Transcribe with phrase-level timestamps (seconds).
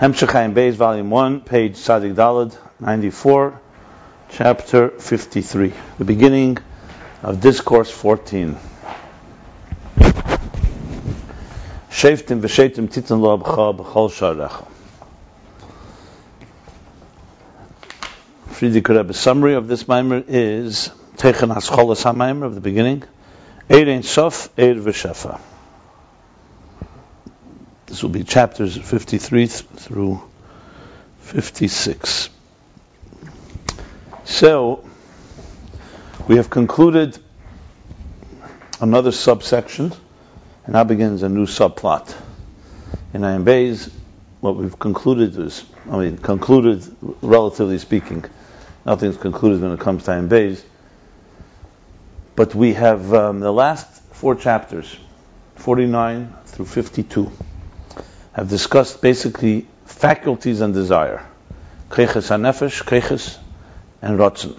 [0.00, 3.60] Hemshech Ayin Beis, Volume 1, page Tzadik Daled, 94,
[4.30, 6.56] chapter 53, the beginning
[7.22, 8.56] of Discourse 14.
[11.90, 14.66] Sheftim v'sheitim titan lo abcha b'chol sharecha.
[18.48, 23.02] Frierdiker Rebbe's summary of this mimer is Techen Hascholas HaMaimer of the beginning,
[23.68, 25.38] Eir Ein Sof, Eir V'Shefa.
[27.90, 30.22] This will be chapters 53 through
[31.22, 32.30] 56.
[34.22, 34.84] So,
[36.28, 37.18] we have concluded
[38.80, 39.92] another subsection,
[40.66, 42.14] and now begins a new subplot.
[43.12, 43.92] In Ayin Beis,
[44.40, 46.84] what we've concluded is, I mean, concluded,
[47.22, 48.24] relatively speaking,
[48.86, 50.62] nothing's concluded when it comes to Ayin Beis,
[52.36, 54.96] but we have um, the last four chapters,
[55.56, 57.32] 49 through 52
[58.32, 61.26] have discussed basically faculties and desire.
[61.88, 63.38] Keches hanefesh, keches,
[64.00, 64.58] and rotzen.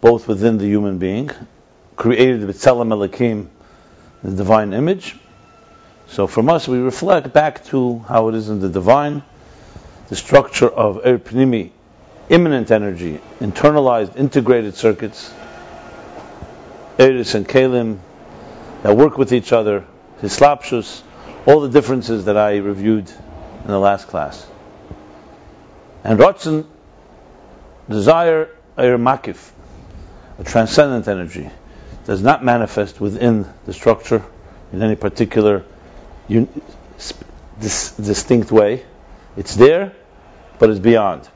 [0.00, 1.30] Both within the human being,
[1.96, 3.50] created with Tzelem Elohim,
[4.22, 5.16] the divine image.
[6.08, 9.22] So from us, we reflect back to how it is in the divine,
[10.08, 11.70] the structure of Er Pnimi,
[12.30, 15.32] immanent energy, internalized, integrated circuits,
[16.98, 17.98] Eris and Kalim,
[18.82, 19.84] that work with each other,
[20.22, 21.02] Hislapshus,
[21.48, 24.46] all the differences that I reviewed in the last class.
[26.04, 26.66] And Rotzen,
[27.88, 29.50] desire, er makif,
[30.38, 31.48] a transcendent energy,
[32.04, 34.22] does not manifest within the structure
[34.74, 35.64] in any particular
[36.28, 36.50] un-
[37.58, 38.84] dis- distinct way.
[39.38, 39.94] It's there,
[40.58, 41.26] but it's beyond.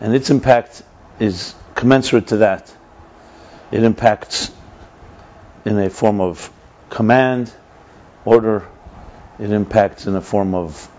[0.00, 0.84] And its impact
[1.18, 2.72] is commensurate to that.
[3.72, 4.52] It impacts
[5.64, 6.52] in a form of
[6.88, 7.52] command,
[8.24, 8.68] order,
[9.38, 10.90] it impacts in a form of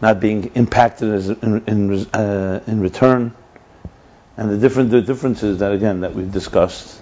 [0.00, 3.32] not being impacted as in, in, uh, in return,
[4.36, 7.00] and the different the differences that again that we've discussed.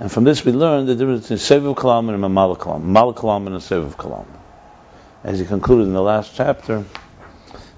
[0.00, 3.46] And from this we learn the difference between Seviv Kalam and Mamal Kalam, Mamal Kalam
[3.46, 4.26] and a Seviv Kalam.
[5.24, 6.84] As he concluded in the last chapter,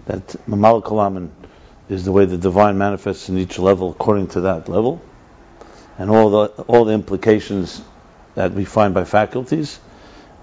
[0.06, 1.30] that Mamal Kalam
[1.88, 5.00] is the way the divine manifests in each level according to that level,
[5.98, 7.82] and all the all the implications
[8.36, 9.80] that we find by faculties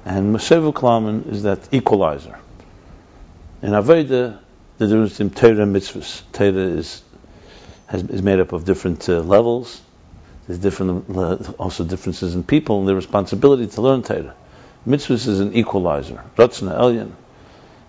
[0.05, 2.39] and Mashevu Klamen is that equalizer.
[3.63, 4.39] In Aveda,
[4.77, 6.21] the difference between Torah and mitzvahs.
[6.31, 7.01] Torah is,
[7.87, 9.81] has, is made up of different uh, levels.
[10.47, 14.35] There's different, uh, also differences in people and their responsibility to learn Torah.
[14.87, 16.23] Mitzvahs is an equalizer.
[16.37, 17.11] Ratzna Elyon.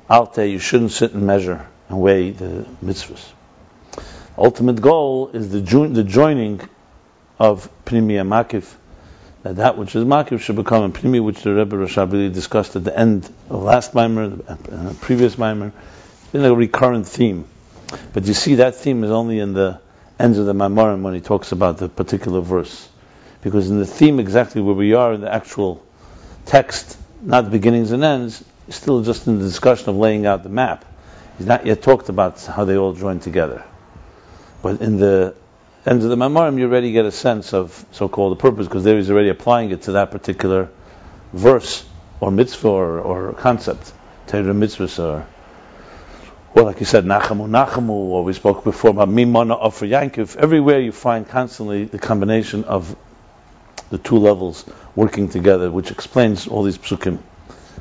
[0.08, 3.24] Alte, you shouldn't sit and measure and weigh the mitzvahs.
[4.38, 6.60] Ultimate goal is the, jo- the joining
[7.38, 8.74] of Pnimiya Makif
[9.46, 12.82] that that which is makif should become a primi, which the Rebbe Rashabili discussed at
[12.82, 15.72] the end of last mimer, the uh, previous mimer.
[16.32, 17.46] It's a recurrent theme.
[18.12, 19.80] But you see that theme is only in the
[20.18, 22.88] ends of the Maimorim when he talks about the particular verse.
[23.42, 25.84] Because in the theme exactly where we are in the actual
[26.46, 30.84] text, not beginnings and ends, still just in the discussion of laying out the map.
[31.38, 33.62] He's not yet talked about how they all join together.
[34.60, 35.36] But in the
[35.86, 39.10] of the Mamarim, you already get a sense of so-called the purpose, because there he's
[39.10, 40.68] already applying it to that particular
[41.32, 41.88] verse,
[42.20, 43.92] or mitzvah, or, or concept.
[44.26, 45.26] Torah mitzvahs, or,
[46.54, 50.36] well, like you said, Nachamu, Nachamu, or we spoke before about Mimana, Offer Yankiv.
[50.36, 52.96] Everywhere you find constantly the combination of
[53.90, 54.64] the two levels
[54.96, 57.20] working together, which explains all these psukim.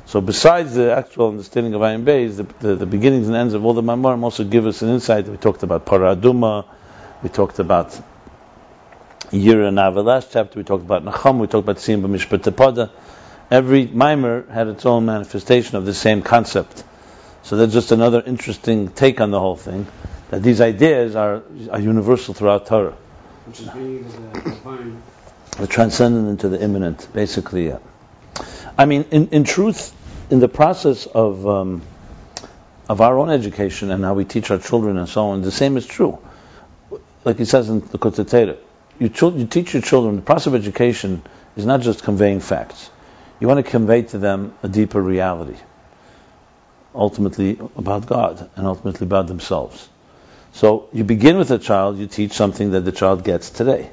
[0.04, 3.64] So besides the actual understanding of Ayin Beis, the, the, the, beginnings and ends of
[3.64, 5.26] all the Mamarim also give us an insight.
[5.26, 6.66] We talked about Paraduma,
[7.22, 7.88] we talked about
[9.30, 10.58] Yira Nava last chapter.
[10.58, 11.38] We talked about Nacham.
[11.38, 12.90] We talked about Simba Mishpat
[13.50, 16.84] Every mimer had its own manifestation of the same concept.
[17.42, 19.86] So that's just another interesting take on the whole thing.
[20.30, 22.96] That these ideas are, are universal throughout Torah.
[23.46, 25.02] Which is being the divine.
[25.58, 27.68] The transcendent into the immanent, basically.
[27.68, 27.78] Yeah.
[28.76, 29.94] I mean, in, in truth,
[30.28, 31.82] in the process of um,
[32.88, 35.76] of our own education and how we teach our children and so on, the same
[35.76, 36.18] is true
[37.26, 38.56] like he says in the Kotetera,
[39.00, 41.22] you, you teach your children, the process of education
[41.56, 42.88] is not just conveying facts.
[43.40, 45.56] You want to convey to them a deeper reality,
[46.94, 49.88] ultimately about God and ultimately about themselves.
[50.52, 53.90] So you begin with a child, you teach something that the child gets today.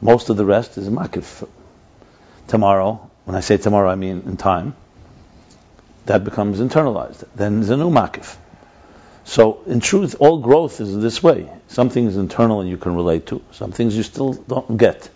[0.00, 1.46] Most of the rest is makif.
[2.48, 4.74] Tomorrow, when I say tomorrow, I mean in time,
[6.06, 7.22] that becomes internalized.
[7.34, 8.36] Then there's a new makif.
[9.26, 11.50] So, in truth, all growth is this way.
[11.66, 13.42] Some things internal and you can relate to.
[13.50, 15.10] Some things you still don't get.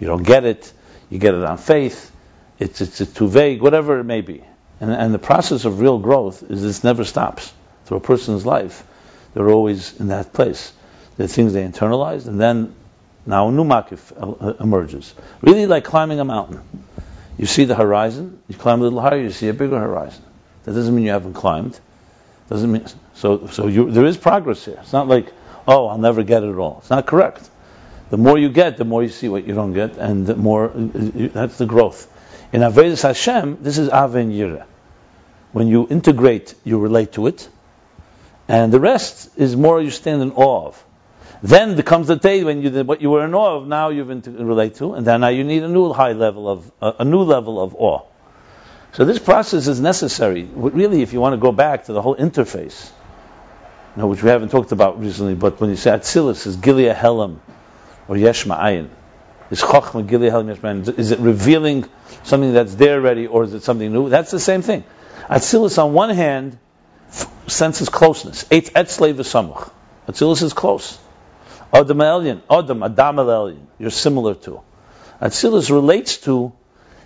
[0.00, 0.72] You don't get it.
[1.10, 2.10] You get it on faith.
[2.58, 3.62] It's it's, it's too vague.
[3.62, 4.42] Whatever it may be.
[4.80, 7.52] And, and the process of real growth is this never stops.
[7.84, 8.84] through a person's life,
[9.32, 10.72] they're always in that place.
[11.16, 12.74] The things they internalize, and then
[13.26, 15.14] now a new makif uh, emerges.
[15.40, 16.62] Really like climbing a mountain.
[17.38, 20.24] You see the horizon, you climb a little higher, you see a bigger horizon.
[20.64, 21.78] That doesn't mean you haven't climbed.
[22.48, 22.84] Doesn't mean
[23.14, 23.46] so.
[23.46, 24.78] So you, there is progress here.
[24.80, 25.32] It's not like
[25.66, 26.78] oh, I'll never get it all.
[26.78, 27.48] It's not correct.
[28.10, 30.68] The more you get, the more you see what you don't get, and the more
[30.68, 32.08] that's the growth.
[32.52, 34.62] In Avedis Hashem, this is Aven.
[35.52, 37.48] When you integrate, you relate to it,
[38.48, 40.84] and the rest is more you stand in awe of.
[41.42, 44.30] Then comes the day when you what you were in awe of now you've to
[44.30, 47.22] relate to, and then now you need a new high level of uh, a new
[47.22, 48.02] level of awe.
[48.92, 50.42] So this process is necessary.
[50.42, 52.90] Really, if you want to go back to the whole interface,
[53.96, 56.94] you know, which we haven't talked about recently, but when you say Atzilus is Giluy
[56.94, 57.40] He'elem
[58.06, 58.90] or Yesh Ma'ayin,
[59.50, 60.48] is Chochma Giluy He'elem
[60.86, 61.86] Yesh Is it revealing
[62.24, 64.10] something that's there already, or is it something new?
[64.10, 64.84] That's the same thing.
[65.22, 66.58] Atzilus on one hand
[67.46, 68.44] senses closeness.
[68.44, 69.70] Eitz Etzle v'Samuch.
[70.06, 70.98] Atzilus is close.
[71.72, 74.60] Adam Elyon, Adam, Adam Elyon, you're similar to.
[75.18, 76.52] Atzilus relates to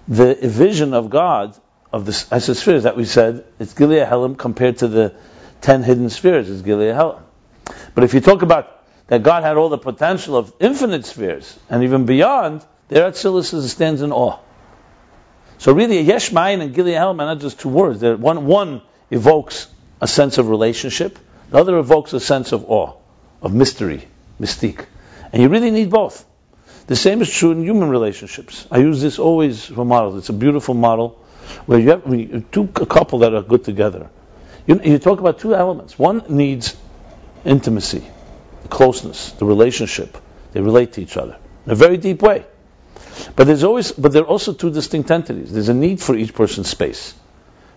[0.08, 1.56] the vision of God
[1.96, 5.14] of the spheres that we said, it's Giluy He'elem compared to the
[5.60, 7.22] ten hidden spheres, it's Giluy He'elem.
[7.94, 8.72] But if you talk about
[9.08, 14.02] that God had all the potential of infinite spheres, and even beyond, there Atzilus stands
[14.02, 14.38] in awe.
[15.58, 18.00] So really, Yesh Mayin and Giluy He'elem are not just two words.
[18.00, 19.68] They're, one, one evokes
[20.00, 21.18] a sense of relationship,
[21.50, 22.92] the other evokes a sense of awe,
[23.40, 24.06] of mystery
[24.38, 24.84] mystique.
[25.32, 26.24] And you really need both.
[26.88, 28.66] The same is true in human relationships.
[28.70, 30.18] I use this always for models.
[30.18, 31.18] It's a beautiful model
[31.66, 34.10] where you have two a couple that are good together.
[34.66, 35.98] You, you talk about two elements.
[35.98, 36.76] One needs
[37.44, 38.06] intimacy,
[38.68, 40.16] closeness, the relationship.
[40.52, 42.44] They relate to each other in a very deep way.
[43.34, 45.52] But there's always, but there are also two distinct entities.
[45.52, 47.14] There's a need for each person's space.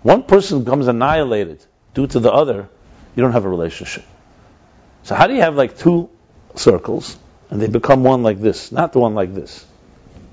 [0.01, 1.63] One person becomes annihilated
[1.93, 2.69] due to the other,
[3.15, 4.05] you don't have a relationship.
[5.03, 6.09] So how do you have like two
[6.55, 7.17] circles,
[7.49, 9.65] and they become one like this, not the one like this.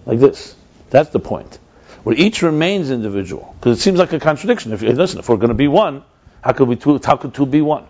[0.05, 0.55] Like this.
[0.91, 1.59] That's the point.
[2.07, 3.53] Where each remains individual.
[3.59, 4.73] Because it seems like a contradiction.
[4.73, 6.05] If listen, if we're going to be one,
[6.41, 7.89] how could we two, how could two be one?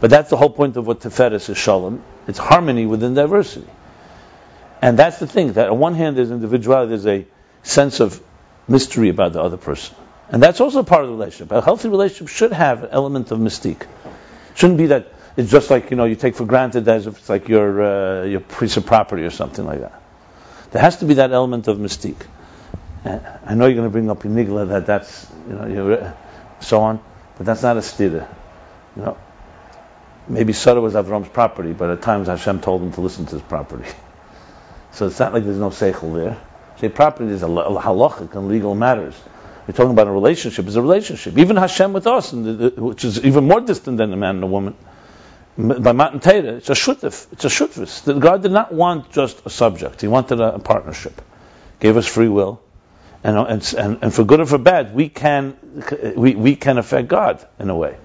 [0.00, 2.00] But that's the whole point of what Tiferes is Shalom.
[2.28, 3.66] It's harmony within diversity.
[4.80, 7.26] And that's the thing, that on one hand there's individuality, there's a
[7.64, 8.22] sense of
[8.68, 9.96] mystery about the other person.
[10.28, 11.50] And that's also part of the relationship.
[11.50, 13.82] A healthy relationship should have an element of mystique.
[13.82, 13.88] It
[14.54, 17.28] shouldn't be that it's just like you know you take for granted as if it's
[17.28, 20.00] like your uh, your piece of property or something like that.
[20.70, 22.24] There has to be that element of mystique.
[23.04, 26.14] I know you're going to bring up Nigla that that's you know
[26.60, 27.00] so on,
[27.36, 28.28] but that's not a stira.
[28.96, 29.18] You know,
[30.28, 33.42] maybe Sarah was Avram's property, but at times Hashem told him to listen to his
[33.42, 33.88] property.
[34.92, 36.36] So it's not like there's no seichel there.
[36.80, 39.14] Say property is a, halachic and legal matters.
[39.64, 40.66] We're talking about a relationship.
[40.66, 41.38] It's a relationship.
[41.38, 44.74] Even Hashem with us, which is even more distant than a man and a woman
[45.56, 48.20] by Matan Torah, it's a shutif, it's a shutvis.
[48.20, 51.20] God did not want just a subject; He wanted a, a partnership.
[51.80, 52.62] Gave us free will,
[53.22, 53.36] and,
[53.76, 55.56] and, and for good or for bad, we can
[56.16, 57.96] we, we can affect God in a way.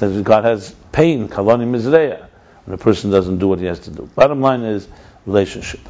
[0.00, 2.26] It God has pain, kalani mizreya,
[2.64, 4.08] when a person doesn't do what he has to do.
[4.14, 4.86] Bottom line is
[5.26, 5.80] relationship.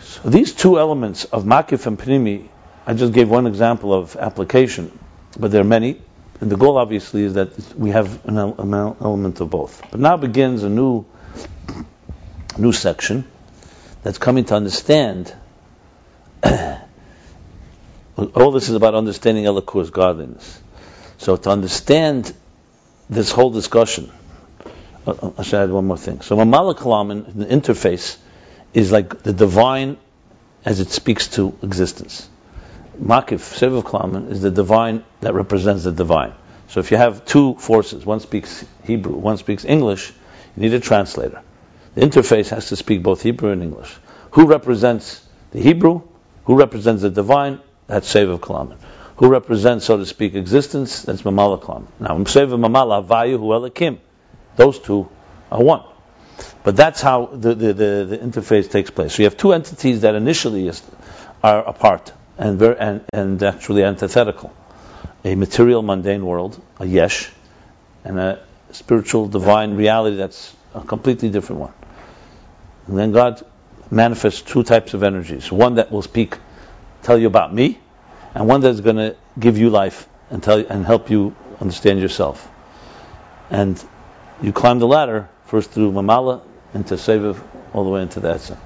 [0.00, 2.48] So these two elements of makif and pnimi,
[2.86, 4.96] I just gave one example of application,
[5.38, 6.00] but there are many.
[6.40, 9.82] And the goal, obviously, is that we have an element of both.
[9.90, 11.04] But now begins a new,
[12.56, 13.26] new section
[14.02, 15.34] that's coming to understand.
[18.20, 20.60] All this is about understanding Elikur's godliness.
[21.18, 22.32] So to understand
[23.08, 24.10] this whole discussion,
[25.06, 26.20] uh, uh, I should add one more thing.
[26.20, 28.16] So Mamala Kalam, the interface,
[28.72, 29.96] is like the divine
[30.64, 32.28] as it speaks to existence.
[33.02, 36.34] Makif, Sevav Klaman, is the divine that represents the divine.
[36.68, 40.12] So if you have two forces, one speaks Hebrew, one speaks English,
[40.56, 41.42] you need a translator.
[41.94, 43.92] The interface has to speak both Hebrew and English.
[44.32, 46.02] Who represents the Hebrew?
[46.44, 47.60] Who represents the divine?
[47.90, 48.78] That's Sevav Klaman.
[49.16, 51.02] Who represents, so to speak, existence?
[51.02, 51.88] That's Mamala Klaman.
[51.98, 53.98] Now, Sevav Mamala, Vayu, Hu Elikim.
[54.54, 55.08] Those two
[55.50, 55.82] are one.
[56.62, 59.14] But that's how the, the, the, the, interface takes place.
[59.14, 60.70] So you have two entities that initially
[61.42, 64.54] are apart and, very, and, and actually antithetical.
[65.24, 67.28] A material, mundane world, a yesh,
[68.04, 71.72] and a spiritual, divine reality that's a completely different one.
[72.86, 73.44] And then God
[73.90, 75.50] manifests two types of energies.
[75.50, 76.36] One that will speak,
[77.02, 77.78] tell you about me,
[78.34, 82.00] and one that's going to give you life and tell you, and help you understand
[82.00, 82.48] yourself.
[83.50, 83.82] And
[84.42, 86.42] you climb the ladder first through Mamala
[86.74, 87.42] into Seviv,
[87.72, 88.58] all the way into the Etzah.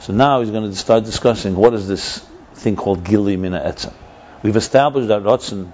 [0.00, 2.18] So now he's going to start discussing what is this
[2.54, 3.92] thing called Gili Mina Etzem.
[4.42, 5.72] We've established that Ratzin,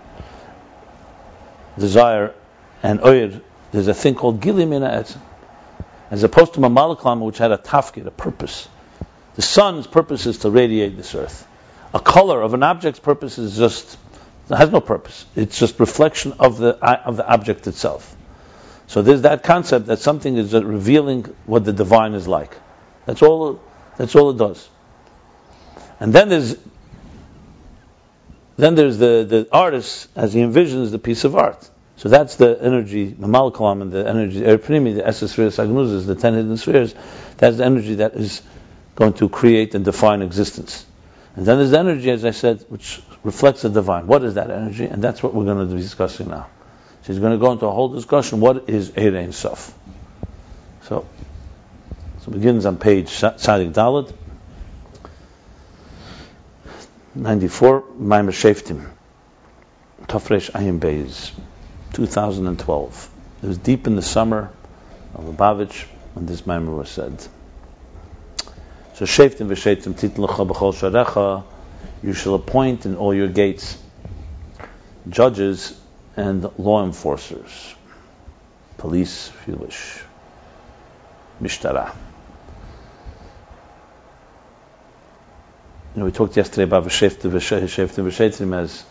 [1.78, 2.34] desire,
[2.82, 3.40] and Oyer
[3.72, 5.20] there's a thing called gilim in etzem,
[6.10, 8.68] as opposed to mamalaklam, which had a tafkid, a purpose.
[9.36, 11.46] The sun's purpose is to radiate this earth.
[11.92, 13.98] A color of an object's purpose is just
[14.48, 15.24] has no purpose.
[15.36, 18.16] It's just reflection of the of the object itself.
[18.86, 22.56] So there's that concept that something is revealing what the divine is like.
[23.06, 23.60] That's all.
[23.96, 24.68] That's all it does.
[26.00, 26.56] And then there's
[28.56, 31.68] then there's the, the artist as he envisions the piece of art.
[31.96, 36.34] So that's the energy, the Malkalam and the energy, Erpnimi, the Esespheres Agnuzas, the ten
[36.34, 36.94] hidden spheres.
[37.36, 38.42] That's the energy that is
[38.96, 40.86] going to create and define existence.
[41.36, 44.06] And then there's the energy, as I said, which reflects the divine.
[44.06, 44.84] What is that energy?
[44.84, 46.48] And that's what we're going to be discussing now.
[47.06, 48.40] She's going to go into a whole discussion.
[48.40, 49.72] What is Erein Sof?
[50.82, 51.06] So,
[52.20, 54.12] so it begins on page Tzadik Daled,
[57.14, 58.88] 94, Maimer Sheftim,
[60.06, 61.32] Tafresh Ayin Beis,
[61.92, 63.10] 2012.
[63.42, 64.52] It was deep in the summer
[65.14, 67.26] of Lubavitch when this Maimer was said.
[69.00, 71.42] So Sheftim v'Sheftim Titin L'cha B'chol Sharecha,
[72.02, 73.78] you shall appoint in all your gates
[75.08, 75.74] judges
[76.18, 77.74] and law enforcers,
[78.76, 80.02] police, if you wish,
[81.40, 81.94] mishtara.
[85.94, 88.84] You know, we talked yesterday about Vesheftim Vesheftim as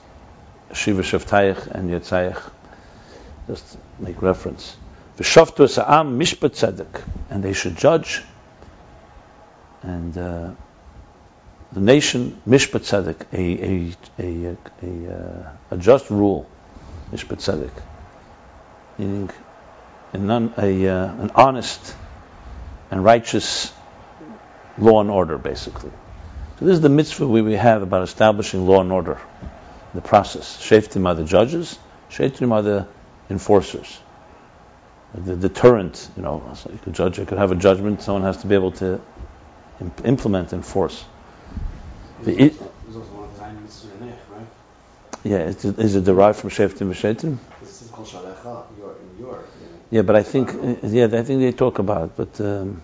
[0.74, 2.42] Shiva Sheftayich and Yetzayich.
[3.46, 4.76] Just make reference.
[5.20, 8.24] V'shoftu sa'am mishpat tzedek, and they should judge.
[9.82, 10.52] And uh,
[11.72, 16.50] the nation mishpat tzedek, a a a a, uh, a just rule,
[17.12, 17.72] mishpat tzedek,
[18.98, 19.30] meaning
[20.14, 21.96] a, non, a uh, an honest
[22.92, 23.72] and righteous
[24.78, 25.92] law and order, basically.
[26.60, 29.18] So this is the mitzvah we have about establishing law and order,
[29.94, 30.58] the process.
[30.62, 31.78] Sheftim are the judges,
[32.10, 32.88] Sheftim are the
[33.30, 34.00] enforcers,
[35.14, 36.10] the deterrent.
[36.18, 38.02] You know, so you could judge, you could have a judgment.
[38.02, 39.00] Someone has to be able to
[40.04, 41.06] implement, enforce.
[42.24, 42.62] The it,
[45.24, 47.38] yeah, is it, is it derived from Sheftim V'Sheftim?
[49.92, 50.50] Yeah, but I think,
[50.84, 52.82] yeah, I think they talk about it, but um,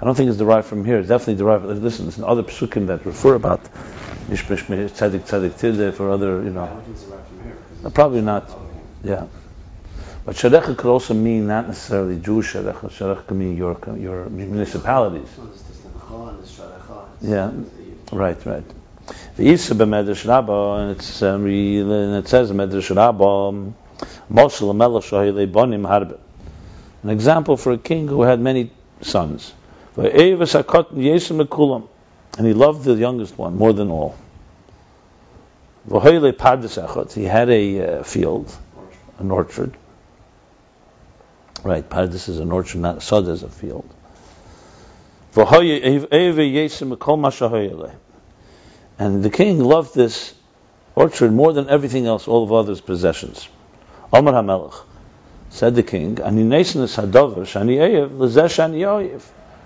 [0.00, 0.98] I don't think it's derived from here.
[0.98, 1.64] It's definitely derived.
[1.64, 3.62] Listen, there's other psukim that refer about
[4.28, 6.82] Mishmish Tzadik Tzadik Tilde for other, you know.
[7.82, 8.50] No, probably not.
[9.04, 9.26] Yeah.
[10.24, 12.90] But Sharecha could also mean not necessarily Jewish Sharecha.
[12.90, 15.28] Sharecha could mean your, your municipalities.
[17.22, 17.52] Yeah.
[18.10, 18.64] Right, right.
[19.36, 20.90] The Isa b'Medrash Rabbah, and
[21.22, 23.52] um, and it says Medrash Rabbah,
[24.30, 25.04] Moshel Melech
[25.52, 26.18] Bonim Harbe.
[27.02, 29.52] An example for a king who had many sons.
[29.96, 30.06] And
[32.46, 34.16] he loved the youngest one more than all.
[35.84, 38.56] He had a uh, field,
[39.18, 39.76] an orchard.
[41.62, 43.88] Right, Pardes is an orchard, not Sod is a field.
[48.98, 50.34] And the king loved this
[50.94, 53.48] orchard more than everything else, all of others' possessions.
[54.12, 54.74] Omar HaMelech
[55.48, 56.18] said the king.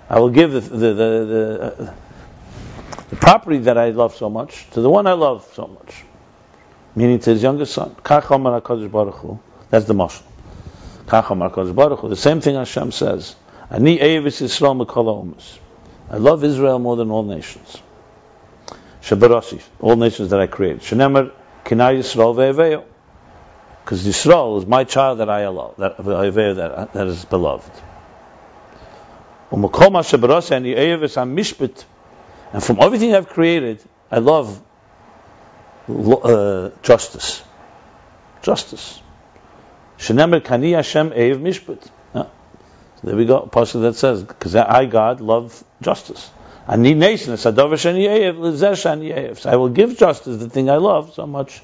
[0.09, 1.93] I will give the the, the,
[3.09, 6.05] the, property that I love so much to the one I love so much,
[6.95, 7.93] meaning to his youngest son.
[8.05, 10.23] That's the mashal.
[12.09, 13.35] The same thing Hashem says.
[13.69, 15.57] Ani Evis Yisrael
[16.09, 17.81] I love Israel more than all nations.
[19.01, 20.81] Shabarasi, all nations that I created.
[20.81, 21.31] Shenemer
[21.65, 22.83] Kinai Yisrael Ve'eveyo.
[23.83, 27.71] Because Yisrael is my child that I love, that, that, that is beloved.
[29.49, 29.69] And
[32.63, 33.81] from everything I've created,
[34.11, 34.61] I love
[35.89, 37.43] uh, justice.
[38.41, 39.01] Justice.
[39.97, 41.89] Shenemer kani Hashem eiv mishpat.
[43.01, 43.39] So there we go.
[43.39, 46.31] A passage that says, because I, God, love justice.
[46.67, 47.49] Ani so
[49.45, 51.61] I will give justice, the thing I love so much,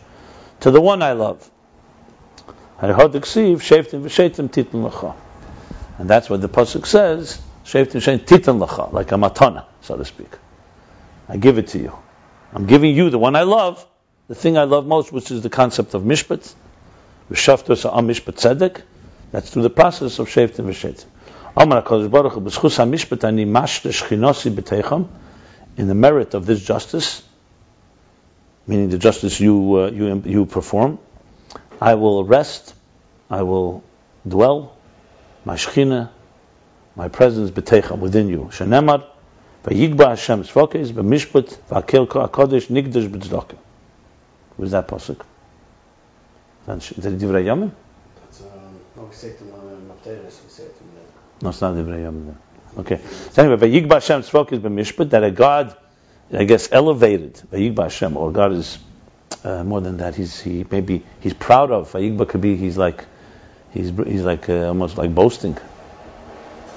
[0.62, 1.50] to the one I love.
[2.80, 2.92] And
[6.10, 7.42] that's what the pasuk says.
[7.66, 10.30] Shevtim Shein Titan like a matana, so to speak.
[11.28, 11.98] I give it to you.
[12.54, 13.86] I'm giving you the one I love,
[14.28, 16.54] the thing I love most, which is the concept of Mishpat.
[19.32, 21.06] That's through the process of Shevtim V'Shevtim.
[21.56, 23.44] Amar HaKadosh Baruch HaMishpat ani
[25.76, 27.24] in the merit of this justice,
[28.66, 30.98] meaning the justice you, uh, you, you perform,
[31.80, 32.74] I will rest,
[33.30, 33.84] I will
[34.28, 34.76] dwell,
[35.46, 36.10] my shechina,
[36.96, 38.50] my presence b'teicham within you.
[38.52, 39.06] Shenemar
[39.64, 43.58] vayigba Hashem tzvokes b'mishpat v'akel kodesh nigdash b'tzedakah.
[44.58, 45.24] Where's that pasuk?
[46.68, 47.72] Divrei?
[48.16, 50.83] That's uh, it to them.
[51.44, 52.38] No, it's not Divrei Yom.
[52.78, 53.02] Okay.
[53.32, 55.76] So anyway, Vayigba Hashem Tzvok is b'mishpat that a God,
[56.32, 57.34] I guess, elevated.
[57.52, 58.80] Vayigba Hashem, or God is
[59.44, 60.16] uh, more than that.
[60.16, 61.92] He's he maybe he's proud of.
[61.92, 63.04] Vayigba could be he's like
[63.74, 65.58] he's he's like uh, almost like boasting.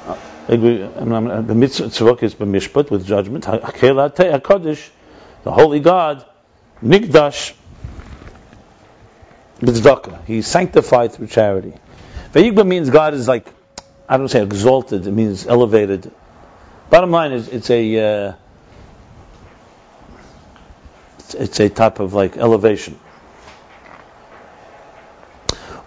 [0.05, 0.17] Uh,
[0.49, 3.45] The mitzvah is b'mishpat with judgment.
[3.45, 4.91] Hakadosh,
[5.45, 6.27] the holy God,
[6.83, 7.55] Nikdash
[9.61, 10.25] b'tzedakah.
[10.25, 11.75] He's sanctified through charity.
[12.33, 13.47] Vayigba means God is like
[14.09, 15.07] I don't say exalted.
[15.07, 16.11] It means elevated.
[16.91, 18.33] Bottom line is it's a uh,
[21.35, 22.99] it's, a type of like elevation.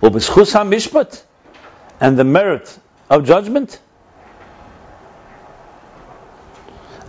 [0.01, 1.23] Ubishchus hamishpat
[2.01, 2.77] and the merit
[3.09, 3.79] of judgment.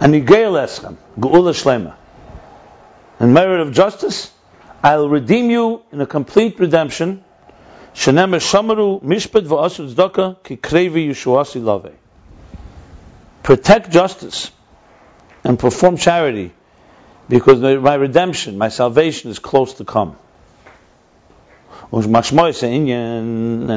[0.01, 1.95] And Yigeil Eschem, Geula Shlema.
[3.19, 4.33] And merit of justice,
[4.83, 7.23] I'll redeem you in a complete redemption.
[7.95, 11.93] Shenem Shamaru Mishpat Ki Krevi Yeshuasi Lave.
[13.43, 14.51] Protect justice
[15.45, 16.53] and perform charity
[17.29, 20.17] because my redemption, my salvation is close to come.
[21.93, 22.05] And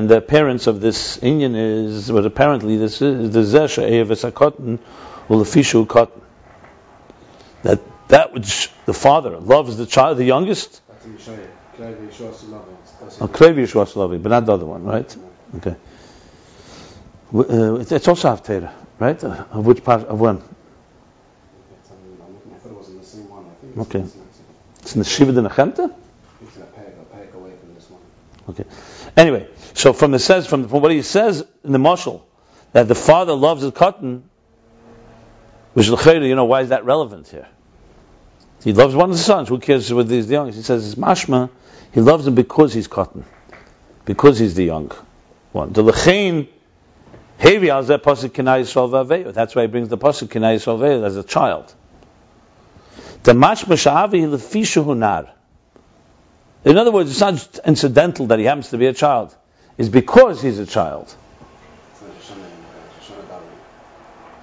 [0.10, 4.80] the appearance of this Indian is what apparently this is the Zesha Hakotten
[5.30, 6.22] Ulafishu Kotten.
[7.64, 10.82] That that which the father loves the child, the youngest,
[13.22, 15.18] Oh, Krevi Yeshua but not the other one, right?
[15.58, 15.76] Okay.
[17.34, 19.24] Uh, it's, also Haftarah, right?
[19.24, 20.04] Uh, of which part?
[20.04, 20.42] Of when?
[23.76, 23.82] The.
[23.82, 24.06] Okay.
[24.80, 25.94] it's, in the Shiva de Nechemta?
[26.42, 28.02] it's a a away from this one.
[28.50, 28.66] Okay.
[29.18, 32.22] Anyway, so from the says from, from what he says in the Mashal
[32.72, 34.30] that the father loves his cotton,
[35.74, 37.48] which you know, why is that relevant here?
[38.64, 39.50] He loves one of the sons.
[39.50, 40.58] Who cares whether he's the youngest?
[40.58, 41.50] He says it's mashma.
[41.94, 43.24] He loves him because he's cotton,
[44.04, 44.92] because he's the young
[45.52, 45.74] one.
[45.74, 46.48] The lechein
[47.40, 49.32] hevi al zeh pasuk kinai yisrael.
[49.32, 51.72] That's why he brings the pasuk kinai yisrael as a child.
[53.22, 55.30] The mashma sha'avi lefishu hunar.
[56.66, 59.36] In other words, it's not incidental that he happens to be a child.
[59.78, 61.14] It's because he's a child.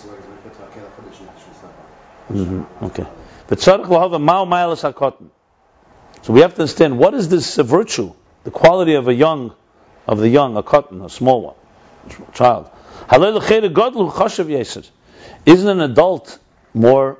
[0.07, 1.83] it's Mekot Vakela Chodesh Nefesh Mustafa.
[2.33, 3.07] Mm-hmm, okay.
[3.48, 5.31] But tzarich lahavin ma'u ma'alas hakotten.
[6.22, 8.12] So we have to understand what is this virtue,
[8.44, 9.55] the quality of a young,
[10.07, 11.55] of the young, a cotton, a small one,
[12.33, 12.70] child.
[13.09, 14.88] Halel l'chayre godlu chashav yeser.
[15.44, 16.38] Isn't an adult
[16.74, 17.18] more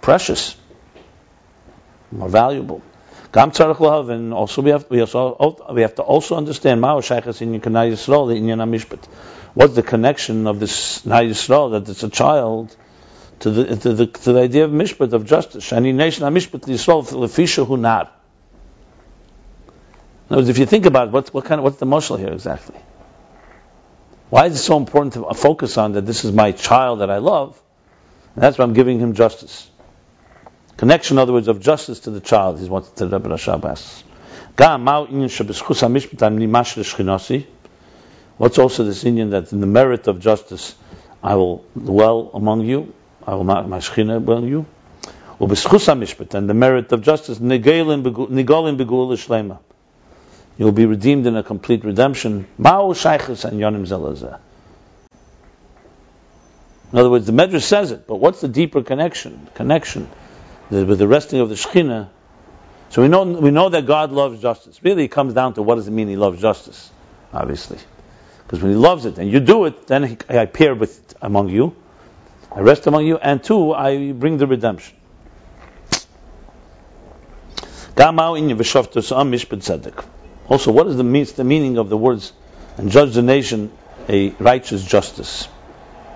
[0.00, 0.56] precious,
[2.10, 2.82] more valuable?
[3.34, 4.32] Gam tzarich lahavin.
[4.32, 8.28] Also, we have we also we have to also understand ma'u shaychas in Kanai Yisrael
[8.28, 9.04] the inyan hamishpat.
[9.54, 12.76] What's the connection of this Nai Yisrael that it's a child
[13.40, 15.68] to the to the, to the idea of mishpat of justice?
[15.68, 18.10] Shani nation hamishpat Yisrael lefisha hunar.
[20.30, 22.20] In other words, if you think about it, what what kind of what's the moshel
[22.20, 22.78] here exactly?
[24.30, 27.18] Why is it so important to focus on that this is my child that I
[27.18, 27.60] love?
[28.36, 29.68] And that's why I'm giving him justice.
[30.76, 34.02] Connection, in other words, of justice to the child is what the Rebbe Rashab asks.
[38.36, 40.74] What's also this Indian that in the merit of justice
[41.22, 42.92] I will dwell among you,
[43.26, 44.66] I will my shechina among you.
[45.40, 47.40] And the merit of justice.
[50.56, 52.46] You'll be redeemed in a complete redemption.
[52.58, 52.66] In
[56.98, 59.48] other words, the Medrash says it, but what's the deeper connection?
[59.54, 60.08] Connection
[60.82, 62.08] with the resting of the Shekhinah.
[62.90, 64.82] So we know we know that God loves justice.
[64.82, 66.90] Really, it comes down to what does it mean He loves justice?
[67.32, 67.78] Obviously,
[68.42, 71.48] because when He loves it and you do it, then he, I appear with among
[71.48, 71.76] you,
[72.52, 74.96] I rest among you, and two, I bring the redemption.
[80.48, 82.32] Also, what is the means the meaning of the words
[82.76, 83.72] and judge the nation
[84.08, 85.48] a righteous justice,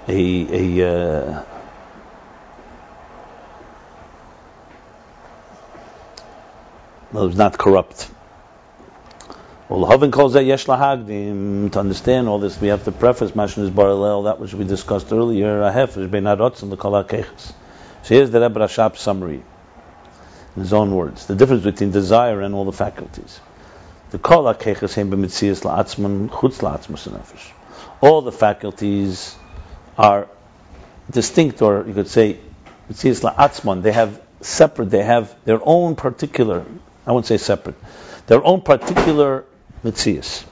[0.06, 1.44] a a uh,
[7.12, 8.10] no, it's not corrupt.
[9.68, 11.70] Well, Havin calls that yesh lahagdim.
[11.72, 15.12] To understand all this, we have to preface Mashon is baralel that which we discussed
[15.12, 15.62] earlier.
[15.62, 17.52] A hefesh bein arotzim l'kol hakeches.
[18.02, 19.42] So here's the Rebbe Rashab summary,
[20.56, 23.40] in his own words, the difference between desire and all the faculties.
[24.10, 27.50] The kol hakeches hem b'mitzias la'atzman chutz la'atzmas nefesh.
[28.00, 29.36] All the faculties
[29.98, 30.28] are
[31.10, 32.38] distinct, or you could say,
[32.90, 33.82] mitzias la'atzman.
[33.82, 34.90] They have separate.
[34.90, 36.64] They have their own particular.
[37.08, 37.76] I wouldn't say separate.
[38.26, 39.46] Their own particular
[39.82, 40.44] mitzias.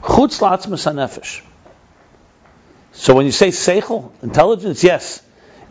[0.00, 1.42] Chutz la'atzmas nefesh.
[2.92, 5.20] So when you say seichel, intelligence, yes,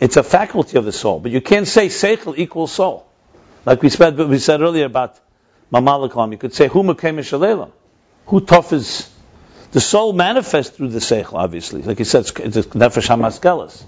[0.02, 3.08] it's a faculty of the soul, but you can't say seichel equals soul.
[3.66, 5.18] Like we said, we said earlier about
[5.72, 7.72] Mamalakam, you could say, Hu Mekemish
[8.26, 9.10] Who tough is
[9.72, 11.82] the soul manifests through the seichel, obviously.
[11.82, 13.84] Like he said, it's nefesh hamaskelas.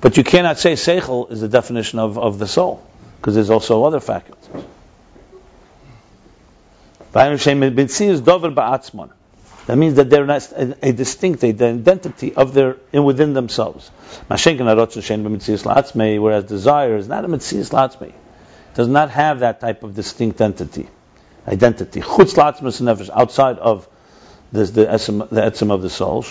[0.00, 2.82] But you cannot say seichel is the definition of, of the soul,
[3.18, 4.64] because there's also other faculties.
[7.12, 7.28] That
[9.76, 13.90] means that they're not a, a distinct, the identity of their in within themselves.
[14.28, 14.44] Whereas
[16.44, 18.12] desire is not a mitzvah latzmei,
[18.74, 20.88] does not have that type of distinct entity,
[21.46, 22.00] identity.
[22.00, 23.86] Chutz nefesh outside of
[24.50, 26.22] this, the etzem, the etzem of the soul.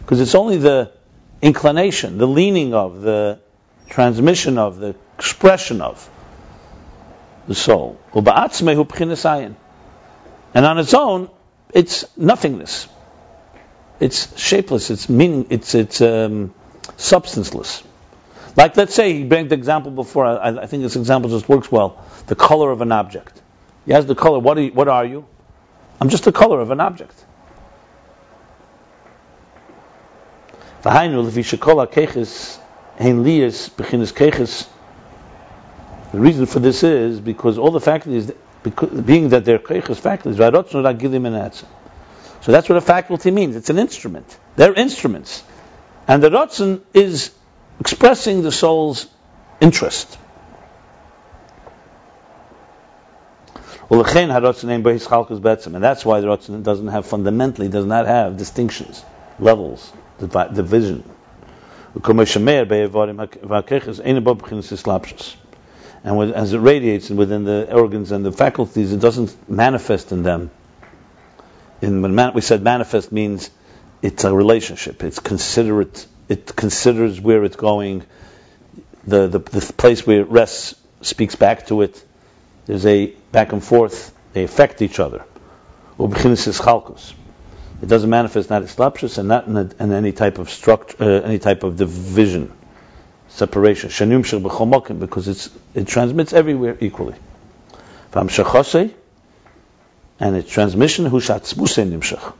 [0.00, 0.92] Because it's only the
[1.42, 3.40] inclination, the leaning of, the
[3.88, 6.08] transmission of, the expression of
[7.48, 7.98] the soul.
[10.54, 11.30] And on its own,
[11.72, 12.88] it's nothingness.
[14.00, 14.90] It's shapeless.
[14.90, 15.46] It's meaning.
[15.50, 16.54] It's it's um,
[16.96, 17.82] substanceless.
[18.56, 20.24] Like let's say he brought the example before.
[20.26, 22.04] I, I, think this example just works well.
[22.26, 23.40] The color of an object.
[23.86, 24.38] He has the color.
[24.38, 24.72] What are you?
[24.72, 25.26] What are you?
[26.00, 27.24] I'm just the color of an object.
[36.12, 40.38] The reason for this is because all the faculties, because, being that they're keiches faculties.
[42.40, 43.56] So that's what a faculty means.
[43.56, 44.38] It's an instrument.
[44.56, 45.42] They're instruments.
[46.06, 47.32] And the Ratzon is
[47.80, 49.06] expressing the soul's
[49.60, 50.16] interest.
[53.90, 59.02] And that's why the Ratzon doesn't have fundamentally, does not have distinctions,
[59.38, 61.04] levels, division
[66.08, 70.50] and as it radiates within the organs and the faculties, it doesn't manifest in them.
[71.82, 73.50] In when man, we said manifest means
[74.00, 75.04] it's a relationship.
[75.04, 76.06] It's considerate.
[76.28, 78.04] It considers where it's going.
[79.06, 82.02] The, the, the place where it rests speaks back to it.
[82.64, 84.14] There's a back and forth.
[84.32, 85.24] They affect each other.
[85.98, 91.20] It doesn't manifest not slapshus and not in, a, in, any type of structure, uh,
[91.20, 92.52] any type of division
[93.38, 93.90] separation.
[93.90, 97.14] Shanim b'chomokim because it's it transmits everywhere equally.
[98.12, 98.92] Vam shachosei,
[100.20, 102.34] and its transmission hushatzmusei nimshach,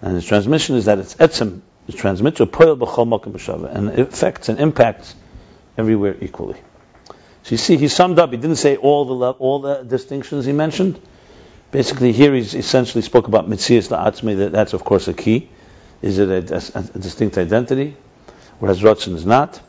[0.00, 4.12] and its transmission is that it's etzem it transmits to poil b'chomokim b'shava, and it
[4.12, 5.14] affects and impacts
[5.76, 6.58] everywhere equally.
[7.42, 8.30] So you see, he summed up.
[8.30, 11.00] He didn't say all the all the distinctions he mentioned.
[11.70, 14.38] Basically, here he's essentially spoke about mitzias la'atzmi.
[14.38, 15.48] That, that's of course a key.
[16.00, 17.96] Is it a, a, a distinct identity?
[18.60, 19.60] Whereas Ratzin is not.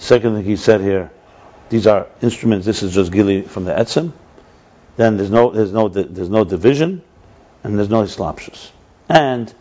[0.00, 1.10] Second thing he said here,
[1.68, 2.66] these are instruments.
[2.66, 4.12] This is just gili from the etzim.
[4.96, 7.02] Then there's no there's no there's no division,
[7.62, 8.70] and there's no hislapshus.
[9.08, 9.52] And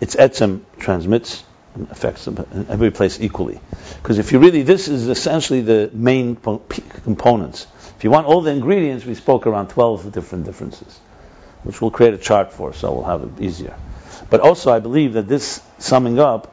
[0.00, 3.60] its etzim transmits and affects every place equally.
[4.02, 7.66] Because if you really, this is essentially the main components.
[7.96, 10.98] If you want all the ingredients, we spoke around 12 different differences,
[11.62, 13.76] which we'll create a chart for, so we'll have it easier.
[14.28, 16.51] But also, I believe that this summing up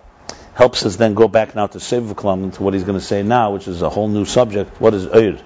[0.59, 3.23] helps us then go back now to Sefer Kalam, to what he's going to say
[3.23, 4.81] now, which is a whole new subject.
[4.81, 5.41] What is Eir?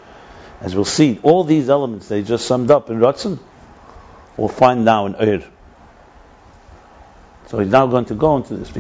[0.60, 3.38] As we'll see, all these elements they just summed up in Ratzin,
[4.38, 5.47] we'll find now in Eir.
[7.45, 8.76] So he's now going to go into this.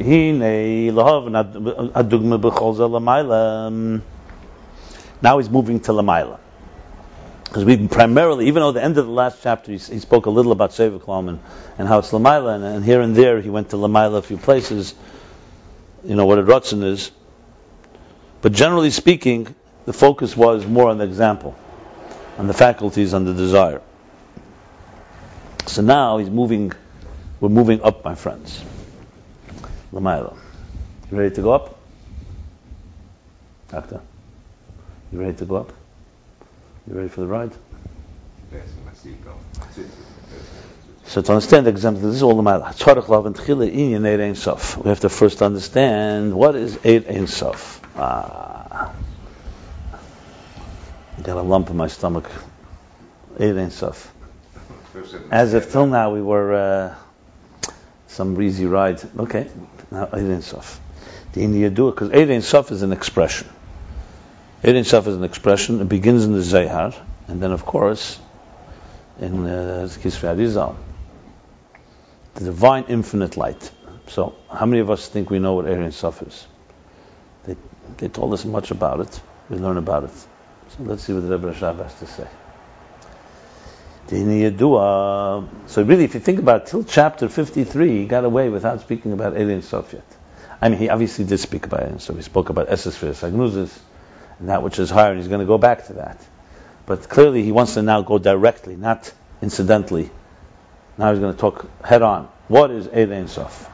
[5.21, 6.39] Now he's moving to Lamaila.
[7.43, 10.31] Because we've primarily, even though the end of the last chapter he, he spoke a
[10.31, 11.39] little about Sefer Kalam and,
[11.77, 14.37] and how it's Lamaila, and, and, here and there he went to Lamaila a few
[14.37, 14.95] places
[16.03, 17.11] you know, what a Ratzin is.
[18.41, 19.53] But generally speaking,
[19.85, 21.55] the focus was more on the example,
[22.37, 23.81] on the faculties, on the desire.
[25.67, 26.73] So now he's moving,
[27.39, 28.63] we're moving up, my friends.
[29.93, 30.35] Lamaila.
[31.09, 31.79] You ready to go up?
[33.69, 34.01] Doctor?
[35.11, 35.71] You ready to go up?
[36.87, 37.51] You ready for the ride?
[38.51, 38.67] Yes,
[41.05, 42.63] so to understand the example, this is all the matter.
[44.83, 47.81] We have to first understand what is Eid Ein Sof.
[47.95, 48.93] Ah.
[51.17, 52.29] I got a lump in my stomach.
[53.39, 54.11] Eid Ein Sof.
[55.31, 56.95] As if till now we were uh,
[58.07, 59.01] some breezy ride.
[59.19, 59.49] Okay,
[59.91, 60.79] now Eid Ein Sof.
[61.33, 63.49] The India do it because Eid Ein Sof is an expression.
[64.63, 65.81] Eid Ein Sof is an expression.
[65.81, 66.93] It begins in the Zohar,
[67.27, 68.19] and then of course
[69.19, 70.75] in uh, Kisvei Arizal,
[72.35, 73.71] the divine infinite light.
[74.07, 76.47] So, how many of us think we know what Eid Ein is?
[77.45, 77.55] They,
[77.97, 79.21] they told us much about it.
[79.49, 80.11] We learn about it.
[80.11, 82.27] So let's see what the Rebbe Rashab has to say.
[84.09, 89.13] So really, if you think about it, till chapter 53, he got away without speaking
[89.13, 90.05] about Ein Sof yet.
[90.61, 92.01] I mean, he obviously did speak about it.
[92.01, 93.77] So he spoke about Esesphere, Sagnuzis,
[94.39, 96.25] and that which is higher, and he's going to go back to that.
[96.85, 100.11] But clearly, he wants to now go directly, not incidentally.
[100.97, 102.29] Now he's going to talk head on.
[102.47, 103.69] What is Eid Ein Sof?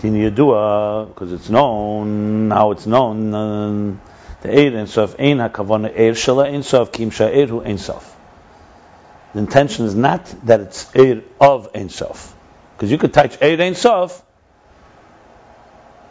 [0.00, 3.96] because it's known, how it's known, uh,
[4.42, 8.16] the Eid Ein Sof, Ein HaKavana Eir Shala Ein Sof, Kim Sha'er Hu Ein Sof.
[9.34, 12.34] The intention is not that it's Eir of Ein Sof.
[12.76, 14.22] Because you could touch Eir Ein Sof,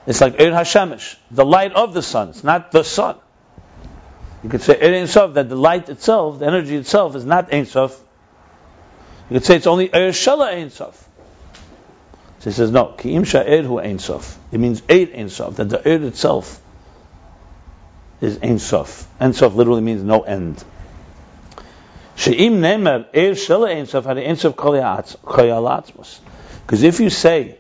[0.05, 2.29] it's like Eir Hashemish, the light of the sun.
[2.29, 3.15] It's not the sun.
[4.43, 7.53] You could say Eir Ein Sof, that the light itself, the energy itself, is not
[7.53, 8.03] Ein Sof.
[9.29, 11.07] You could say it's only Eir Shala Ein Sof.
[12.39, 14.37] So he says, no, Ki'im Sha'er Hu Ein Sof.
[14.51, 16.61] It means Eir Ein Sof, that the Eir itself
[18.21, 19.07] is Ein Sof.
[19.19, 20.63] Ein Sof literally means no end.
[22.17, 26.19] She'im nemer er shela ein sof had ein sof koyalatzmus.
[26.65, 27.57] Because if you say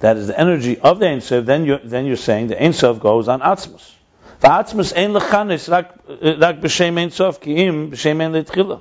[0.00, 2.72] that is the energy of the ein sof, then you're, then you're saying the ein
[2.72, 3.92] sof goes on atzmus.
[4.40, 5.94] V'atzmus ein lechanis rak
[6.40, 8.80] rak b'shem ein sof ki'im b'shem ein letchila.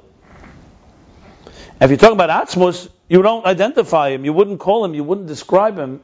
[1.82, 5.28] If you talk about atzmus, you don't identify him, you wouldn't call him, you wouldn't
[5.28, 6.02] describe him.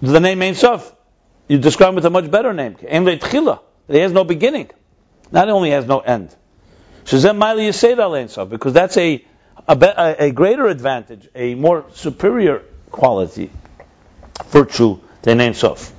[0.00, 0.92] The name Ein Sof,
[1.46, 2.76] you describe him with a much better name.
[2.88, 3.60] Ein Letchila.
[3.88, 4.70] He has no beginning.
[5.30, 6.34] Not only has no end.
[7.04, 9.24] Shazem Maili Yised Al Sof, because that's a,
[9.68, 13.50] a, a greater advantage, a more superior quality,
[14.46, 15.92] virtue than Ein Sof.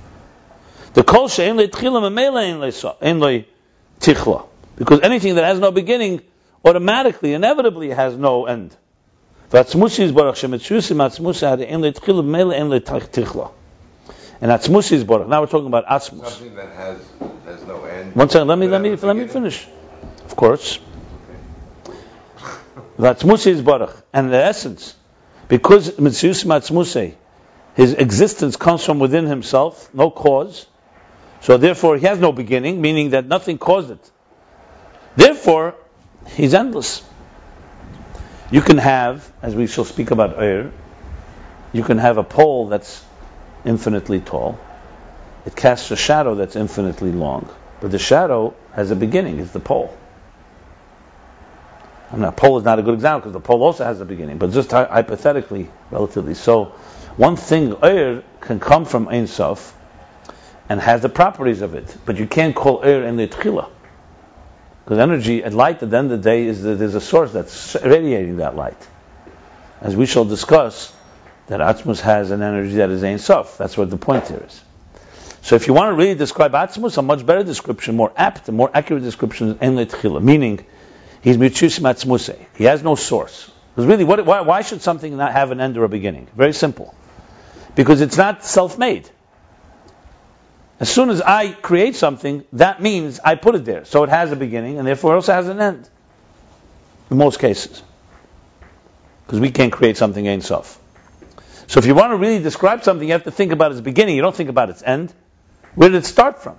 [0.93, 4.47] The Kol She'en Le'tchila Memela Ein Le'tichla.
[4.75, 6.21] Because anything that has no beginning
[6.63, 8.75] automatically, inevitably has no end.
[9.49, 13.51] V'atzmusis Baruch Shemetzusim Atzmusa Had Ein Le'tchila Memela Ein Le'tichla.
[14.41, 15.27] And Atzmusis Baruch.
[15.27, 16.27] Now we're talking about Atzmus.
[16.27, 17.05] Something that has,
[17.45, 18.15] has no end.
[18.15, 19.67] One second, let me, let me, let me finish.
[20.25, 20.79] Of course.
[22.97, 23.95] Vatzmuse is Baruch.
[24.11, 24.95] And the essence,
[25.47, 27.15] because Mitzius Matzmuse,
[27.75, 30.67] his existence comes from within himself, no cause.
[31.41, 34.11] So therefore he has no beginning, meaning that nothing caused it.
[35.15, 35.75] Therefore,
[36.27, 37.03] he's endless.
[38.51, 40.71] You can have, as we shall speak about air,
[41.71, 43.03] you can have a pole that's
[43.65, 44.59] infinitely tall.
[45.45, 47.49] It casts a shadow that's infinitely long.
[47.81, 49.97] But the shadow has a beginning, it's the pole.
[52.11, 54.05] I mean, a pole is not a good example because the pole also has a
[54.05, 56.35] beginning, but just hypothetically, relatively.
[56.35, 56.65] So,
[57.17, 59.75] one thing, air can come from Ein Sof
[60.69, 63.69] and has the properties of it, but you can't call air in the Tchila.
[64.83, 67.31] Because energy and light at the end of the day is that there's a source
[67.31, 68.87] that's radiating that light.
[69.81, 70.93] As we shall discuss,
[71.47, 73.57] that Atzmus has an energy that is Ein Sof.
[73.57, 74.63] That's what the point here is.
[75.41, 78.71] So if you want to really describe Atzmus, a much better description, more apt, more
[78.73, 80.65] accurate description is Ein Tchila, meaning
[81.23, 82.37] He's mitzvus matzmuse.
[82.55, 83.49] He has no source.
[83.73, 86.27] Because really, what, why, why, should something not have an end or a beginning?
[86.35, 86.93] Very simple.
[87.75, 89.09] Because it's not self-made.
[90.83, 93.85] As soon as I create something, that means I put it there.
[93.85, 95.87] So it has a beginning, and therefore it also has an end.
[97.09, 97.81] In most cases.
[99.25, 100.77] Because we can't create something ain't self.
[101.67, 104.17] So if you want to really describe something, you have to think about its beginning.
[104.17, 105.13] You don't think about its end.
[105.73, 106.57] Where did it start from?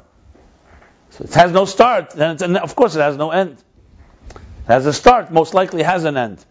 [1.10, 3.62] So it has no start, then of course it has no end
[4.30, 6.42] It has a start, most likely has an end.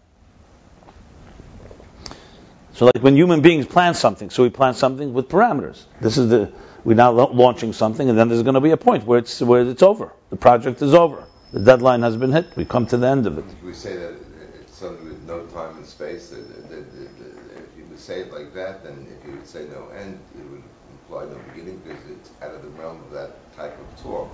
[2.74, 5.82] So, like when human beings plan something, so we plan something with parameters.
[6.00, 6.52] This is the
[6.84, 9.62] we're now launching something, and then there's going to be a point where it's where
[9.62, 10.12] it's over.
[10.30, 11.24] The project is over.
[11.52, 12.54] The deadline has been hit.
[12.56, 13.44] We come to the end of it.
[13.64, 14.14] We say that
[14.60, 16.28] it's something with no time and space.
[16.30, 19.66] That, that, that, if you would say it like that, then if you would say
[19.66, 23.54] no end, it would imply no beginning because it's out of the realm of that
[23.56, 24.30] type of talk.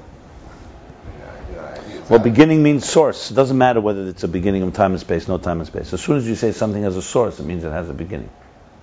[2.08, 3.30] Well, beginning means source.
[3.30, 5.92] It doesn't matter whether it's a beginning of time and space, no time and space.
[5.92, 8.30] As soon as you say something has a source, it means it has a beginning.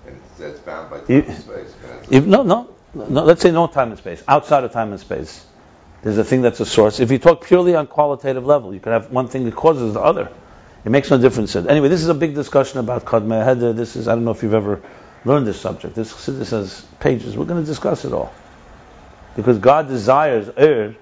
[0.06, 1.74] And it's, bound by time you, and space.
[2.10, 3.24] If, no, no, no.
[3.24, 4.22] Let's say no time and space.
[4.26, 5.44] Outside of time and space,
[6.02, 7.00] there's a thing that's a source.
[7.00, 10.00] If you talk purely on qualitative level, you could have one thing that causes the
[10.00, 10.30] other.
[10.84, 11.54] It makes no difference.
[11.56, 14.54] Anyway, this is a big discussion about Kadmeh This is I don't know if you've
[14.54, 14.80] ever
[15.24, 15.94] learned this subject.
[15.94, 17.36] This, this has pages.
[17.36, 18.32] We're going to discuss it all
[19.36, 20.94] because God desires er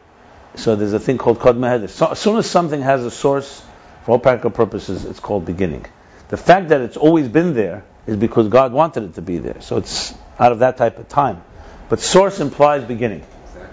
[0.54, 1.88] so there's a thing called Kod Meheder.
[1.90, 3.62] So, as soon as something has a source,
[4.06, 5.84] for all practical purposes, it's called beginning.
[6.28, 9.60] The fact that it's always been there is because God wanted it to be there.
[9.60, 11.42] So it's out of that type of time.
[11.88, 13.24] But source implies beginning.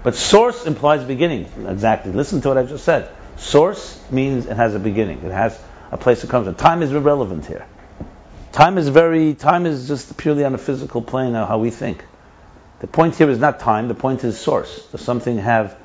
[0.03, 1.49] But source implies beginning.
[1.67, 2.11] Exactly.
[2.11, 3.09] Listen to what I just said.
[3.37, 5.19] Source means it has a beginning.
[5.23, 5.59] It has
[5.91, 6.55] a place it comes from.
[6.55, 7.65] Time is irrelevant here.
[8.51, 12.03] Time is very, time is just purely on a physical plane of how we think.
[12.81, 14.85] The point here is not time, the point is source.
[14.87, 15.75] Does something have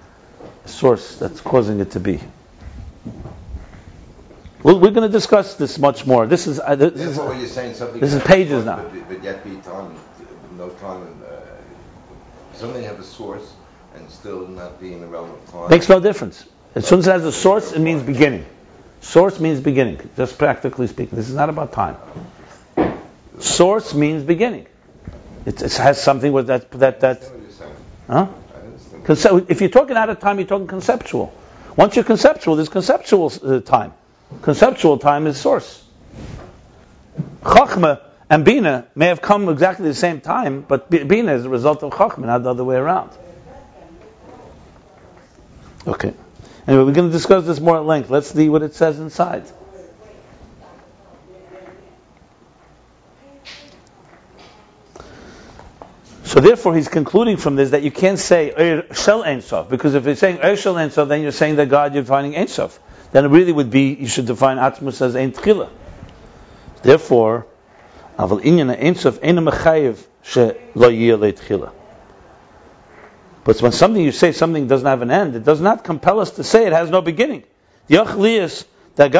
[0.64, 2.21] a source that's causing it to be?
[4.62, 6.27] Well, we're going to discuss this much more.
[6.27, 8.01] This is, uh, this, This is is what you're saying, something.
[8.01, 8.83] this is pages now.
[8.83, 9.95] But, but yet be time,
[10.59, 11.07] no time,
[12.59, 13.53] something have a source
[13.94, 15.71] and still not be in the of time.
[15.71, 16.44] makes no difference.
[16.75, 18.44] As soon as it has a source, it means beginning.
[19.01, 21.16] Source means beginning, just practically speaking.
[21.16, 21.97] This is not about time.
[23.38, 24.66] Source means beginning.
[25.47, 27.75] It, it has something with that, that, that, understand what you're saying.
[28.09, 28.29] huh?
[29.05, 31.33] Conce- if you're talking out of time, you're talking conceptual.
[31.77, 33.94] Once you're conceptual, there's conceptual uh, time.
[34.42, 35.85] Conceptual time is source.
[37.42, 41.83] Chachma and Bina may have come exactly the same time, but Bina is a result
[41.83, 43.11] of Chachma, not the other way around.
[45.87, 46.12] Okay.
[46.67, 48.11] Anyway, we're going to discuss this more at length.
[48.11, 49.45] Let's see what it says inside.
[56.25, 59.95] So therefore, he's concluding from this that you can't say "Er Shel Ein Sof," because
[59.95, 62.49] if you're saying "Er Shel Ein Sof," then you're saying that God you're defining Ein
[62.49, 62.79] Sof.
[63.12, 65.33] Then it really would be you should define Atzmus as Ein.
[66.83, 67.47] Therefore,
[70.22, 71.72] She Lo Yeh Le Tchila.
[73.44, 76.33] But when something you say something doesn't have an end, it does not compel us
[76.33, 77.44] to say it has no beginning.
[77.88, 79.12] That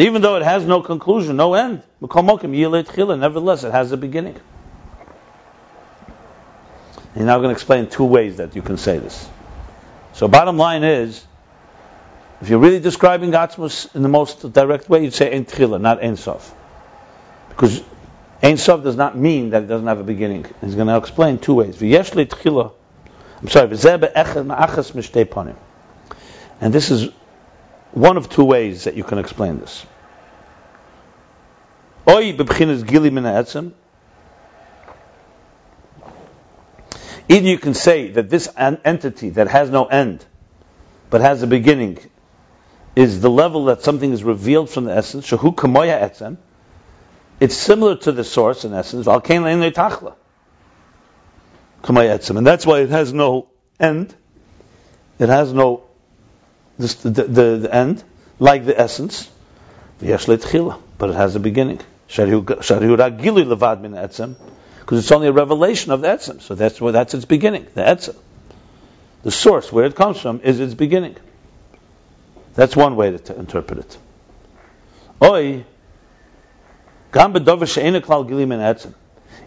[0.00, 4.40] even though it has no conclusion, no end, nevertheless it has a beginning.
[7.14, 9.28] And now I'm going to explain two ways that you can say this.
[10.14, 11.26] So bottom line is,
[12.42, 16.02] if you're really describing Atzmus in the most direct way, you'd say Ein Tchila, not
[16.02, 16.52] Ein Sof.
[17.48, 17.80] Because
[18.42, 20.44] Ein Sof does not mean that it doesn't have a beginning.
[20.60, 21.76] He's going to explain two ways.
[21.76, 22.72] V'yesh le Tchila,
[23.40, 25.54] I'm sorry, ma'achas mishtei panim.
[26.60, 27.10] And this is
[27.92, 29.86] one of two ways that you can explain this.
[32.08, 33.72] Oy bebchinas gili min ha'etzem,
[37.28, 40.24] Either you can say that this entity that has no end,
[41.08, 41.98] but has a beginning,
[42.94, 45.28] is the level that something is revealed from the essence.
[45.28, 46.36] Shahu kamoya etzem.
[47.40, 49.06] It's similar to the source in essence.
[49.06, 50.14] Valkein le'en le'tachla.
[51.82, 53.48] Kamoya etzem, and that's why it has no
[53.80, 54.14] end.
[55.18, 55.84] It has no
[56.78, 58.04] the, the, the end,
[58.38, 59.30] like the essence.
[59.98, 60.08] But
[61.10, 61.80] it has a beginning.
[62.06, 62.48] Because
[64.98, 66.40] it's only a revelation of the etzem.
[66.40, 67.66] So that's where that's its beginning.
[67.74, 68.16] The etzem,
[69.22, 71.16] the source where it comes from, is its beginning.
[72.54, 73.98] That's one way to interpret it.
[75.22, 75.64] Oi,
[77.12, 78.94] gam gilim.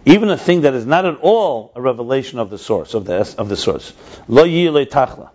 [0.06, 3.36] Even a thing that is not at all a revelation of the source of the
[3.38, 3.94] of the source.
[4.28, 5.30] Lo tachla.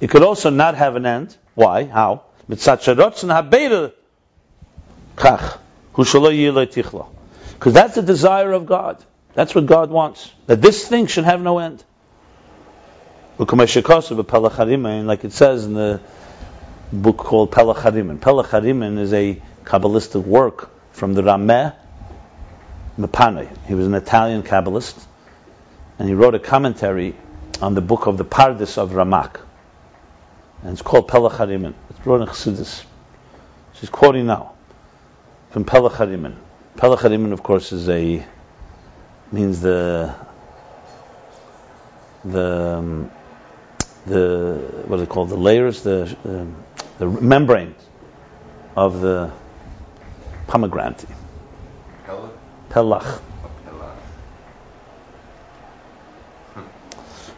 [0.00, 1.36] It could also not have an end.
[1.54, 1.84] Why?
[1.84, 2.24] How?
[2.48, 2.86] Because that's
[7.94, 9.04] the desire of God.
[9.34, 10.32] That's what God wants.
[10.46, 11.84] That this thing should have no end.
[13.38, 16.00] Like it says in the
[16.92, 18.18] book called Pelacharimin.
[18.18, 21.74] Pelacharimin is a Kabbalistic work from the Rameh
[22.98, 23.48] Mepane.
[23.66, 25.02] He was an Italian Kabbalist,
[25.98, 27.14] and he wrote a commentary
[27.60, 29.40] on the book of the Pardes of Ramak.
[30.62, 31.74] And it's called Pelacharimin.
[31.90, 32.84] It's wrote in Chassidus.
[33.74, 34.52] She's quoting now
[35.50, 36.36] from Pelacharimin.
[36.76, 38.24] Pelacharimin, of course, is a
[39.30, 40.14] means the
[42.24, 43.10] the um,
[44.06, 45.30] the what is it called?
[45.30, 46.56] The layers, the um,
[47.02, 47.74] the membrane
[48.76, 49.32] of the
[50.46, 51.04] pomegranate.
[52.70, 53.20] Pelach.
[53.64, 53.96] Hella.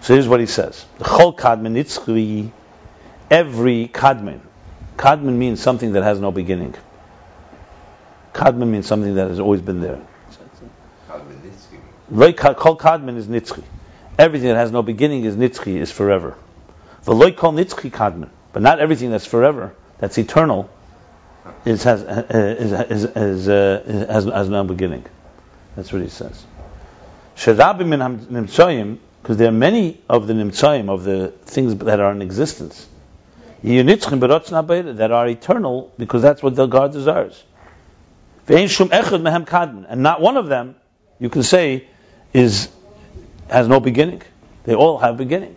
[0.03, 2.51] So here's what he says: the chol kadmin
[3.31, 4.41] every kadmin.
[4.99, 6.75] Kadmin means something that has no beginning.
[8.35, 10.01] Kadmin means something that has always been there.
[12.11, 13.65] Kol kadmin is nitzchi.
[14.19, 16.37] Everything that has no beginning is nitzchi, is forever.
[17.07, 18.29] V'loi kol nitzchi kadmin.
[18.55, 20.71] But not everything that's forever, that's eternal,
[21.67, 25.05] is, has, is, is, is, uh, is, has, has no beginning.
[25.77, 26.47] That's what he says.
[27.37, 32.13] Sherabi min nimtzoyim, because there are many of the nimtzoyim, of the things that are
[32.13, 32.89] in existence,
[33.65, 37.43] that are eternal, because that's what the God desires.
[38.47, 40.77] And not one of them,
[41.19, 41.89] you can say,
[42.33, 42.69] is
[43.51, 44.23] has no beginning.
[44.63, 45.57] They all have beginning.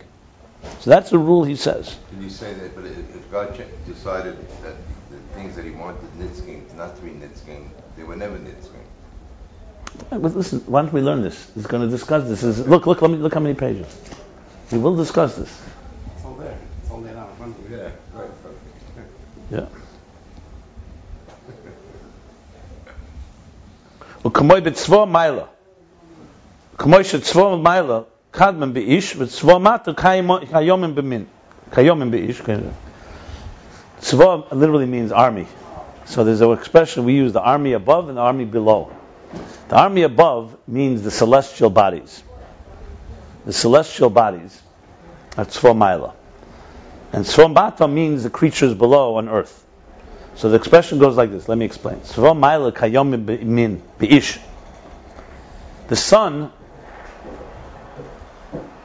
[0.80, 1.96] So that's the rule he says.
[2.10, 2.74] Did you say that?
[2.74, 4.74] But if God decided that
[5.10, 8.84] the things that He wanted Nitzking not to be Nitzking, they were never Nitzking.
[10.10, 11.50] But listen, why don't we learn this?
[11.54, 12.42] He's going to discuss this.
[12.42, 13.86] Is, look, look, me, look how many pages.
[14.70, 15.62] We will discuss this.
[16.16, 16.58] It's all there.
[16.82, 17.70] It's all there of.
[17.70, 18.30] Yeah, right.
[19.50, 19.66] Yeah.
[24.22, 25.48] Well, kamoy b'tzvor maila.
[26.76, 28.06] Kamoy shetzvor maila
[28.38, 29.58] kadmen beish und zwo
[29.94, 31.26] kayomim bemin
[31.72, 32.40] kayomim beish
[34.00, 35.46] zwo literally means army.
[36.04, 38.90] So there's an expression we use the army above and the army below.
[39.68, 42.22] The army above means the celestial bodies.
[43.44, 44.62] The celestial bodies
[45.36, 46.14] are tzvo maila.
[47.12, 49.64] And tzvo mata means the creatures below on earth.
[50.36, 51.96] So the expression goes like this let me explain.
[52.00, 54.38] Tzvo maila kayomim min beish
[55.88, 56.52] the sun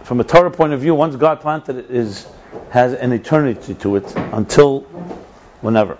[0.04, 2.28] from a Torah point of view, once God planted it, is
[2.70, 4.82] has an eternity to it until
[5.62, 5.98] whenever.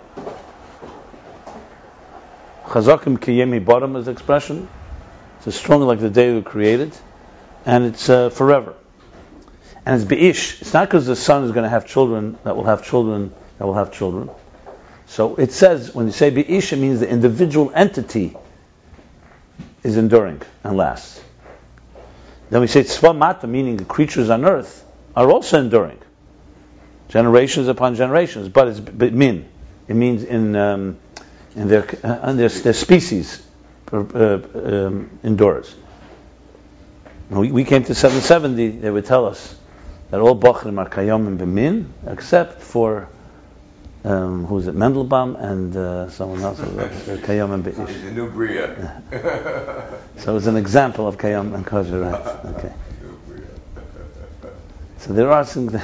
[2.64, 4.68] Chazakim kiyemi bottom is expression.
[5.38, 6.96] It's as strong like the day we created,
[7.64, 8.74] and it's uh, forever.
[9.86, 10.60] And it's beish.
[10.60, 13.66] It's not because the sun is going to have children that will have children that
[13.66, 14.30] will have children.
[15.06, 18.36] So it says when you say beish, it means the individual entity
[19.82, 21.23] is enduring and lasts.
[22.54, 24.84] Then we say tzva mata, meaning the creatures on earth
[25.16, 25.98] are also enduring,
[27.08, 28.48] generations upon generations.
[28.48, 29.48] But it's min.
[29.88, 30.96] It means in um,
[31.56, 33.44] in their uh, their, their species
[33.92, 35.74] uh, um, endures.
[37.28, 39.56] We, we came to 770, they would tell us
[40.12, 43.08] that all Bachrim are and Bemin, except for
[44.04, 48.02] um, who is it, Mendelbaum and uh, someone else, Kayom and Be'ish.
[48.02, 49.02] The new Bria.
[50.18, 52.44] So it's an example of Kayom and Kosher, right?
[52.56, 52.72] Okay.
[54.98, 55.66] So there are some.
[55.66, 55.80] the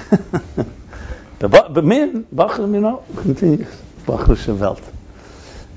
[1.41, 3.69] Bemin, Bachrim, you know, continues.
[4.07, 4.83] Bachrische Welt.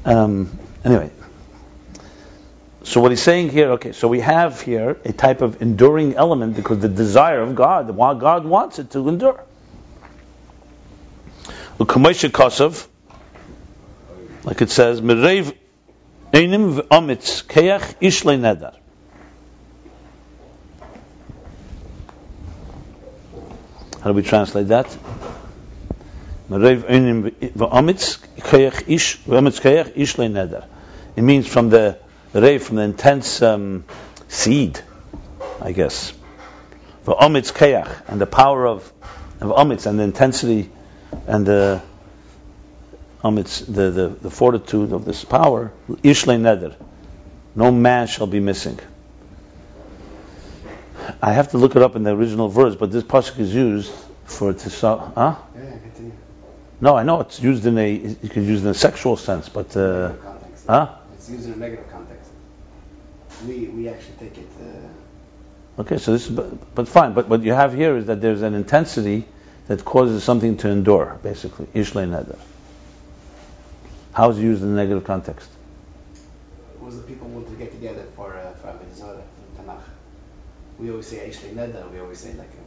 [0.06, 1.12] Um, anyway.
[2.84, 6.56] So what he's saying here, okay, so we have here a type of enduring element
[6.56, 9.44] because the desire of God, why God wants it to endure.
[11.80, 12.88] Kosov,
[14.44, 15.56] like it says, Merev
[16.32, 18.76] Einim v'omitz keach ishle nedar.
[24.02, 24.88] How do we translate that?
[26.50, 30.66] Merev Einim v'omitz keach ish v'omitz keach ishle nedar.
[31.16, 31.98] It means from the
[32.34, 33.86] Rev, from the intense um,
[34.28, 34.82] seed,
[35.62, 36.14] I guess.
[37.04, 38.92] For omitz keach and the power of,
[39.40, 40.72] of omitz and the intensity
[41.28, 41.82] and the
[43.24, 46.76] omitz, the, the, the fortitude of this power, ishle neder.
[47.56, 48.80] No man shall be missing.
[51.22, 53.92] I have to look it up in the original verse, but this pasuk is used
[54.26, 55.36] for to huh?
[55.56, 56.12] Yeah, continue.
[56.82, 59.50] No, I know it's used in a you could use it in a sexual sense,
[59.50, 60.66] but uh, context.
[60.68, 60.96] huh?
[61.14, 62.32] It's used in a negative context.
[63.48, 64.50] We we actually take it.
[64.60, 64.88] Uh,
[65.76, 67.14] Okay, so this is, but, but fine.
[67.14, 69.26] But what you have here is that there's an intensity
[69.68, 71.68] that causes something to endure, basically.
[71.68, 72.38] Ishle neder.
[74.14, 75.50] How is it used in a negative context?
[76.84, 79.82] was the people wanted to get together for uh, for Avodah in Tanakh.
[80.80, 81.90] We always say Eishlei Neder.
[81.92, 82.48] We always say like.
[82.48, 82.60] Uh,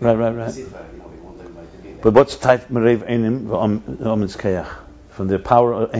[0.00, 0.48] Right, right, right.
[0.48, 2.02] Sifa, You know, we want everybody to be there.
[2.02, 4.66] But what's type merev einim v'omitz?
[5.10, 5.90] From the power of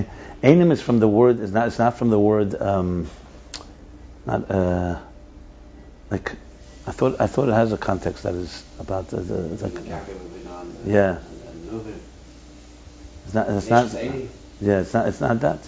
[0.42, 1.40] einim is from the word.
[1.40, 1.68] Is not.
[1.68, 2.54] It's not from the word.
[2.60, 3.08] Um,
[4.26, 4.98] not uh,
[6.10, 6.32] like.
[6.86, 7.20] I thought.
[7.20, 9.18] I thought it has a context that is about the.
[9.18, 11.18] the it's like, And Yaakov and Binan, and- Yeah.
[11.18, 11.98] And, and Reuven.
[13.24, 13.48] it's not.
[13.50, 13.94] It's not.
[14.60, 15.08] Yeah, it's not.
[15.08, 15.58] It's not that.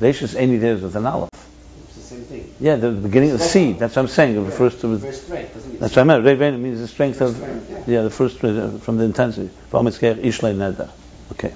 [0.00, 1.30] Rashis einim there is with an aleph.
[1.32, 2.54] It's the same thing.
[2.60, 3.78] Yeah, the beginning of the seed.
[3.78, 4.36] That's what I'm saying.
[4.36, 4.96] It refers to.
[4.96, 5.80] Very straight, it?
[5.80, 6.24] That's what I meant.
[6.24, 7.38] Rev means the strength of.
[7.86, 8.02] Yeah.
[8.02, 9.50] The first uh, from the intensity.
[9.72, 10.90] V'omitz keach ishlei.
[11.32, 11.54] Okay.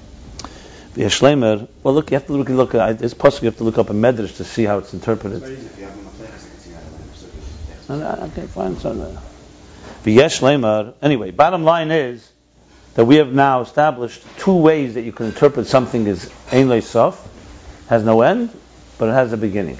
[0.95, 2.49] Well, look, you have to look.
[2.49, 5.41] Look, it's possible you have to look up a medrash to see how It's interpreted.
[7.89, 8.77] Okay, fine.
[8.77, 8.93] So,
[10.03, 10.93] V'yesh leimer.
[11.01, 12.29] Anyway, bottom line is
[12.95, 17.27] that we have now established two ways that you can interpret something as ein sof,
[17.89, 18.49] has no end,
[18.97, 19.77] but it has a beginning.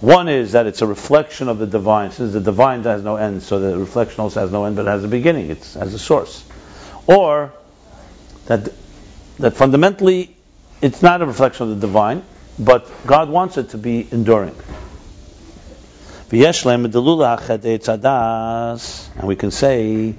[0.00, 2.10] One is that it's a reflection of the divine.
[2.10, 4.90] Since the divine has no end, so the reflection also has no end, but it
[4.90, 5.50] has a beginning.
[5.50, 6.44] It has a source.
[7.06, 7.52] Or
[8.46, 8.68] that
[9.38, 10.36] that fundamentally
[10.82, 12.22] it's not a reflection of the divine,
[12.58, 14.54] but God wants it to be enduring.
[14.54, 16.40] V'yesh lem delula achadei tzadas, and
[19.22, 20.14] we can say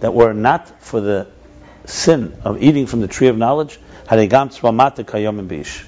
[0.00, 1.28] that were not for the
[1.84, 5.84] sin of eating from the tree of knowledge, harigam tzvamata kayom bish.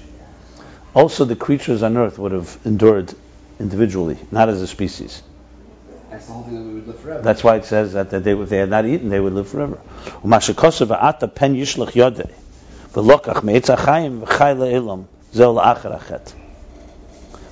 [0.93, 3.13] Also, the creatures on earth would have endured
[3.59, 5.21] individually, not as a species.
[6.09, 7.21] That's the whole thing that we would live forever.
[7.21, 9.49] That's why it says that, that they, if they had not eaten, they would live
[9.49, 9.77] forever.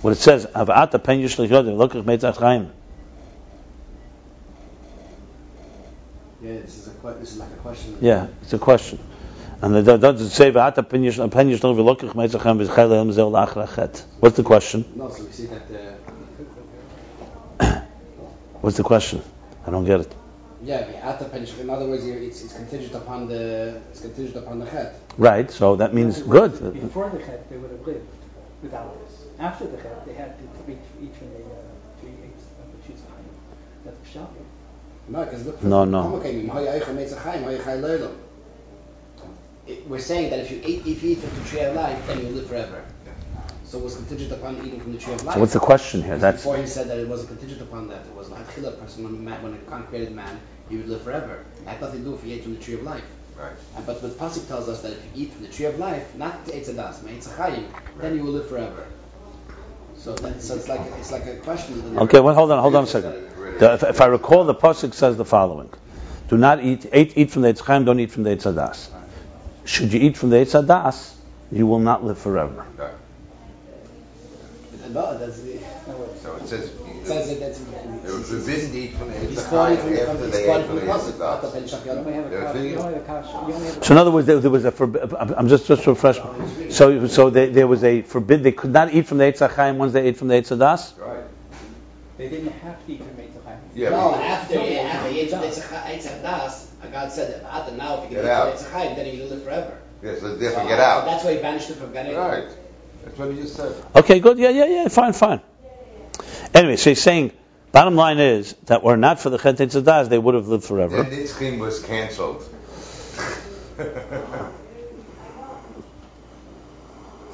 [0.04, 2.74] Umashakosav ata pen yishlach yodei, v'lokach me'etz achayim v'chay le'elam, zeh la'achar achet.
[3.24, 5.98] What it says, Avata pen yishlech yodev lokach meitzach
[6.28, 6.34] chaim.
[6.42, 7.98] Yeah, this is a this is like a question.
[8.02, 9.00] Yeah, it's a question.
[9.62, 14.04] And it doesn't say Avata pen yishlech pen lokach meitzach chaim v'chayil lehem zel lachrachet.
[14.20, 14.84] What's the question?
[14.94, 15.62] No, so we see that.
[17.62, 17.80] Uh,
[18.60, 19.22] What's the question?
[19.66, 20.14] I don't get it.
[20.64, 21.34] yeah, the ata.
[21.62, 25.00] In other words, it's, it's contingent upon the it's contingent upon the chet.
[25.18, 26.52] Right, so that means good.
[26.74, 28.06] Before the chet, they would have lived
[28.62, 29.23] without this.
[29.40, 31.58] After the chet, they had to each each from the uh,
[32.00, 33.26] three eighths of the sheets of Chaim.
[33.86, 34.28] That's pshat.
[35.10, 35.62] No, because look.
[35.64, 36.22] No, no.
[39.68, 42.06] It- We're saying that if you eat if you eat from the tree of life,
[42.08, 42.84] then you live forever.
[43.66, 45.34] So it was contingent upon eating from the tree of life.
[45.36, 46.18] So what's the question here?
[46.18, 48.06] That's Before he said that it wasn't contingent upon that.
[48.06, 51.02] It was like a person when, man, when a God created man, he would live
[51.02, 51.44] forever.
[51.62, 53.04] It had nothing to do if he ate from the tree of life.
[53.36, 53.54] Right.
[53.76, 56.14] And, but but Pasuk tells us that if you eat from the tree of life,
[56.16, 57.66] not the Eitzadas, but Eitzachayim,
[57.98, 58.86] then you will live forever.
[60.04, 61.98] So then, so it's like it's like a question.
[61.98, 62.20] okay.
[62.20, 63.14] Well, hold on, hold on a second.
[63.60, 65.70] The, if, if I recall, the pasuk says the following:
[66.28, 68.90] Do not eat eat, eat from the Eitz Chaim, don't eat from the Eitzadas.
[69.64, 71.14] Should you eat from the Eitzadas,
[71.54, 72.66] you will not live forever.
[74.90, 75.58] No, that's the,
[76.22, 76.70] So it says,
[77.04, 77.60] it says that that's.
[77.60, 80.46] they were forbidden to eat from the He's Eitz quoting from, Chaim from, after they
[80.46, 81.12] quoting ate from from the the Pasuk.
[81.14, 82.58] Eitz Ata ben Shach You only have a They're kasha.
[82.58, 83.28] You thinking- only have a kasha.
[83.48, 85.48] You only have a So in other words, there, there was a forbi- I'm I'm
[85.50, 86.20] just just to refresh.
[86.70, 88.44] So so they, there was a forbid.
[88.44, 90.98] They could not eat from the Eitz Chaim once they ate from the Eitzadas.
[91.00, 91.24] Right.
[92.18, 93.58] They didn't have to eat from Eitzach Chaim.
[93.76, 93.90] Yeah.
[93.90, 98.18] No, after you after you ate from the Eitzadas, God said that now if you
[98.18, 98.54] Get get out.
[98.54, 99.78] eat from Eitzachayim, then you will live forever.
[100.04, 101.06] Yes, so So, therefore get uh, out.
[101.06, 102.18] That's why he banished him from Gan Eden.
[102.20, 102.48] Right.
[103.04, 103.74] That's what he just said.
[103.96, 104.38] Okay, good.
[104.38, 104.88] Yeah, yeah, yeah.
[104.90, 105.42] Fine, fine.
[106.54, 107.32] Anyway, so he's saying,
[107.72, 111.04] bottom line is that were not for the Chet Eitzadas, they would have lived forever.
[111.04, 112.48] Then Nitzchim was cancelled.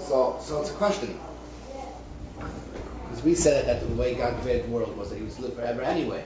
[0.10, 1.20] So, so it's a question.
[3.04, 5.44] Because we said that the way God created the world was that He was to
[5.44, 6.24] live forever anyway.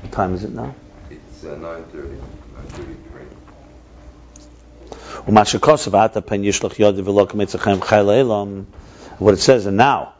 [0.00, 0.74] What time is it now?
[1.10, 2.20] It's uh, 9.30,
[2.56, 3.05] 9.33.
[9.18, 10.14] What it says, and now,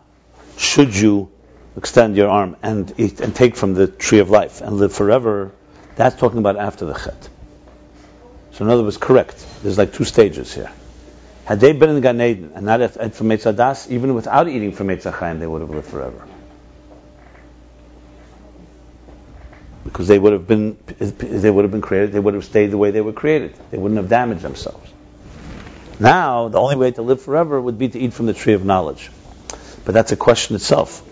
[0.57, 1.31] should you
[1.77, 5.53] extend your arm and eat and take from the tree of life and live forever,
[5.97, 7.29] that's talking about after the chet.
[8.53, 9.45] So in other words, correct.
[9.63, 10.71] There's like two stages here.
[11.45, 14.89] Had they been in Gan Eden and not ate from Eitzadas, even without eating from
[14.89, 16.27] Eitzachayim, they would have lived forever.
[19.87, 22.13] Because they would have been, they would have been created.
[22.13, 23.55] They would have stayed the way they were created.
[23.71, 24.93] They wouldn't have damaged themselves.
[25.99, 28.65] Now, the only way to live forever would be to eat from the tree of
[28.65, 29.11] knowledge.
[29.85, 31.03] But that's a question itself.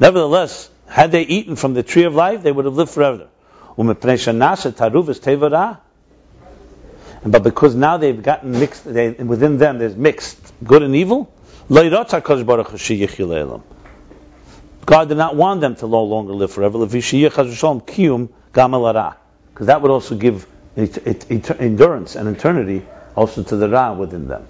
[0.00, 3.28] Nevertheless, had they eaten from the tree of life, they would have lived forever.
[7.26, 11.32] But because now they've gotten mixed, they, within them there's mixed good and evil,
[11.68, 13.62] lo yirotz HaKadosh Baruch Hu sheyichyu le'elam.
[14.86, 16.78] God did not want them to no longer live forever.
[16.86, 17.10] Because
[19.66, 24.28] that would also give it, it, it, endurance and eternity also to the Ra within
[24.28, 24.46] them.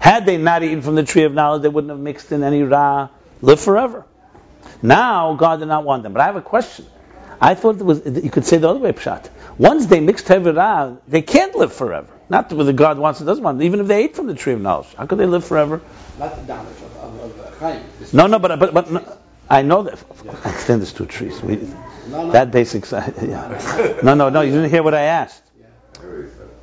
[0.00, 2.62] Had they not eaten from the tree of knowledge, they wouldn't have mixed in any
[2.62, 3.08] Ra,
[3.40, 4.04] live forever.
[4.82, 6.12] Now, God did not want them.
[6.12, 6.86] But I have a question.
[7.40, 9.28] I thought it was, you could say the other way, Pshat.
[9.58, 12.08] Once they mixed Ra, they can't live forever.
[12.28, 14.60] Not whether God wants or doesn't want, even if they ate from the tree of
[14.60, 14.92] knowledge.
[14.94, 15.80] How could they live forever?
[16.18, 18.12] Not the damage of, of, of.
[18.12, 19.18] No, no, but, but, but no,
[19.48, 19.98] I know that.
[20.44, 21.40] I extend this two trees.
[21.42, 22.30] We, No, no.
[22.32, 22.84] that basic.
[22.90, 24.00] Yeah.
[24.02, 24.40] No, no, no.
[24.40, 25.42] You didn't hear what I asked.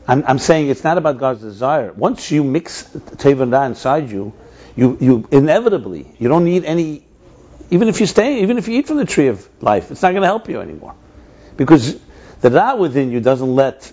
[0.07, 1.93] I'm, I'm saying it's not about God's desire.
[1.93, 4.33] Once you mix Teva and Ra inside you,
[4.75, 7.05] you, you inevitably you don't need any.
[7.69, 10.11] Even if you stay, even if you eat from the tree of life, it's not
[10.11, 10.95] going to help you anymore,
[11.55, 11.97] because
[12.41, 13.91] the Ra within you doesn't let.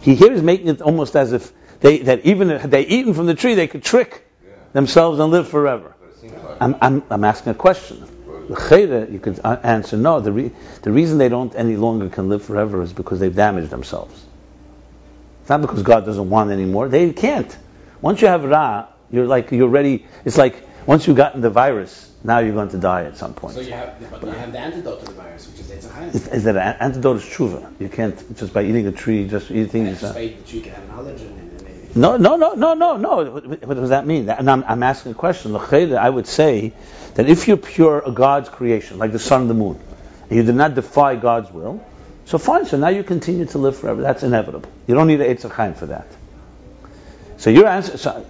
[0.00, 3.26] He here is making it almost as if they that even if they eaten from
[3.26, 4.26] the tree, they could trick
[4.72, 5.95] themselves and live forever.
[6.28, 8.06] But it seems like I'm, I'm, I'm asking a question.
[8.48, 10.20] The you could answer no.
[10.20, 10.50] The, re,
[10.82, 14.24] the reason they don't any longer can live forever is because they've damaged themselves.
[15.40, 16.88] It's not because God doesn't want anymore.
[16.88, 17.56] They can't.
[18.00, 20.06] Once you have Ra, you're like you're ready.
[20.24, 23.54] It's like once you've gotten the virus, now you're going to die at some point.
[23.54, 26.14] So you have, but you have the antidote to the virus, which is Eitzachayim.
[26.14, 27.80] is, is that an antidote is tshuva?
[27.80, 29.86] You can't just by eating a tree, just eating.
[29.86, 30.14] Just yourself.
[30.14, 31.45] by the tree, you can have and maybe.
[31.96, 33.24] No, no, no, no, no, no.
[33.24, 34.28] What, does that mean?
[34.28, 35.56] And I'm, I'm asking a question.
[35.56, 36.74] I would say
[37.14, 39.80] that if you're pure a God's creation, like the sun and the moon,
[40.28, 41.84] and you did not defy God's will,
[42.26, 42.66] so fine.
[42.66, 44.02] So now you continue to live forever.
[44.02, 44.68] That's inevitable.
[44.86, 46.06] You don't need an Chaim for that.
[47.38, 48.26] So your answer, so,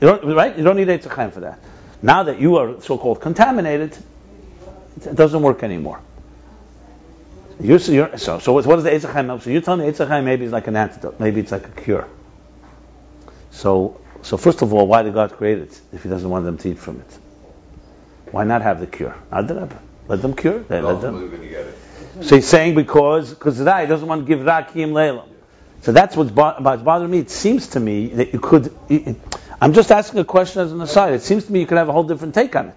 [0.00, 0.56] you don't, right?
[0.56, 1.58] You don't need Eitz Chaim for that.
[2.00, 3.98] Now that you are so-called contaminated,
[5.04, 6.00] it doesn't work anymore.
[7.60, 9.42] You're, so, you're, so, so what, what does the Eitz Chaim help?
[9.42, 11.80] So you're telling me Eitz Chaim maybe it's like an antidote, maybe it's like a
[11.82, 12.08] cure.
[13.54, 16.58] So, so first of all, why did God create it if He doesn't want them
[16.58, 17.18] to eat from it?
[18.32, 19.16] Why not have the cure?
[19.30, 19.46] Let
[20.22, 20.64] them cure.
[20.68, 21.14] Let, let them.
[21.14, 22.24] Ultimately, we're gonna get it.
[22.24, 25.28] So he's saying because because he doesn't want to give Rakim Leilam.
[25.82, 27.18] So that's what's, bo- bothering me.
[27.18, 28.74] It seems to me that you could.
[28.88, 29.16] It,
[29.60, 31.14] I'm just asking a question as an aside.
[31.14, 32.76] It seems to me you could have a whole different take on it.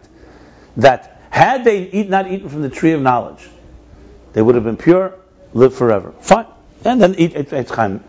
[0.77, 3.47] That had they eat, not eaten from the tree of knowledge,
[4.33, 5.15] they would have been pure,
[5.53, 6.13] live forever.
[6.19, 6.45] Fine,
[6.85, 8.03] and then eat et chaim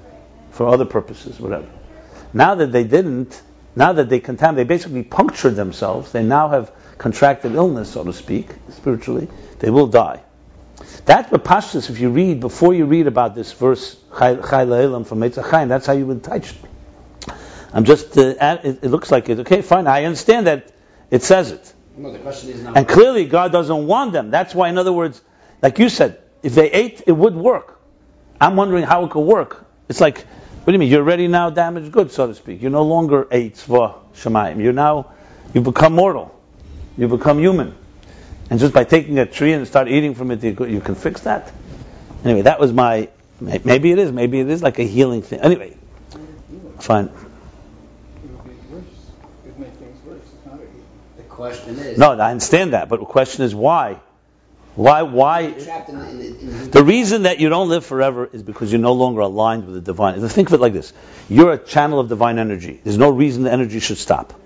[0.51, 1.67] for other purposes, whatever.
[2.33, 3.41] Now that they didn't,
[3.77, 6.13] now that they contaminated, they basically punctured themselves.
[6.13, 9.29] They now have contracted illness, so to speak, spiritually.
[9.61, 10.23] They will die.
[11.05, 11.91] That's the pashtus.
[11.91, 15.95] If you read before you read about this verse, Chai Le'elam from Chaim, that's how
[15.95, 16.55] you would touch.
[17.73, 18.17] I'm just.
[18.17, 19.41] Uh, it, it looks like it.
[19.41, 19.87] Okay, fine.
[19.87, 20.73] I understand that
[21.11, 22.75] it says it, No, the question is now.
[22.75, 24.31] and clearly God doesn't want them.
[24.31, 25.21] That's why, in other words,
[25.63, 27.81] like you said, if they ate, it would work.
[28.41, 29.67] I'm wondering how it could work.
[29.89, 30.25] It's like,
[30.73, 30.91] do you mean?
[30.91, 32.61] You're already now damaged goods, so to speak.
[32.61, 34.63] You're no longer a tzva shemayim.
[34.63, 35.13] You're now,
[35.55, 36.39] you become mortal.
[36.97, 37.75] You become human.
[38.51, 41.53] And just by taking a tree and start eating from it, you can fix that.
[42.25, 43.09] Anyway, that was my,
[43.41, 45.41] maybe it is, maybe it is like a healing thing.
[45.41, 45.77] Anyway,
[46.81, 47.07] fine.
[47.07, 47.13] It
[48.31, 48.85] would be worse.
[49.45, 50.19] It would make things worse.
[50.19, 50.85] It's not a healing.
[51.17, 51.99] the question is.
[51.99, 54.01] No, I understand that, but the question is why?
[54.79, 55.51] Why, why?
[55.51, 59.81] The reason that you don't live forever is because you're no longer aligned with the
[59.81, 60.21] divine.
[60.29, 60.93] Think of it like this.
[61.29, 62.81] You're a channel of divine energy.
[62.85, 64.41] There's no reason the energy should stop.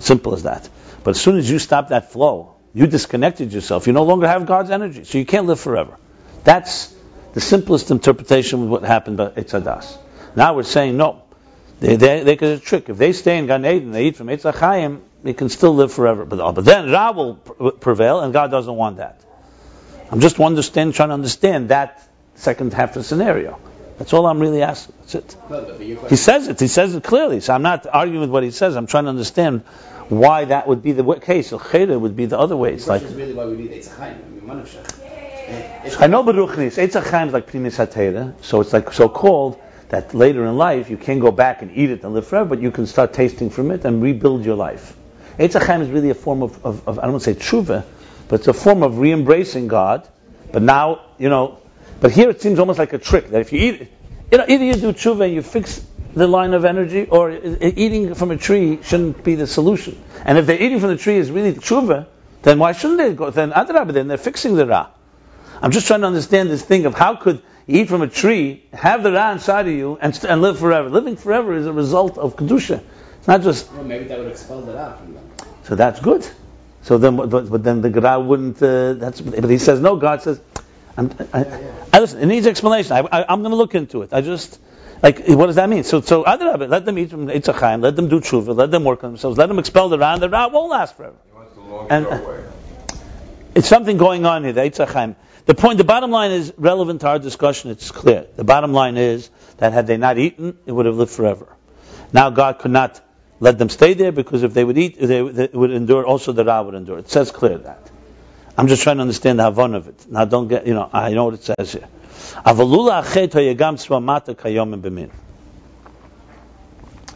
[0.00, 0.68] Simple as that.
[1.04, 3.86] But as soon as you stop that flow, you disconnected yourself.
[3.86, 5.96] You no longer have God's energy, so you can't live forever.
[6.42, 6.92] That's
[7.34, 9.96] the simplest interpretation of what happened by Eitzadas.
[10.34, 11.22] Now we're saying no.
[11.78, 12.88] They, they, they could a trick.
[12.88, 15.92] If they stay in Gan Eden, they eat from Eitzah Chaim, they can still live
[15.92, 16.24] forever.
[16.24, 19.20] But, but then Ra will prevail, and God doesn't want that.
[20.10, 22.02] I'm just understand, trying to understand that
[22.34, 23.58] second half of the scenario.
[23.98, 24.94] That's all I'm really asking.
[25.00, 25.36] That's it.
[25.50, 25.74] no,
[26.08, 26.58] He says it.
[26.58, 27.40] He says it clearly.
[27.40, 28.76] So I'm not arguing with what he says.
[28.76, 29.60] I'm trying to understand
[30.08, 31.52] why that would be the case.
[31.52, 32.74] Al would be the other way.
[32.74, 36.00] It's like really why we need Eitz I mean, Manavshach.
[36.00, 36.78] I know Baruchnis.
[36.78, 40.96] Eitzachaim is like Primis Hatera, so it's like so called that later in life you
[40.96, 43.70] can't go back and eat it and live forever, but you can start tasting from
[43.70, 44.96] it and rebuild your life.
[45.38, 47.84] Eitzah Chaim is really a form of, of, of I don't want to say tshuva,
[48.30, 50.08] but it's a form of re-embracing God.
[50.52, 51.58] But now, you know,
[52.00, 53.88] but here it seems almost like a trick that if you eat,
[54.30, 58.14] you know, either you do tshuva and you fix the line of energy, or eating
[58.14, 60.00] from a tree shouldn't be the solution.
[60.24, 62.06] And if they're eating from the tree is really tshuva,
[62.42, 63.30] then why shouldn't they go?
[63.30, 64.90] Then adrabah, then they're fixing the ra.
[65.60, 68.64] I'm just trying to understand this thing of how could you eat from a tree,
[68.72, 70.88] have the ra inside of you, and, st- and live forever.
[70.88, 72.80] Living forever is a result of kedusha.
[73.18, 75.28] It's not just well, maybe that would expel the Ra from them.
[75.64, 76.26] so that's good.
[76.82, 78.62] So then, but, then the gra wouldn't.
[78.62, 79.96] Uh, that's but he says no.
[79.96, 80.40] God says,
[80.96, 81.44] I'm, I,
[81.92, 82.20] I, listen.
[82.20, 82.92] It needs explanation.
[82.92, 84.12] I, I, I'm going to look into it.
[84.12, 84.58] I just
[85.02, 85.84] like what does that mean?
[85.84, 88.84] So so adrabah, let them eat from Eitz Chaim, let them do tshuva, let them
[88.84, 91.16] work on themselves, let them expel the ra, and the ra won't last forever.
[91.26, 92.44] He wants the And- away.
[93.52, 95.16] It's something going on here, the Eitz Chaim.
[95.46, 97.70] The point, the bottom line is relevant to our discussion.
[97.70, 98.26] It's clear.
[98.36, 101.48] The bottom line is that had they not eaten, it would have lived forever.
[102.12, 103.00] Now God could not
[103.40, 106.06] let them stay there because if they would eat, they, they would endure.
[106.06, 106.98] Also, the Ra would endure.
[106.98, 107.90] It says clear that.
[108.56, 110.06] I'm just trying to understand the havon of it.
[110.10, 111.88] Now, don't get, you know, I know what it says here.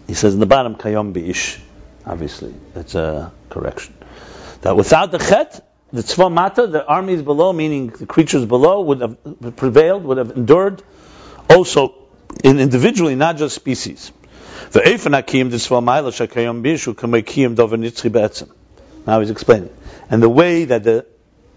[0.07, 1.61] He says in the bottom, kayom bi'ish.
[2.07, 3.95] Obviously, that's a correction.
[4.63, 9.01] That without the chet, the tzva mata, the armies below, meaning the creatures below, would
[9.01, 10.83] have prevailed, would have endured,
[11.51, 11.95] also
[12.43, 14.11] in individually, not just species.
[14.75, 18.51] The Eifanakim, the tzva ma'ila shakayom bishu, kamekim dover be'etzem.
[19.07, 19.71] Now he's explaining.
[20.11, 21.07] And the way that the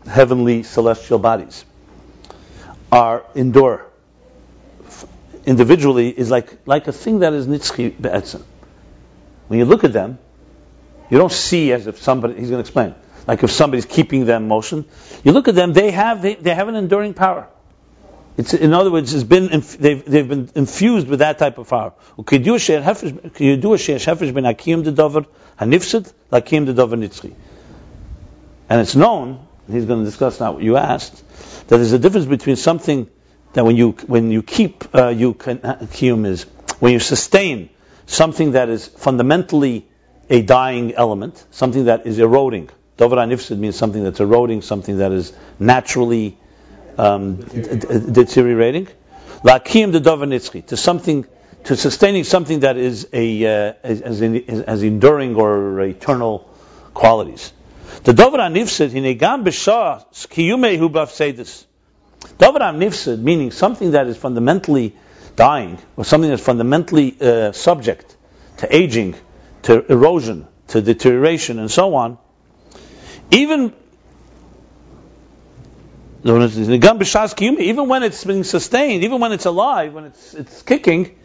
[0.05, 1.65] heavenly celestial bodies
[2.91, 3.87] are endure
[5.47, 8.43] individually is like, like a thing that is nitzchi be'etzem.
[9.47, 10.19] When you look at them,
[11.09, 12.93] you don't see as if somebody, he's going to explain,
[13.25, 14.85] like if somebody's keeping them motion.
[15.23, 17.49] You look at them, they have, they, they have an enduring power.
[18.37, 21.91] It's, in other words, it's been they've, they've been infused with that type of fire.
[28.69, 32.27] And it's known, he's going to discuss now what you asked, that there's a difference
[32.27, 33.09] between something
[33.53, 36.43] that when you when you keep uh, you uh, akim is
[36.79, 37.69] when you sustain
[38.05, 39.87] something that is fundamentally
[40.29, 42.69] a dying element, something that is eroding.
[42.97, 46.37] Dovra hanifsed means something that's eroding, something that is naturally
[46.97, 48.87] um, deteriorating.
[49.43, 51.25] Lakim the dover nitzchi to something
[51.65, 56.49] to sustaining something that is a uh, as, as, in, as enduring or eternal
[56.93, 57.53] qualities.
[58.03, 61.65] The dover nifsid hinegam b'shah kiyumehu b'afsedis.
[62.39, 64.95] Davar nifsad, meaning something that is fundamentally
[65.35, 68.15] dying, or something that's fundamentally uh, subject
[68.57, 69.15] to aging,
[69.63, 72.17] to erosion, to deterioration, and so on,
[73.31, 73.73] even
[77.59, 81.17] even when it's being sustained, even when it's alive, when it's it's kicking,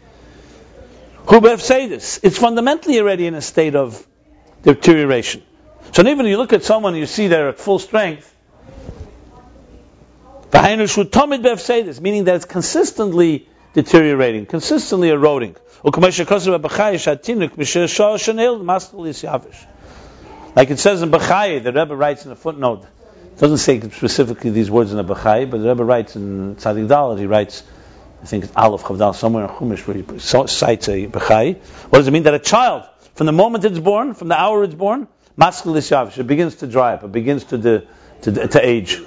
[1.27, 2.19] who say this?
[2.23, 4.05] It's fundamentally already in a state of
[4.63, 5.41] deterioration.
[5.91, 8.29] So even if you look at someone, you see they're at full strength.
[11.61, 15.55] say this, Meaning that it's consistently deteriorating, consistently eroding.
[15.83, 15.97] Like
[20.69, 22.85] it says in Bachai, the Rebbe writes in a footnote,
[23.35, 26.87] it doesn't say specifically these words in the Bachai, but the Rebbe writes in Tzadik
[26.87, 27.63] Daled, he writes,
[28.21, 31.57] I think it's Aleph Chavdal, somewhere in Chumash where he cites a Bachai.
[31.89, 32.23] What does it mean?
[32.23, 32.83] That a child,
[33.15, 35.07] from the moment it's born, from the hour it's born,
[35.37, 37.87] maskul yavish, it begins to dry up, it begins to, de,
[38.21, 39.01] to, to age.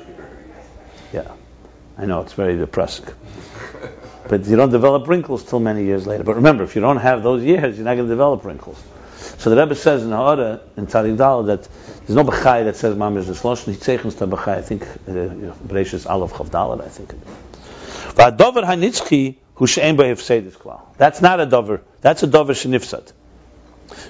[1.12, 1.30] Yeah,
[1.96, 3.06] I know, it's very depressing.
[4.28, 6.24] But you don't develop wrinkles till many years later.
[6.24, 8.82] But remember, if you don't have those years, you're not going to develop wrinkles.
[9.38, 11.68] So the Rebbe says in Ha'ara, in Tzadik that
[12.06, 16.84] there's no Bechai that says Mamish Zeslosh, Nitzechens ta Bechai, I think, uh, Aleph Chavdalet,
[16.84, 17.14] I think.
[18.14, 20.80] V'adover hanitzchi hu she'en b'hefsedis klal.
[20.96, 21.82] That's not a dover.
[22.00, 23.12] That's a dover shenifsad.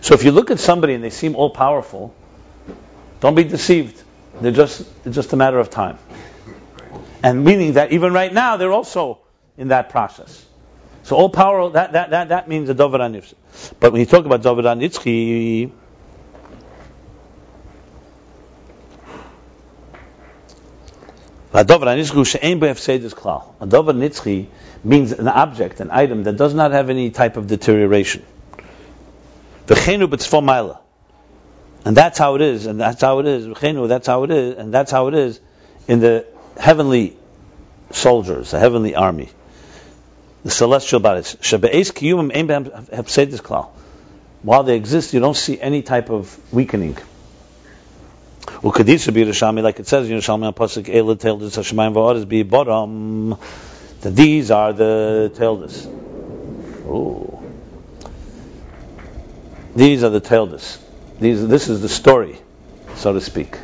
[0.01, 2.15] So if you look at somebody and they seem all powerful,
[3.21, 4.03] don't be deceived.
[4.41, 5.99] They're just, it's just a matter of time.
[7.23, 9.19] And meaning that even right now, they're also
[9.57, 10.45] in that process.
[11.07, 13.33] So all power, that, that, that, that means a Dover Anifs.
[13.79, 15.71] But when you talk about Dover Anitzchi,
[21.55, 21.87] A Dover
[23.93, 24.47] Nitzchi
[24.83, 28.25] means an object, an item that does not have any type of deterioration.
[29.69, 29.77] And
[31.97, 33.47] that's how it is, and that's how it is.
[33.47, 35.39] That's how it is, and that's how it is
[35.87, 36.27] in the
[36.59, 37.17] heavenly
[37.93, 39.31] soldiers, the heavenly army
[40.47, 41.37] the celestial bodies.
[44.43, 46.97] While they exist, you don't see any type of weakening.
[48.63, 50.55] Like it says in Yerushalmi
[51.95, 52.43] Va'adas Be.
[54.03, 55.89] That these are the Teldus.
[59.75, 60.79] These are the Teldus.
[61.19, 62.39] This is the story,
[62.95, 63.59] so to speak.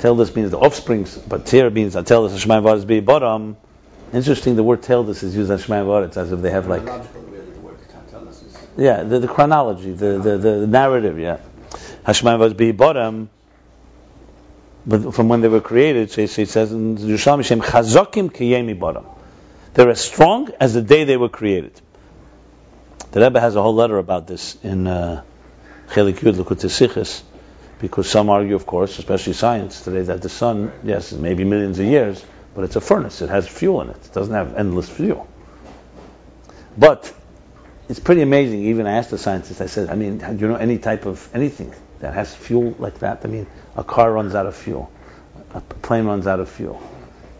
[0.00, 3.00] Teldus means the offsprings, but here means Teldus Hashemayim Be.
[4.12, 6.82] Interesting, the word "teldus" is used on Shema It's as if they have like.
[8.76, 11.38] Yeah, the, the chronology, the, the, the, narrative, yeah.
[12.06, 13.28] Hashemai was bottom,
[14.86, 19.04] but from when they were created, so it says in Yerushalmi Shem chazokim kiyemi bottom.
[19.74, 21.78] They're as strong as the day they were created.
[23.10, 25.22] The Rebbe has a whole letter about this in uh,
[25.88, 27.22] Chelik Yud
[27.80, 31.86] because some argue, of course, especially science today, that the sun, yes, maybe millions of
[31.86, 32.24] years,
[32.58, 33.22] but it's a furnace.
[33.22, 34.04] It has fuel in it.
[34.04, 35.28] It doesn't have endless fuel.
[36.76, 37.14] But
[37.88, 38.64] it's pretty amazing.
[38.64, 41.28] Even I asked the scientist, I said, I mean, do you know any type of
[41.32, 43.20] anything that has fuel like that?
[43.22, 43.46] I mean,
[43.76, 44.90] a car runs out of fuel,
[45.54, 46.82] a plane runs out of fuel.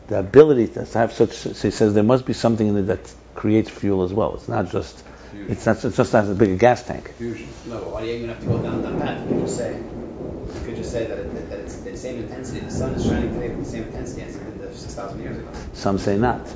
[0.06, 3.12] The ability to have such, so he says, there must be something in it that
[3.34, 4.36] creates fuel as well.
[4.36, 5.50] It's not just, Fusion.
[5.50, 7.12] it's not, it's just not as big a gas tank.
[7.14, 7.48] Fusion.
[7.66, 9.28] No, why do you even have to go down that path?
[9.28, 12.60] You could say, you could just say that, it, that it's the same intensity.
[12.60, 14.36] The sun is shining today with the same intensity as
[14.78, 15.48] 6,000 years ago.
[15.74, 16.46] Some say not.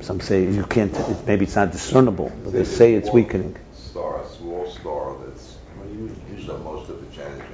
[0.00, 3.56] Some say you can't, it, maybe it's not discernible, but they say it's weakening.
[3.74, 5.56] Star, a small star that's
[5.92, 7.44] used most of its energy.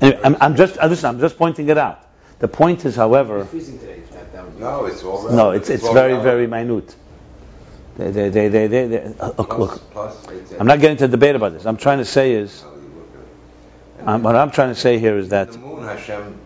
[0.00, 2.04] Anyway, I'm, I'm just, listen, I'm just pointing it out.
[2.38, 3.48] The point is, however,
[4.58, 6.94] no, it's all no, it's it's, it's very very minute.
[7.96, 10.26] They, they, they, they, they, they uh, plus, look, plus
[10.60, 11.66] I'm not getting to debate about this.
[11.66, 12.62] I'm trying to say is,
[14.04, 16.38] um, what I'm trying to say here is that the moon Hashem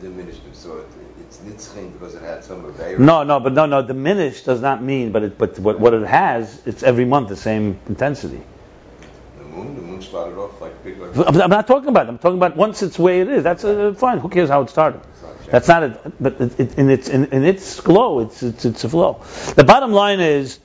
[0.00, 0.84] diminished so
[1.18, 3.82] it's nitzchin because it had some of No, no, but no, no.
[3.82, 7.36] Diminished does not mean, but it, but what, what it has, it's every month the
[7.36, 8.42] same intensity.
[9.38, 10.98] The moon, the moon started off like big.
[10.98, 12.06] Like I'm not talking about.
[12.06, 12.10] It.
[12.10, 13.42] I'm talking about once it's where it is.
[13.42, 14.18] That's uh, fine.
[14.18, 15.00] Who cares how it started?
[15.46, 16.22] That's not it.
[16.22, 19.22] But it, it, in its in, in, its glow, it's, it's it's a flow.
[19.56, 20.60] The bottom line is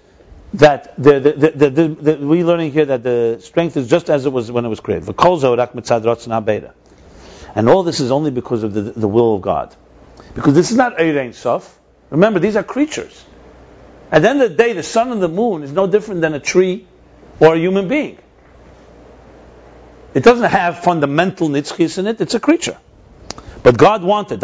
[0.56, 4.26] that the, the, the, the, the, we're learning here that the strength is just as
[4.26, 5.08] it was when it was created.
[7.56, 9.76] And all this is only because of the, the will of God.
[10.36, 11.80] Because this is not Eirein Sof.
[12.12, 13.26] Remember, these are creatures.
[14.12, 16.34] At the end of the day, the sun and the moon is no different than
[16.34, 16.86] a tree
[17.40, 18.20] or a human being.
[20.14, 22.78] It doesn't have fundamental nitzchis in it, it's a creature.
[23.64, 24.44] But God wanted.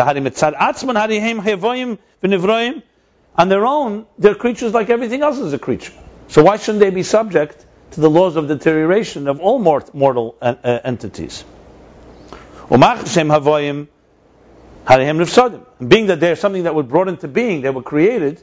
[3.37, 5.93] On their own, they're creatures like everything else is a creature.
[6.27, 10.55] So why shouldn't they be subject to the laws of deterioration of all mortal uh,
[10.63, 11.43] uh, entities?
[14.85, 15.65] Harihem nifsadim.
[15.87, 18.41] Being that they're something that was brought into being, they were created,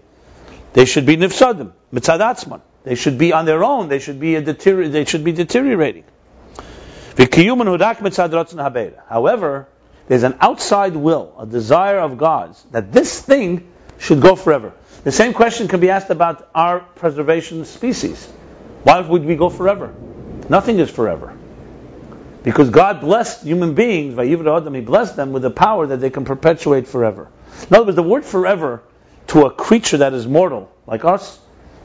[0.73, 3.89] they should be nifsadim, mitzad They should be on their own.
[3.89, 6.05] They should be a deterior- They should be deteriorating.
[9.09, 9.69] However,
[10.07, 13.67] there's an outside will, a desire of God's that this thing
[13.99, 14.73] should go forever.
[15.05, 18.27] The same question can be asked about our preservation species.
[18.85, 19.93] Why would we go forever?
[20.49, 21.33] Nothing is forever.
[22.49, 26.09] Because God blessed human beings, by Adam, He blessed them with the power that they
[26.09, 27.29] can perpetuate forever.
[27.69, 28.83] In other words, the word forever
[29.27, 31.39] to a creature that is mortal, like us,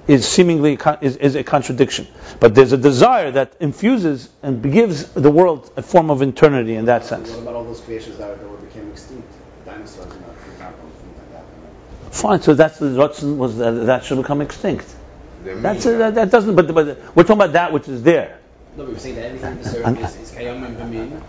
[0.07, 2.07] is seemingly is, is a contradiction.
[2.39, 6.85] But there's a desire that infuses and gives the world a form of eternity in
[6.85, 7.29] that sense.
[7.31, 9.27] What about all those creatures that, that became extinct?
[9.65, 12.15] Dinosaurs, you know, for example, things like that.
[12.15, 14.95] Fine, so that's the was that, that should become extinct.
[15.43, 16.55] That's a, that, that doesn't.
[16.55, 18.39] But, but we're talking about that which is there.
[18.75, 21.21] No, we were saying that everything in this earth is, is kayam and b'min,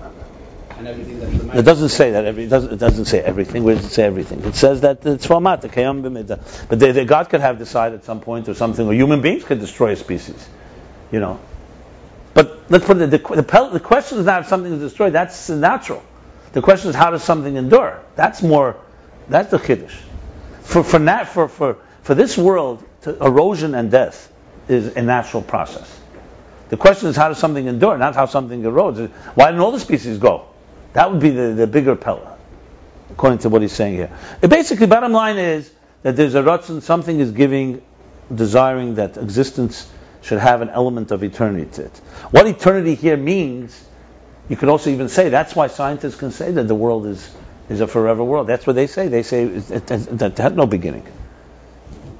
[0.78, 2.24] and everything that It doesn't say that.
[2.24, 3.64] Every, it, doesn't, it doesn't say everything.
[3.64, 4.42] Where does it say everything?
[4.44, 6.68] It says that it's format, the kayam b'midah.
[6.68, 9.44] But they, they, God could have decided at some point or something, or human beings
[9.44, 10.48] could destroy a species.
[11.12, 11.38] You know.
[12.32, 13.10] But let's put it.
[13.10, 15.12] The, the, the, question is not if something is destroyed.
[15.12, 16.02] That's natural.
[16.52, 18.00] The question is how does something endure?
[18.16, 18.76] That's more.
[19.28, 19.96] That's the kiddush.
[20.62, 24.32] For for nat, for for for this world, to, erosion and death
[24.66, 26.00] is a natural process.
[26.68, 29.10] The question is how does something endure, not how something erodes.
[29.34, 30.46] Why didn't all the species go?
[30.94, 32.36] That would be the, the bigger pella,
[33.10, 34.16] according to what he's saying here.
[34.40, 35.70] It basically, bottom line is
[36.02, 37.82] that there's a rutzin, something is giving,
[38.34, 39.90] desiring that existence
[40.22, 41.96] should have an element of eternity to it.
[42.30, 43.84] What eternity here means,
[44.48, 47.34] you could also even say that's why scientists can say that the world is,
[47.68, 48.46] is a forever world.
[48.46, 49.08] That's what they say.
[49.08, 51.06] They say it, it, it, it had no beginning.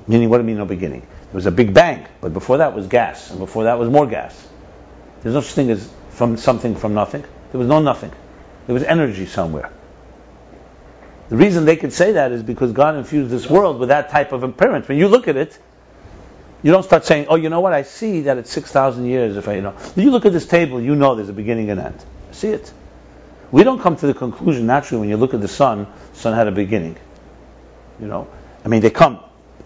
[0.06, 1.06] Meaning, what do you mean no beginning?
[1.34, 4.06] There was a big bang, but before that was gas, and before that was more
[4.06, 4.40] gas.
[5.20, 7.22] There's no such thing as from something from nothing.
[7.50, 8.12] There was no nothing.
[8.68, 9.72] There was energy somewhere.
[11.30, 14.30] The reason they could say that is because God infused this world with that type
[14.30, 14.88] of impairment.
[14.88, 15.58] When you look at it,
[16.62, 17.72] you don't start saying, "Oh, you know what?
[17.72, 20.32] I see that it's six thousand years." If I, you know, when you look at
[20.32, 22.04] this table, you know there's a beginning and end.
[22.30, 22.72] See it.
[23.50, 25.88] We don't come to the conclusion naturally when you look at the sun.
[26.12, 26.96] The sun had a beginning.
[27.98, 28.28] You know,
[28.64, 29.18] I mean, they come.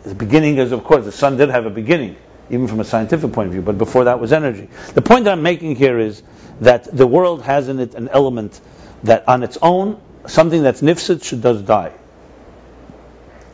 [0.04, 2.16] The beginning is, of course, the sun did have a beginning,
[2.50, 3.62] even from a scientific point of view.
[3.62, 4.68] But before that was energy.
[4.94, 6.22] The point that I'm making here is
[6.60, 8.58] that the world has in it an element
[9.04, 11.92] that, on its own, something that's should does die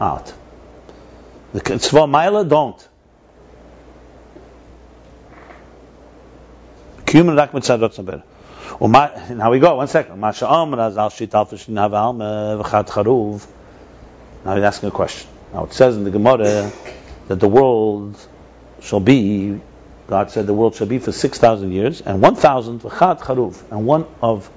[0.01, 0.32] out.
[1.53, 2.88] The tzva maila don't.
[8.80, 9.76] Now we go.
[9.76, 10.20] One second.
[10.20, 10.42] Now he's
[14.64, 15.30] asking a question.
[15.55, 16.73] Now it says in the Gemara
[17.29, 18.17] that the world
[18.81, 19.61] shall be.
[20.09, 23.63] God said the world shall be for six thousand years and one thousand v'chat charuv
[23.71, 24.51] and one of.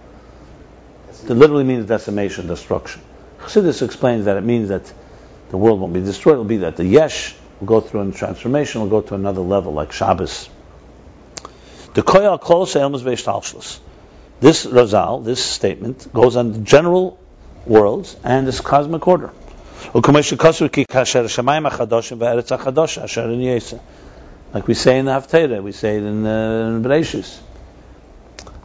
[1.23, 3.01] It literally means decimation, destruction.
[3.39, 4.91] Chassidus explains that it means that
[5.49, 6.33] the world won't be destroyed.
[6.33, 9.73] It'll be that the yesh will go through a transformation, will go to another level,
[9.73, 10.49] like Shabbos.
[11.93, 13.79] The koyal kol ve'ishtalshlis.
[14.39, 17.19] This Razal, this statement, goes on the general
[17.65, 19.31] worlds and this cosmic order.
[24.53, 27.41] Like we say in the Haftarah, we say it in, uh, in.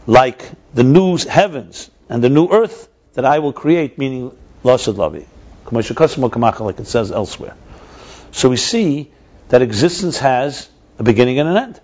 [0.07, 5.27] Like the new heavens and the new earth that I will create, meaning Lasad Lavi.
[6.61, 7.55] Like it says elsewhere.
[8.33, 9.11] So we see
[9.49, 10.69] that existence has
[10.99, 11.81] a beginning and an end.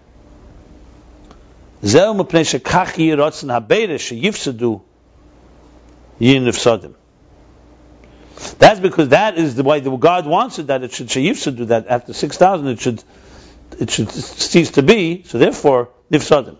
[8.58, 11.64] That's because that is the way the God wants it that it should to do
[11.66, 13.02] that after six thousand it should
[13.78, 15.22] it should cease to be.
[15.24, 16.56] So therefore nifsadim.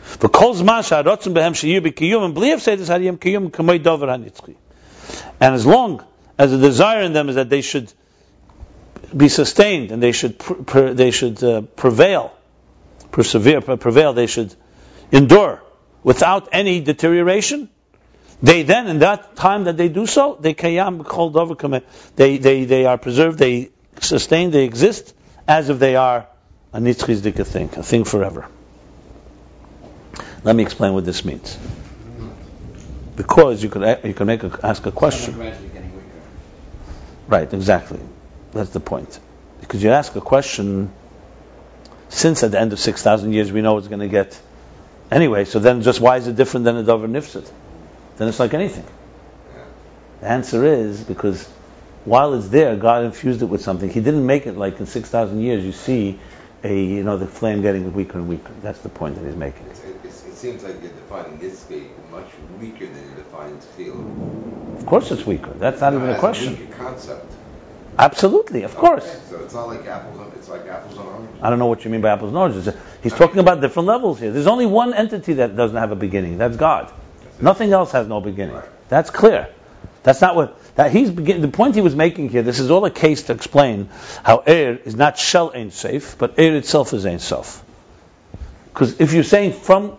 [0.00, 4.54] For kol zman sha'arotzim behem and bliyav this hariyim kiyum kamei dover hanitzchi.
[5.40, 6.04] And as long
[6.38, 7.92] as the desire in them is that they should
[9.16, 12.36] be sustained and they should they should uh, prevail
[13.16, 14.54] persevere, prevail, they should
[15.10, 15.62] endure
[16.02, 17.70] without any deterioration.
[18.42, 21.34] They then, in that time that they do so, they kayam called
[22.16, 23.38] They they they are preserved.
[23.38, 23.70] They
[24.00, 24.50] sustain.
[24.50, 25.14] They exist
[25.48, 26.26] as if they are
[26.72, 28.46] a nitzchizdik thing, a thing forever.
[30.44, 31.58] Let me explain what this means.
[33.16, 35.38] Because you could you could make a, ask a question.
[37.28, 38.00] Right, exactly.
[38.52, 39.18] That's the point.
[39.60, 40.92] Because you ask a question
[42.08, 44.40] since at the end of 6,000 years we know it's going to get
[45.10, 47.50] anyway, so then just why is it different than a Dover Nifsit?
[48.16, 48.84] Then it's like anything.
[50.20, 51.46] The answer is because
[52.04, 53.90] while it's there, God infused it with something.
[53.90, 56.18] He didn't make it like in 6,000 years you see
[56.64, 58.52] a, you know, the flame getting weaker and weaker.
[58.62, 59.66] That's the point that he's making.
[59.66, 62.26] It's, it's, it seems like you're defining Nitzke much
[62.60, 64.06] weaker than you're defining Tchil.
[64.78, 65.52] Of course, it's weaker.
[65.54, 66.58] That's not even a question.
[66.58, 67.32] weaker concept.
[67.98, 69.04] Absolutely, of course.
[69.28, 71.36] So it's not like apples, and- it's like apples and oranges.
[71.42, 72.68] I don't know what you mean by apples and oranges.
[73.02, 74.30] He's talking about different levels here.
[74.32, 76.38] There's only one entity that doesn't have a beginning.
[76.38, 76.92] That's God.
[77.40, 78.60] Nothing else has no beginning.
[78.88, 79.48] That's clear.
[80.02, 82.42] That's not what that he's begin, the point he was making here.
[82.42, 83.88] This is all a case to explain
[84.22, 87.64] how air is not shell ain't safe, but air itself is ain't self.
[88.72, 89.96] Because if you're saying from,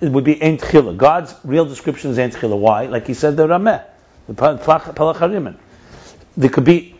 [0.00, 0.96] it would be ain't chila.
[0.96, 2.58] God's real description is ain't chila.
[2.58, 2.86] Why?
[2.86, 3.84] Like he said the Rameh,
[4.26, 5.56] the Palach Harimin.
[6.36, 6.96] There could be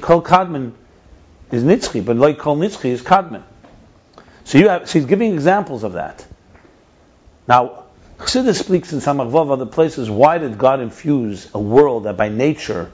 [0.00, 0.72] kol kadman
[1.50, 3.42] is nitzchi, but like kol nitzchi is kadman.
[4.44, 6.26] So you have, so he's giving examples of that.
[7.48, 7.84] Now,
[8.20, 12.28] Chassidus speaks in Samach Vav, other places, why did God infuse a world that by
[12.28, 12.92] nature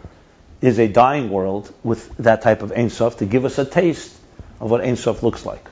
[0.60, 4.16] is a dying world with that type of Ein Sof to give us a taste
[4.60, 5.66] of what Ein Sof looks like?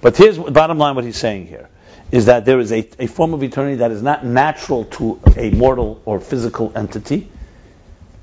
[0.00, 1.68] But here's bottom line what he's saying here
[2.10, 5.50] is that there is a, a form of eternity that is not natural to a
[5.50, 7.28] mortal or physical entity.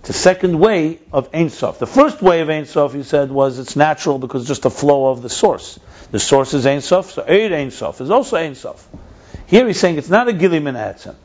[0.02, 1.80] It's a second way of Ein Sof.
[1.80, 4.70] The first way of Ein Sof, he said, was it's natural because it's just the
[4.70, 5.80] flow of the source.
[6.12, 8.86] The source is Ein Sof, so Eir Ein Sof is also Ein Sof.
[9.50, 11.16] Here he's saying it's not a Gilim Atzim.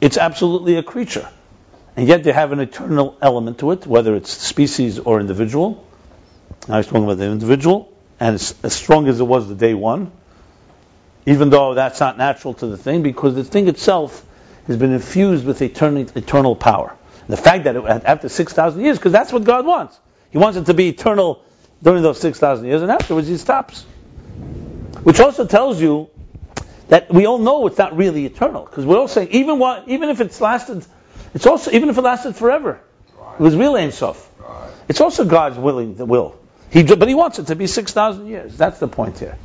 [0.00, 1.28] It's absolutely a creature.
[1.96, 5.86] And yet they have an eternal element to it, whether it's species or individual.
[6.66, 9.74] Now he's talking about the individual, and it's as strong as it was the day
[9.74, 10.10] one,
[11.26, 14.24] even though that's not natural to the thing, because the thing itself
[14.66, 16.96] has been infused with eternal, eternal power.
[17.28, 19.98] The fact that it, after 6,000 years, because that's what God wants.
[20.30, 21.44] He wants it to be eternal
[21.82, 23.82] during those 6,000 years, and afterwards he stops.
[25.02, 26.08] Which also tells you
[26.92, 30.10] that we all know it's not really eternal, because we're all saying, even, what, even
[30.10, 30.84] if it's lasted,
[31.32, 34.30] it's also, even if it lasted forever, it was real Ein Sof.
[34.38, 34.70] Right.
[34.88, 36.38] It's also God's willing the will.
[36.70, 38.58] He, but he wants it to be 6,000 years.
[38.58, 39.38] That's the point here.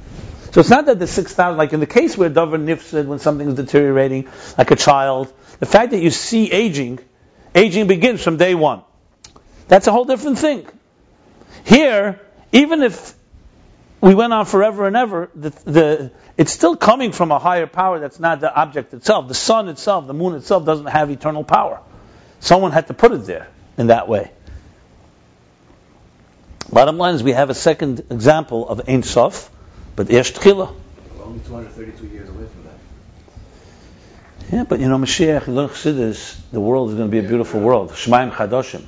[0.51, 3.47] So it's not that the 6,000, like in the case where Dover nifsid, when something
[3.47, 4.27] is deteriorating,
[4.57, 5.31] like a child,
[5.61, 6.99] the fact that you see aging,
[7.55, 8.81] aging begins from day one.
[9.69, 10.67] That's a whole different thing.
[11.63, 12.19] Here,
[12.51, 13.16] even if
[13.99, 17.99] we went on forever and ever, the, the, it's still coming from a higher power
[17.99, 19.27] that's not the object itself.
[19.27, 21.81] The sun itself, the moon itself doesn't have eternal power.
[22.39, 24.31] Someone had to put it there in that way.
[26.71, 29.49] Bottom line is we have a second example of Ein Sof,
[29.95, 30.75] but Yesh Tchila.
[31.17, 32.73] We're only 232 years away from that.
[34.53, 37.27] Yeah, but you know, Mashiach, you learn Chassidus, the world is going to be a
[37.27, 37.91] beautiful world.
[37.91, 38.85] Shemaim Chadoshim.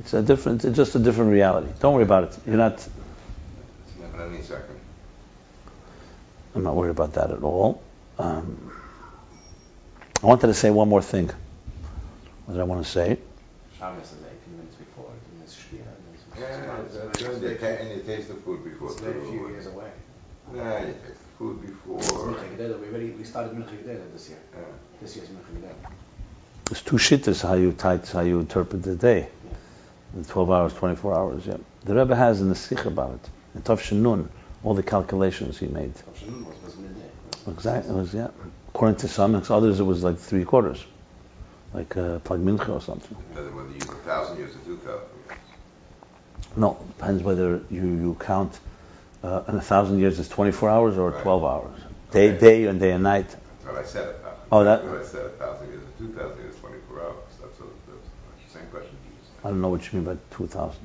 [0.00, 1.68] It's a different, it's just a different reality.
[1.80, 2.38] Don't worry about it.
[2.46, 2.86] You're not
[4.32, 4.78] any second.
[6.54, 7.82] I'm not worried about that at all.
[8.18, 8.72] Um,
[10.22, 11.30] I wanted to say one more thing.
[12.46, 13.18] What did I want to say?
[13.78, 17.54] Shabbos is 18 minutes before, and there's Shkia, and Yeah, there's it's- it's- and you
[17.56, 19.48] ta- and you taste the food before It's very few too.
[19.50, 19.90] years away.
[20.54, 21.98] Yeah, you taste the food before.
[21.98, 24.38] We already we started Mincha Gedola this year.
[24.54, 24.64] Yeah.
[25.00, 25.90] This year's Mincha Gedola.
[26.64, 29.28] There's two shittas how you tight, how you interpret the day.
[30.14, 31.58] The 12 hours, 24 hours, yeah.
[31.84, 33.30] The Rebbe has in the Sikh about it.
[33.54, 34.28] In Tov Shinun,
[34.62, 35.94] all the calculations he made.
[35.94, 37.10] Tov Shinun was, was midday.
[37.48, 38.28] Exactly, it was, yeah.
[38.68, 40.84] According to some, and others it was like three quarters.
[41.74, 43.16] Like uh, Plag Mincha or something.
[43.32, 45.38] Whether whether you use a thousand years or two thousand years.
[46.56, 48.58] No, depends whether you, you count
[49.22, 51.22] uh, a thousand years as 24 hours or Right.
[51.22, 51.80] 12 hours.
[52.10, 52.38] Day, Okay.
[52.38, 53.36] day and day and night.
[53.64, 54.08] That's I said.
[54.24, 57.14] uh, Oh, that- I said, a thousand years or two thousand years, twenty-four hours.
[57.42, 58.96] That's what, that's the same question.
[59.44, 60.80] I don't know what you mean by 2,000.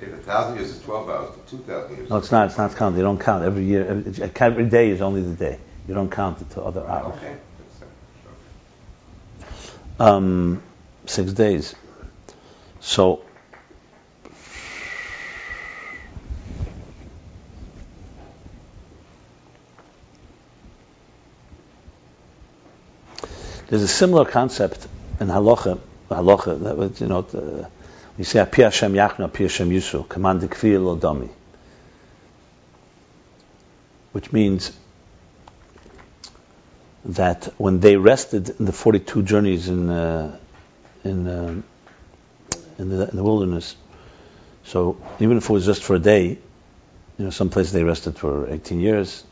[0.00, 2.10] If a thousand years is twelve hours, two thousand years.
[2.10, 2.48] No, it's not.
[2.48, 2.96] It's not counted.
[2.96, 3.86] They don't count every year.
[3.86, 5.58] Every, every day is only the day.
[5.88, 7.16] You don't count it to other hours.
[7.16, 7.36] Okay.
[9.98, 10.62] Um,
[11.06, 11.74] six days.
[12.80, 13.22] So.
[23.68, 24.86] There's a similar concept
[25.18, 25.80] in halacha.
[26.08, 27.68] Halacha, that was, you know, the,
[28.18, 31.28] we say "Api Hashem Yachnu, Api Hashem Yisru," command kfir lo dami,
[34.12, 34.76] which means
[37.04, 40.36] that when they rested in the 42 journeys in uh,
[41.04, 41.64] in um,
[42.78, 43.76] in, the, in the wilderness,
[44.64, 46.38] so even if it was just for a day,
[47.18, 49.24] you know, some places they rested for 18 years,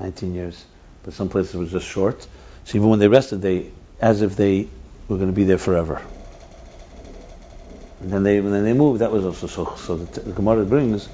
[0.00, 0.64] 19 years,
[1.02, 2.26] but some places it was just short.
[2.64, 3.70] So even when they rested, they
[4.00, 4.68] as if they
[5.08, 6.00] were going to be there forever.
[8.00, 9.00] And then they then they moved.
[9.00, 9.74] That was also so.
[9.76, 11.08] So the, the Gemara brings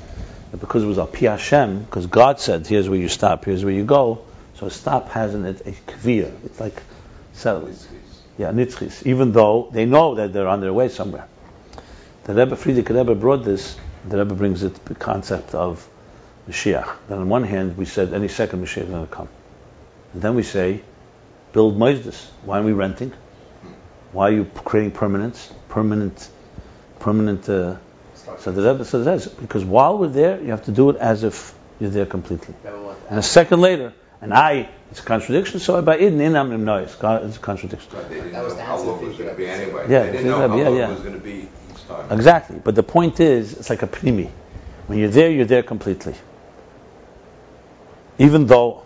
[0.51, 3.45] that because it was a pi Hashem, because God said, "Here's where you stop.
[3.45, 4.25] Here's where you go."
[4.55, 6.33] So a stop has in it a kvir.
[6.45, 6.81] It's like
[7.33, 7.71] so.
[8.37, 9.07] Yeah, nitzchis.
[9.07, 11.29] Even though they know that they're on their way somewhere.
[12.25, 13.77] The Rebbe Frierdiker Rebbe brought this.
[14.09, 15.87] The Rebbe brings it the concept of
[16.49, 16.97] Mashiach.
[17.09, 19.29] That on one hand we said any second Mashiach is going to come.
[20.13, 20.83] And then we say,
[21.53, 22.31] build Moisdus.
[22.45, 23.13] Why are we renting?
[24.13, 25.53] Why are you creating permanence?
[25.69, 26.29] Permanent,
[27.05, 27.49] permanent.
[27.49, 27.77] Uh,
[28.39, 31.55] so the Rebbe says because while we're there, you have to do it as if
[31.79, 32.55] you're there completely.
[33.11, 33.93] And a second later,
[34.23, 35.61] and I, it's a contradiction.
[35.61, 37.91] So by idin inam noise, it's a contradiction.
[37.95, 39.87] Right, They didn't That was know how long it was going to be anyway.
[39.89, 40.89] Yeah, They didn't know how yeah, long yeah.
[40.89, 42.11] it was going to be each time.
[42.11, 42.59] Exactly.
[42.65, 44.31] But the point is, it's like a pnimi.
[44.87, 46.15] When you're there, you're there completely.
[48.19, 48.83] Even though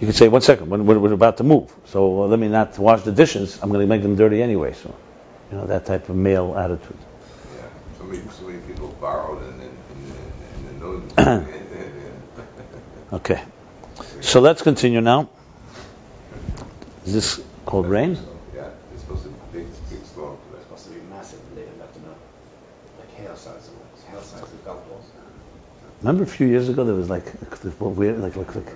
[0.00, 2.48] you could say, one second, when we're, we're about to move, so uh, let me
[2.48, 3.60] not wash the dishes.
[3.62, 4.72] I'm going to make them dirty anyway.
[4.72, 4.92] So,
[5.50, 6.98] you know, that type of male attitude.
[8.02, 9.70] Yeah, so many, so many people borrowed and then,
[11.16, 11.36] and
[11.70, 11.92] then,
[12.36, 13.12] and.
[13.12, 13.42] Okay.
[14.20, 15.28] So let's continue now.
[17.04, 18.16] Is this called rain?
[18.54, 20.56] Yeah, it's supposed to be big, big storm today.
[20.56, 22.14] It's supposed to be massive later in the afternoon.
[22.98, 25.04] Like hail size of hail size of golf balls.
[26.00, 27.28] Remember a few years ago there was like
[27.78, 28.66] what weird, like like like,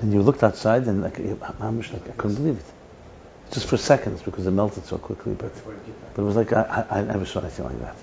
[0.00, 1.18] and you looked outside and like
[1.58, 2.64] how much like I couldn't believe it,
[3.52, 5.34] just for seconds because it melted so quickly.
[5.34, 5.52] But
[6.14, 7.96] but it was like I I, I never saw anything like that.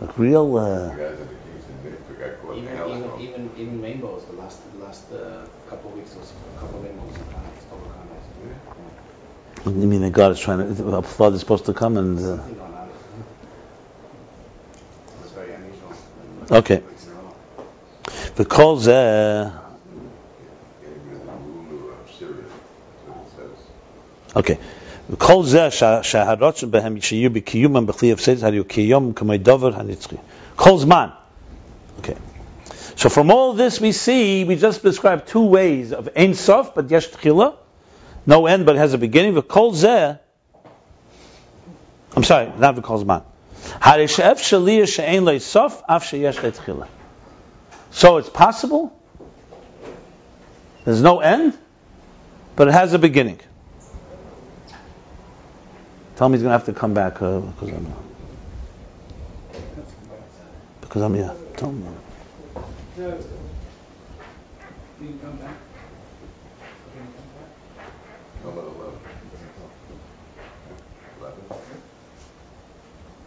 [0.00, 0.54] Like real.
[0.54, 4.24] The Uh, guys at the Kingston Midford got caught in Even, even, even, even rainbows,
[4.24, 7.22] the last, the last uh, couple of weeks, there was a couple of rainbows in
[7.24, 7.62] Connex.
[9.64, 10.96] I mean, that God is trying to.
[10.96, 12.18] A flood is supposed to come and.
[12.18, 12.88] Uh, going on.
[15.06, 15.92] It was very unusual.
[16.50, 16.78] Okay.
[16.80, 17.34] Weeks in a row.
[18.34, 18.88] the calls.
[18.88, 19.52] Uh,
[20.80, 21.32] Getting rid of the
[21.70, 22.42] ruler of Syria.
[23.06, 23.66] That's what it says.
[24.35, 24.55] Okay.
[25.17, 30.15] כל זה שה- שהרוצן בהם שיהיו בקיומם בכלי הפסד, היו קיום כמו דובר הנצחי.
[30.55, 31.07] כל זמן.
[32.01, 32.15] Okay.
[32.97, 36.89] So from all this we see, we just described two ways of Ein Sof, but
[36.91, 37.53] Yesh Tchila,
[38.25, 40.11] no end but has a beginning, וכל זה,
[42.15, 43.19] I'm sorry, not וכל זמן.
[43.81, 46.85] הרי שאף שלי שאין לו סוף, אף שיש לו תחילה.
[47.93, 48.91] So it's possible,
[50.85, 51.53] there's no end,
[52.55, 53.39] but it has a beginning.
[56.22, 57.92] Tell him he's going to have to come back uh, because I'm
[60.80, 61.34] because I'm yeah.
[61.56, 61.84] Tell him.
[62.96, 63.02] You
[65.00, 65.56] can come back.
[66.86, 68.44] You can come back.
[68.44, 68.98] Number 11.
[71.22, 71.40] 11.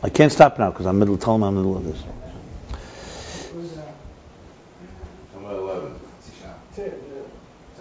[0.03, 1.17] I can't stop now because I'm middle.
[1.17, 2.01] Tell him I'm middle of this.
[5.33, 5.99] Number 11.
[6.73, 6.91] Ten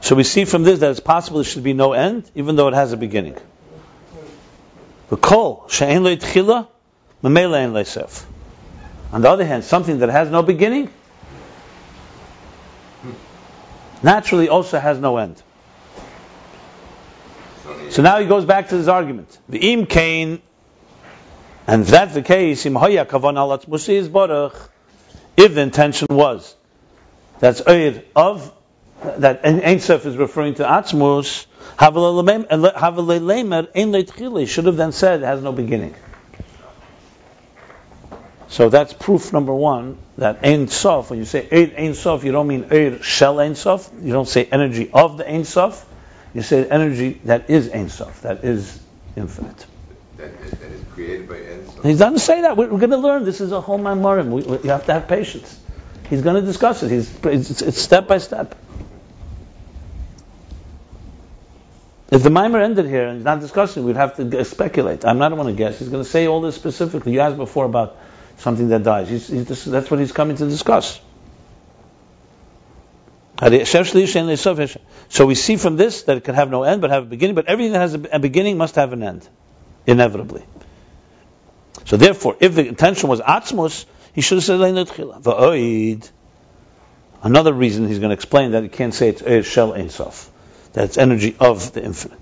[0.00, 2.68] So we see from this that it's possible there should be no end, even though
[2.68, 3.36] it has a beginning.
[5.10, 5.18] On
[9.22, 10.90] the other hand, something that has no beginning
[14.02, 15.42] naturally also has no end.
[17.90, 19.36] So now he goes back to his argument.
[19.48, 20.40] The im kain,
[21.66, 24.72] and if that's the case, im hoya kavan al atzmusi baruch.
[25.36, 26.54] If the intention was
[27.38, 28.52] that's oir of
[29.02, 31.46] that Ein Sof is referring to Atzmus,
[34.48, 35.94] should have then said it has no beginning.
[38.48, 42.32] So that's proof number one that Ein Sof, when you say Ein Ein Sof, you
[42.32, 45.84] don't mean Eir Shel Ein Sof, you don't say energy of the Ein Sof,
[46.32, 48.80] you say energy that is Ein Sof, that is
[49.16, 49.66] infinite.
[50.16, 51.72] That, is created by ends.
[51.82, 52.56] He doesn't say that.
[52.56, 53.24] We're, we're going to learn.
[53.24, 54.28] This is a whole mamorim.
[54.28, 55.60] We, we, you have to have patience.
[56.08, 56.90] He's going to discuss it.
[56.90, 58.54] He's, it's, it's step by step.
[62.10, 65.04] If the mimer ended here and he's not discussing, we'd have to speculate.
[65.04, 65.80] I'm not going to guess.
[65.80, 67.12] He's going to say all this specifically.
[67.12, 67.96] You asked before about
[68.38, 69.08] something that dies.
[69.08, 71.00] He's, he's, this, that's what he's coming to discuss.
[75.08, 77.34] So we see from this that it can have no end but have a beginning,
[77.34, 79.28] but everything that has a beginning must have an end,
[79.86, 80.44] inevitably.
[81.84, 85.22] So therefore, if the intention was atzmos, he should have said lein tchila.
[85.22, 86.10] Va'oid.
[87.22, 90.30] Another reason he's going to explain that he can't say it's shel ein sof,
[90.72, 92.18] that it's energy of the infinite.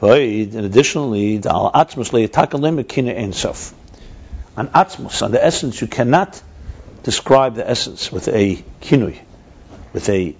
[0.00, 0.54] Va'oid.
[0.54, 3.74] And additionally, the al atzmus le'yatakalem kina ein sof.
[4.56, 6.40] On atzmus, on the essence, you cannot
[7.02, 9.20] describe the essence with a kinui,
[9.92, 10.34] with a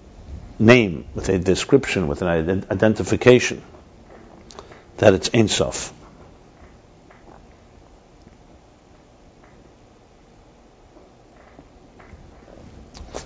[0.59, 3.62] name, with a description, with an ident- identification
[4.99, 5.49] that it's ein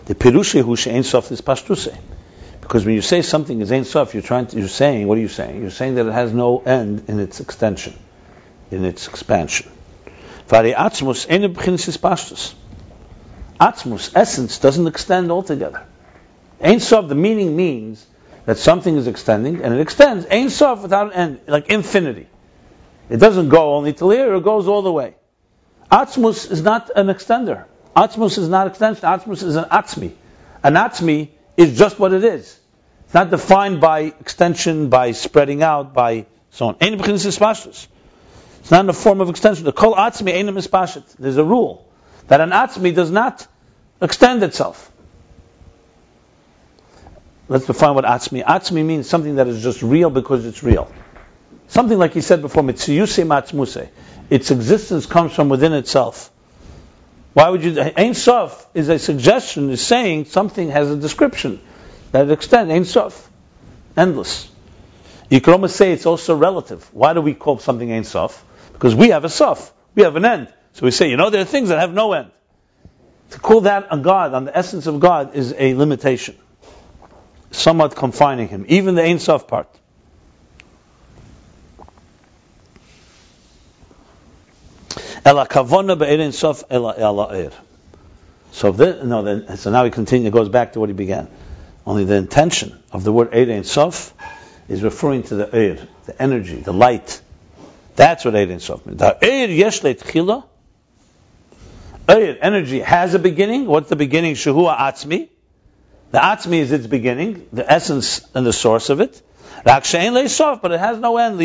[0.08, 1.94] The Pirusha who Ein Sof is Pashtuse.
[2.62, 5.20] Because when you say something is Ein Sof, you're trying to, you're saying, what are
[5.20, 5.60] you saying?
[5.60, 7.94] You're saying that it has no end in its extension,
[8.70, 9.70] in its expansion.
[10.46, 12.54] Vari Atzmus Ein B'chinis is Pashtus.
[13.60, 15.82] Atzmus, essence, doesn't extend altogether.
[16.58, 18.06] Ein Sof, the meaning means
[18.46, 22.28] that something is extending, and it extends Ein Sof without an end, like infinity.
[23.10, 25.16] It doesn't go only till here; it goes all the way.
[25.92, 27.66] Atzmus is not an extender.
[27.98, 29.02] Atzmus is not extension.
[29.02, 30.12] Atzmus is an atzmi.
[30.62, 32.56] An atzmi is just what it is.
[33.04, 36.76] It's not defined by extension, by spreading out, by so on.
[36.80, 39.64] It's not in the form of extension.
[39.64, 41.16] The kol atzmi ain't mispashit.
[41.18, 41.88] There's a rule
[42.28, 43.44] that an atzmi does not
[44.00, 44.92] extend itself.
[47.48, 48.44] Let's define what atzmi.
[48.44, 50.88] Atzmi means something that is just real because it's real.
[51.66, 53.88] Something like he said before, mitziyuse matzmuse.
[54.30, 56.30] Its existence comes from within itself.
[57.34, 57.80] Why would you?
[57.96, 61.60] Ein Sof is a suggestion, is saying something has a description
[62.12, 62.72] that extends.
[62.72, 63.30] Ein Sof,
[63.96, 64.50] endless.
[65.30, 66.88] You can almost say it's also relative.
[66.94, 68.44] Why do we call something Ein Sof?
[68.72, 70.52] Because we have a Sof, we have an end.
[70.72, 72.30] So we say, you know, there are things that have no end.
[73.30, 76.36] To call that a God, on the essence of God, is a limitation,
[77.50, 78.64] somewhat confining him.
[78.68, 79.68] Even the Ein Sof part.
[85.28, 87.52] Ela kavona be'erin sof ela ela
[88.50, 91.28] So no, then, so now he continues, goes back to what he began.
[91.86, 94.14] Only the intention of the word Eid Sof
[94.70, 97.20] is referring to the Eir, the energy, the light.
[97.94, 99.00] That's what Eid Sof means.
[99.00, 100.44] The Eir yesh le'tchila.
[102.06, 103.66] Eir, energy, has a beginning.
[103.66, 104.34] What's the beginning?
[104.34, 105.28] Shehua Atzmi.
[106.10, 109.20] The Atzmi is its beginning, the essence and the source of it.
[109.62, 111.38] But it has no end.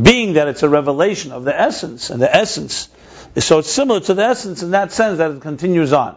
[0.00, 2.88] Being that it's a revelation of the essence, and the essence,
[3.34, 6.16] is so it's similar to the essence in that sense that it continues on.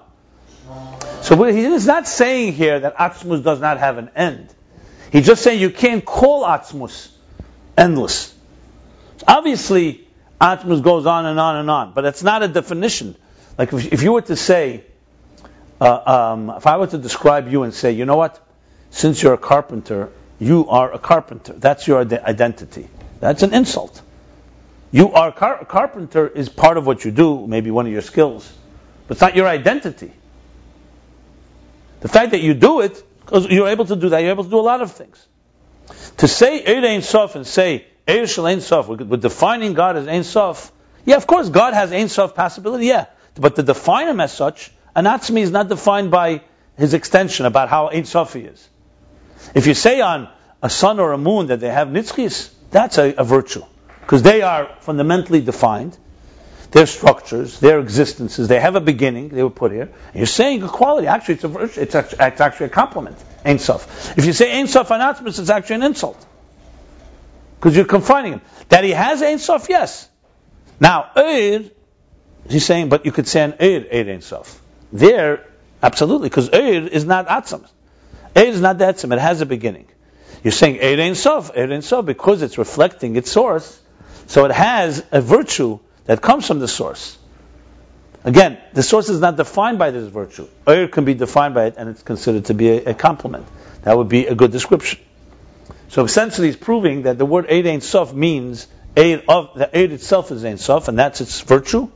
[1.22, 4.54] So he is not saying here that Atzmus does not have an end.
[5.12, 7.10] He's just saying you can't call Atzmus
[7.78, 8.34] endless.
[9.28, 10.08] Obviously,
[10.40, 13.16] Atzmus goes on and on and on, but it's not a definition.
[13.58, 14.84] Like if, if you were to say,
[15.82, 18.40] uh, um, if I were to describe you and say, you know what,
[18.92, 21.54] since you're a carpenter, you are a carpenter.
[21.54, 22.88] That's your identity.
[23.20, 24.02] That's an insult.
[24.92, 28.52] You are car- carpenter is part of what you do, maybe one of your skills,
[29.08, 30.12] but it's not your identity.
[32.00, 34.50] The fact that you do it, because you're able to do that, you're able to
[34.50, 35.26] do a lot of things.
[36.18, 40.08] To say Eir Ein Sof and say Eir Shel Ein Sof, we're defining God as
[40.08, 40.72] Ein Sof.
[41.06, 43.06] Yeah, of course, God has Ein Sof possibility, yeah.
[43.36, 46.42] But to define him as such, Anatsmi is not defined by
[46.78, 48.68] his extension about how Ein Sof is.
[49.54, 50.30] If you say on
[50.62, 53.64] a sun or a moon that they have nitzchis, that's a, a virtue.
[54.02, 55.98] Because they are fundamentally defined,
[56.72, 59.90] their structures, their existences, they have a beginning, they were put here.
[60.08, 61.08] And you're saying equality.
[61.08, 61.82] Actually, it's a virtue.
[61.82, 63.18] It's actually, it's actually a compliment.
[63.46, 64.18] Ein Sof.
[64.18, 66.26] If you say Ein Sof anatzmus, it's actually an insult.
[67.60, 68.42] Because you're confining him.
[68.70, 70.10] That he has Ein Sof, yes.
[70.80, 71.72] Now, Eir,
[72.50, 74.62] he's saying, but you could say an Eir, Eir Ein Sof.
[74.92, 75.46] There,
[75.82, 77.68] absolutely, because Eir is not Atzam.
[78.36, 79.88] Eir is not the Atzam, it has a beginning.
[80.44, 83.80] You're saying Eir Ein Sof, Eir Ein Sof, because it's reflecting its source,
[84.28, 87.18] so it has a virtue that comes from the source.
[88.24, 90.48] Again, the source is not defined by this virtue.
[90.66, 93.46] Eir can be defined by it, and it's considered to be a, a complement.
[93.84, 95.00] That would be a good description.
[95.90, 98.68] So essentially, it's proving that the word Eir Ein Sof means
[98.98, 101.90] Eid of the Eid itself is Ein Sof, and that's its virtue.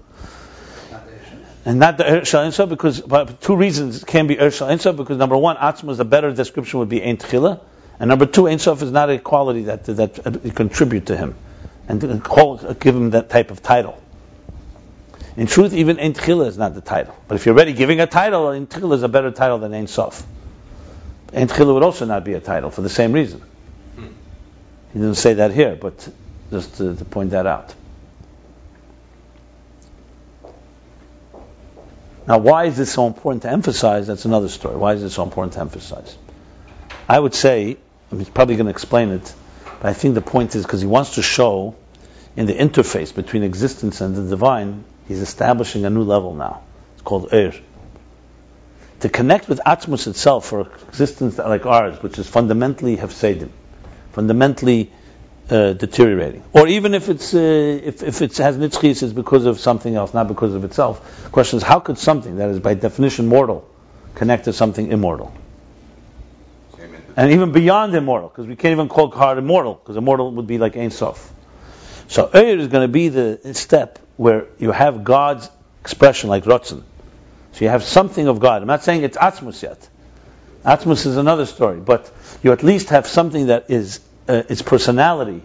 [1.66, 3.02] And not the Eir Shal Ein Sof, because
[3.42, 6.32] two reasons can be Eir Shal Ein Sof, because number one, Atzma is a better
[6.32, 7.60] description would be Ein Tchila,
[8.02, 11.36] and number two, Ein Sof is not a quality that that contribute to him,
[11.88, 14.02] and call, give him that type of title.
[15.38, 17.16] In truth, even Ein Tchila is not the title.
[17.28, 19.86] But if you're already giving a title, Ein Tchila is a better title than Ein
[19.86, 20.26] Sof.
[21.32, 23.44] Ein Tchila would also not be a title for the same reason.
[24.94, 26.10] He didn't say that here, but
[26.50, 27.72] just to, to point that out.
[32.28, 34.08] Now, why is this so important to emphasize?
[34.08, 34.76] That's another story.
[34.76, 36.18] Why is it so important to emphasize?
[37.08, 37.78] I would say
[38.18, 39.34] he's probably going to explain it,
[39.82, 41.76] but I think the point is because he wants to show
[42.36, 46.62] in the interface between existence and the divine, he's establishing a new level now.
[46.94, 47.54] It's called Er.
[49.02, 53.50] To connect with Atzmus itself for existence like ours, which is fundamentally Hefsedim,
[54.12, 54.92] fundamentally
[55.50, 56.44] uh, deteriorating.
[56.54, 60.14] Or even if it's uh, if, if it has nitzchis, it's because of something else,
[60.14, 61.24] not because of itself.
[61.24, 63.68] The question is, how could something that is by definition mortal
[64.16, 65.34] connect to something immortal?
[67.22, 70.58] And even beyond immortal, because we can't even call God immortal, because immortal would be
[70.58, 71.32] like Ein Sof.
[72.08, 75.48] So Eir is going to be the step where you have God's
[75.82, 76.82] expression like Rotzen.
[77.52, 78.64] So you have something of God.
[78.64, 79.88] I'm not saying it's Atzmus yet.
[80.66, 82.12] Atzmus is another story, but
[82.42, 85.44] you at least have something that is uh, its personality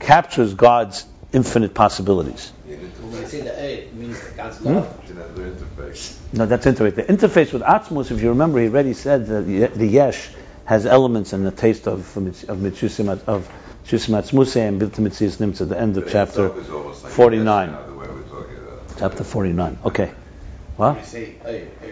[0.00, 2.52] captures God's infinite possibilities.
[2.68, 4.74] You need When I say the A, it means God's Hmm?
[4.74, 4.98] love.
[5.02, 6.16] it's another interface.
[6.32, 6.96] No, that's interface.
[6.96, 10.30] The interface with Atzmus, if you remember, he already said that the, the Yesh
[10.72, 13.48] has elements and the taste of of Mitzusim of
[13.84, 17.12] Mitzusim Atzmuse and Bilti Mitzias Nimtz at the end of chapter itself is almost like
[17.12, 17.70] 49.
[17.72, 18.96] now, the way we're talking about it.
[18.98, 19.78] chapter 49.
[19.84, 20.06] Okay.
[20.76, 20.98] When What?
[20.98, 21.88] I say A, A,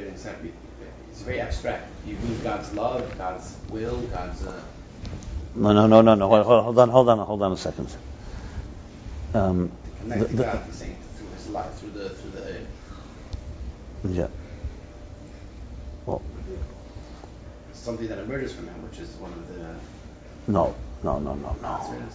[1.11, 1.85] it's very abstract.
[2.07, 4.47] You mean God's love, God's will, God's.
[4.47, 4.63] Uh,
[5.55, 6.29] No, no, no, no, no.
[6.29, 7.89] Hold, hold on, hold on, hold on a second.
[9.35, 9.71] Um,
[10.09, 12.59] The- the- God, he's saying, through his life, through the through the A.
[14.21, 14.29] yeah.
[16.07, 16.23] Well,
[17.81, 20.53] Something that emerges from him, which is one of the.
[20.53, 22.09] no, no, no, no, no.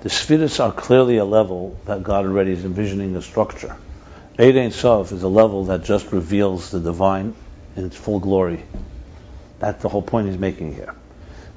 [0.00, 3.76] The spheres are clearly a level that God already is envisioning a structure.
[4.38, 7.34] Eir Ein Sof is a level that just reveals the divine
[7.76, 8.62] in its full glory.
[9.58, 10.94] That's the whole point he's making here.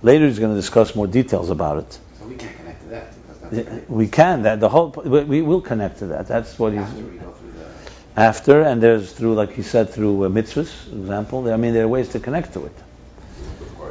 [0.01, 1.99] Later he's going to discuss more details about it.
[2.19, 3.13] So we can't connect to that
[3.49, 6.27] that's We can that the whole we we will connect to that.
[6.27, 8.21] That's what he's after we go through the.
[8.21, 11.51] after, and there's through like he said through uh, mitzvahs, example.
[11.51, 12.73] I mean there are ways to connect to it,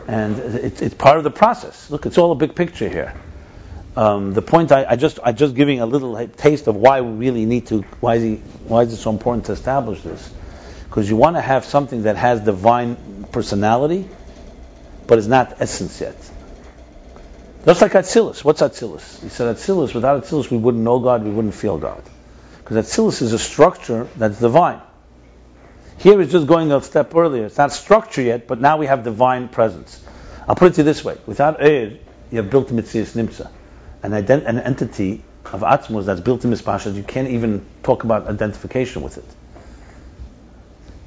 [0.07, 1.91] and it's it's part of the process.
[1.91, 3.15] Look, it's all a big picture here.
[3.97, 7.13] Um, the point I, I just I just giving a little taste of why we
[7.13, 8.35] really need to why is he,
[8.67, 10.33] why is it so important to establish this?
[10.89, 14.09] Because you want to have something that has divine personality,
[15.07, 16.17] but is not essence yet.
[17.65, 18.45] Just like Atzilus.
[18.45, 19.23] What's Atzilus?
[19.23, 19.95] He said Atzilus.
[19.95, 21.25] Without Atzilus, we wouldn't know God.
[21.25, 22.03] We wouldn't feel God.
[22.59, 24.81] Because Atzilus is a structure that's divine.
[26.05, 27.47] Here it's just going a step earlier.
[27.47, 30.05] It's not structure yet, but now we have divine presence.
[30.47, 31.99] I'll put it to you this way: without Eir,
[32.31, 33.51] you have built Mitzias Nimsa,
[34.03, 36.95] an, ident- an entity of Atzmos that's built in Mispashas.
[36.95, 39.25] You can't even talk about identification with it.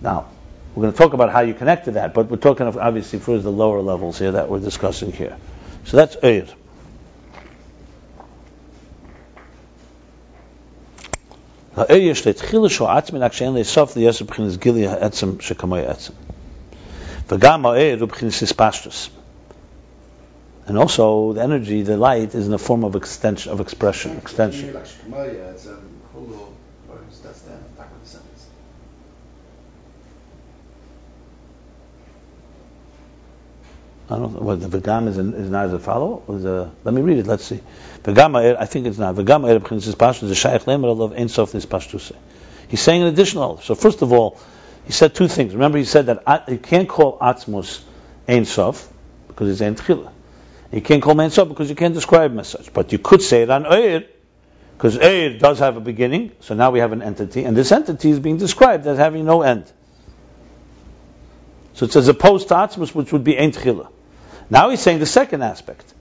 [0.02, 0.30] Now,
[0.74, 3.20] we're going to talk about how you connect to that, but we're talking of obviously
[3.20, 5.38] first the lower levels here that we're discussing here.
[5.86, 6.52] So that's Eir.
[20.68, 24.76] And also, the energy, the light, is in the form of extension, of expression, extension.
[34.10, 36.24] I don't know what the vegam is, is not as a follow.
[36.30, 37.28] A, uh, let me read it.
[37.28, 37.60] Let's see.
[38.06, 39.16] Ha'er, I think it's not.
[39.16, 42.16] Vegam ha'er b'chinas pashtus is shaykh lemer alav ein sof pashtuse.
[42.70, 43.60] He's saying an additional.
[43.60, 44.40] So first of all,
[44.86, 45.54] he said two things.
[45.54, 47.84] Remember, he said that you can't call atzmus
[48.30, 48.90] ein sof
[49.28, 50.14] because it's ein tchila.
[50.72, 52.72] You can't call him ein sof because you can't describe him as such.
[52.72, 54.08] But you could say it on eir
[54.78, 56.32] because eir does have a beginning.
[56.40, 59.42] So now we have an entity, and this entity is being described as having no
[59.42, 59.70] end.
[61.74, 63.90] So it's as opposed to atzmus, which would be ein tchila.
[64.50, 65.94] Now he's saying the second aspect.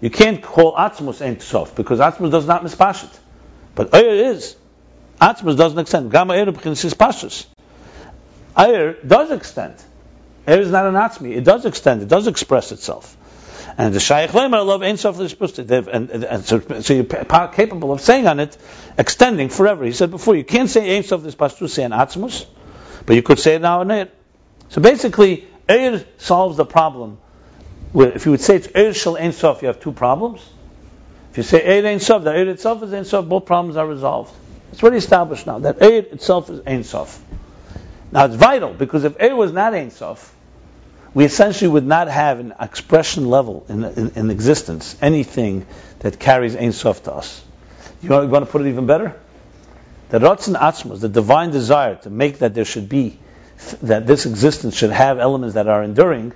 [0.00, 3.16] You can't call Atzmus Ein Sof because Atzmus does not mispashit.
[3.74, 4.56] But Eir is.
[5.20, 6.10] Atzmus doesn't extend.
[6.10, 7.46] Gamma b'chinas is pashtus.
[8.56, 9.76] Eir does extend.
[10.46, 11.36] Eir is not an Atzmi.
[11.36, 12.02] It does extend.
[12.02, 13.16] It does express itself.
[13.76, 15.88] And the Shaykh I love Ein Sof to.
[15.92, 18.56] And, and, and so, so you're capable of saying on it,
[18.98, 19.84] extending forever.
[19.84, 22.46] He said before, you can't say Ein Sof is pashtus, say an Atzmus,
[23.06, 24.08] but you could say it now in Eir.
[24.70, 27.18] So basically, Eir solves the problem
[27.92, 30.40] where if you would say it's Eir Shel Ein Sof, you have two problems.
[31.30, 33.86] If you say Eir Ein Sof, the Eir itself is Ein Sof, both problems are
[33.86, 34.32] resolved.
[34.72, 37.22] It's already established now that Eir itself is Ein Sof.
[38.12, 40.34] Now it's vital because if Eir was not Ein Sof,
[41.12, 45.66] we essentially would not have an expression level in, in, in existence, anything
[46.00, 47.44] that carries Ein Sof to us.
[48.02, 49.20] You want, you want to put it even better?
[50.10, 53.18] The Ratzon Atzmos, the divine desire to make that there should be,
[53.82, 56.32] that this existence should have elements that are enduring,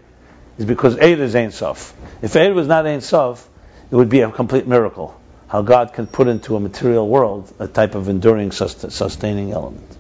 [0.59, 1.95] is because Eir is Ein Sof.
[2.23, 3.49] If Eir was not Ein Sof,
[3.91, 5.21] it would be a complete miracle.
[5.49, 9.97] How God can put into a material world a type of enduring, sustaining element.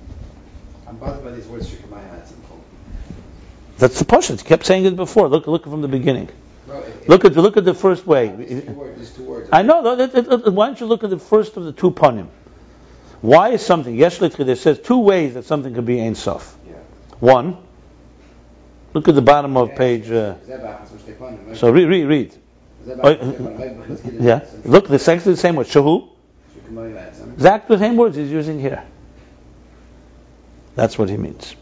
[0.88, 2.64] I'm bothered by these words important.
[3.78, 4.40] That's the Pashut.
[4.40, 5.28] He kept saying it before.
[5.28, 6.28] Look, look from the beginning.
[6.66, 8.28] No, it, Look at look at the first way.
[8.28, 9.18] Words.
[9.18, 9.48] Words.
[9.52, 9.82] I know.
[9.82, 12.28] Why don't you look at the first of the two panim?
[13.20, 13.94] Why is something?
[13.94, 16.56] Yesh Litchid, it says two ways that something could be Ein Sof.
[16.66, 16.74] Yeah.
[17.20, 17.58] One.
[18.94, 20.08] Look at the bottom of page.
[20.08, 20.36] Uh,
[21.54, 22.34] so read, read, read.
[22.86, 24.20] Oh, Stefanim, let's get it.
[24.20, 24.44] Yeah.
[24.64, 25.66] Look, the exactly the same word.
[25.66, 26.10] Shahu.
[27.34, 28.84] Exactly the same words he's using here.
[30.76, 31.56] That's what he means.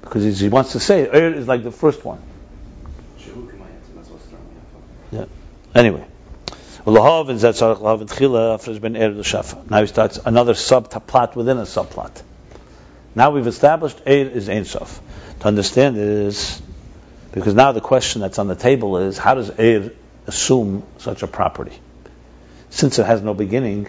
[0.00, 2.20] Because he wants to say Eir is like the first one.
[3.18, 4.44] Shehu Kamalia, so that's what's throwing
[5.12, 5.28] me off.
[5.76, 6.06] Anyway.
[6.84, 7.62] Now he starts
[10.18, 12.22] another subplot within a subplot.
[13.14, 15.00] Now we've established Eir is Ein Sof.
[15.40, 16.62] To understand this,
[17.32, 19.94] Because now the question that's on the table is how does Eir
[20.26, 21.78] assume such a property?
[22.68, 23.88] Since it has no beginning,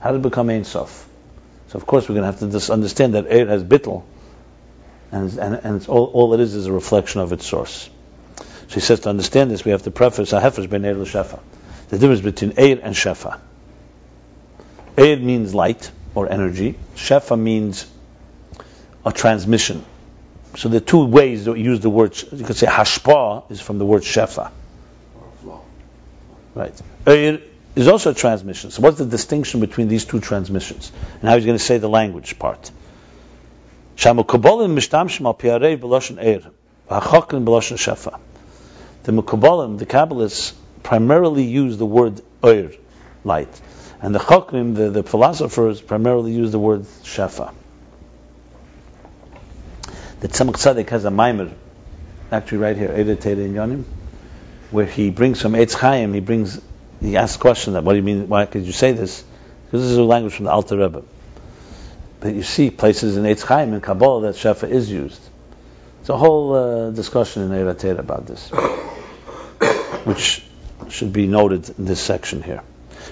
[0.00, 1.08] how does it become Ein Sof?
[1.68, 4.02] So of course we're going to have to just understand that Eir has bittel,
[5.12, 7.88] and, and, and all, all it is is a reflection of its source.
[8.36, 11.38] So he says to understand this, we have to preface a Hahefesh ben Eir l'Shefa.
[11.92, 13.38] The difference between Eir and Shefa.
[14.96, 16.74] Eir means light or energy.
[16.96, 17.86] Shefa means
[19.04, 19.84] a transmission.
[20.56, 23.76] So the two ways that we use the word, you could say hashpa is from
[23.76, 24.50] the word shefa.
[25.46, 25.60] Or.
[26.54, 26.72] Right.
[27.04, 27.42] Eir
[27.76, 28.70] is also a transmission.
[28.70, 30.90] So what's the distinction between these two transmissions?
[31.20, 32.70] And how he's going to say the language part.
[33.96, 34.14] The
[39.12, 42.76] Mukabalim, the Kabbalists, primarily use the word eir,
[43.24, 43.60] light.
[44.00, 47.54] And the Chokrim, the, the philosophers, primarily use the word shefa.
[50.20, 51.50] The Tzemach Tzedek has a mimer,
[52.30, 53.84] actually right here, Edet in Yonim,
[54.70, 56.60] where he brings from Eitz Chaim, he brings,
[57.00, 59.24] he asks question that, what do you mean, why could you say this?
[59.66, 61.02] Because this is a language from the Alter Rebbe.
[62.20, 65.20] But you see places in Eitz Chaim and Kabbalah that Shefa is used.
[66.00, 68.50] It's a whole uh, discussion in Eretera about this,
[70.04, 70.44] which
[70.90, 72.62] should be noted in this section here.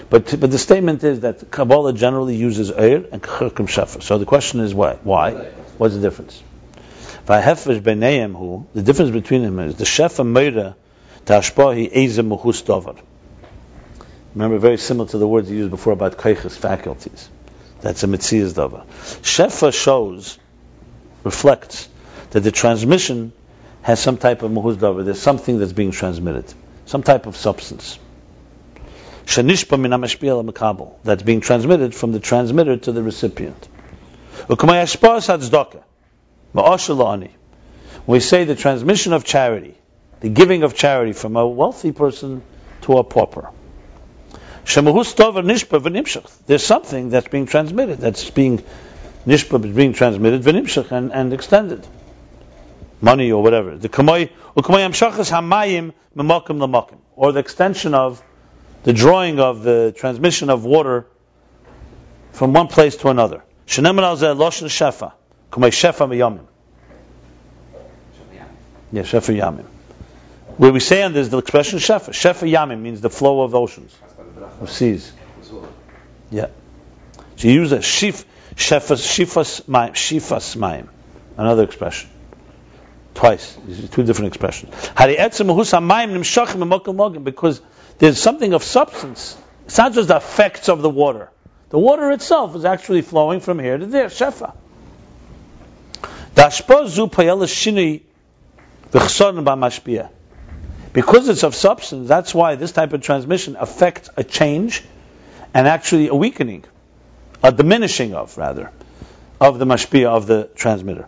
[0.09, 4.01] But but the statement is that Kabbalah generally uses Eir and Chokrim Shefa.
[4.01, 4.95] So the question is why?
[5.03, 5.33] Why?
[5.77, 6.41] What's the difference?
[7.25, 10.75] The difference between them is the shefa meira
[11.25, 12.95] tashpahi eze muhus dover.
[14.33, 17.29] Remember, very similar to the words he used before about kaiches faculties.
[17.81, 18.83] That's a mitzias dover.
[19.21, 20.39] Shefa shows,
[21.23, 21.87] reflects
[22.31, 23.33] that the transmission
[23.81, 25.03] has some type of dover.
[25.03, 26.53] There's something that's being transmitted,
[26.91, 27.97] some type of substance.
[31.03, 33.69] That's being transmitted from the transmitter to the recipient.
[38.07, 39.77] We say the transmission of charity,
[40.19, 42.41] the giving of charity from a wealthy person
[42.81, 43.49] to a pauper.
[46.47, 48.63] There's something that's being transmitted, that's being
[49.25, 51.87] nishpa being transmitted, and, and extended.
[53.01, 53.77] Money or whatever.
[53.77, 58.23] The kamay, hamayim lamakim, or the extension of
[58.83, 61.07] the drawing of the transmission of water
[62.31, 63.43] from one place to another.
[63.67, 65.13] Sheneman al loshen shefa.
[65.51, 66.45] Kumay Shefa Miyamim.
[68.91, 69.65] Yeah, Shefa Yamim.
[70.57, 72.09] Where we say on this the expression Shefa.
[72.09, 73.95] Shefa Yamim means the flow of oceans,
[74.61, 75.11] of seas.
[76.29, 76.47] Yeah.
[77.35, 78.25] She uses shif,
[78.55, 80.89] Shefas, Shifas Maim, Shifas Maim.
[81.37, 82.09] Another expression.
[83.13, 83.57] Twice.
[83.65, 84.73] These two different expressions.
[87.23, 87.61] Because
[87.99, 89.37] there's something of substance.
[89.65, 91.29] It's not just the effects of the water.
[91.69, 94.07] The water itself is actually flowing from here to there.
[94.07, 94.53] Shefa.
[100.93, 104.83] Because it's of substance, that's why this type of transmission affects a change
[105.53, 106.65] and actually a weakening,
[107.43, 108.71] a diminishing of, rather,
[109.41, 111.07] of the mashpia of the transmitter.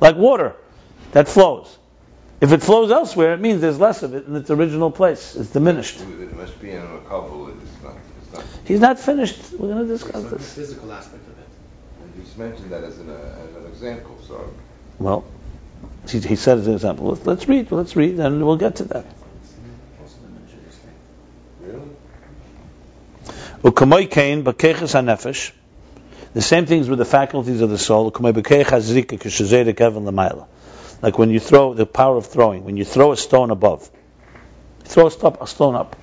[0.00, 0.56] Like water
[1.12, 1.78] that flows.
[2.40, 5.36] If it flows elsewhere, it means there's less of it in its original place.
[5.36, 6.00] It's diminished.
[6.00, 7.48] It must be in a couple.
[7.48, 8.44] It's not, it's not.
[8.64, 9.52] He's not finished.
[9.52, 10.54] We're going to discuss It's the this.
[10.54, 11.48] physical aspect of it.
[12.16, 14.52] You just mentioned that as an, uh, as an example, so.
[14.98, 15.24] Well,
[16.08, 17.10] he, he said as an example.
[17.10, 17.70] Let's, let's read.
[17.70, 19.06] Let's read, and we'll get to that.
[21.62, 21.80] Really?
[23.64, 23.72] The
[26.42, 28.12] same things with the faculties of the soul.
[31.00, 32.64] Like when you throw the power of throwing.
[32.64, 33.90] When you throw a stone above,
[34.84, 35.96] throw a, stop, a stone up.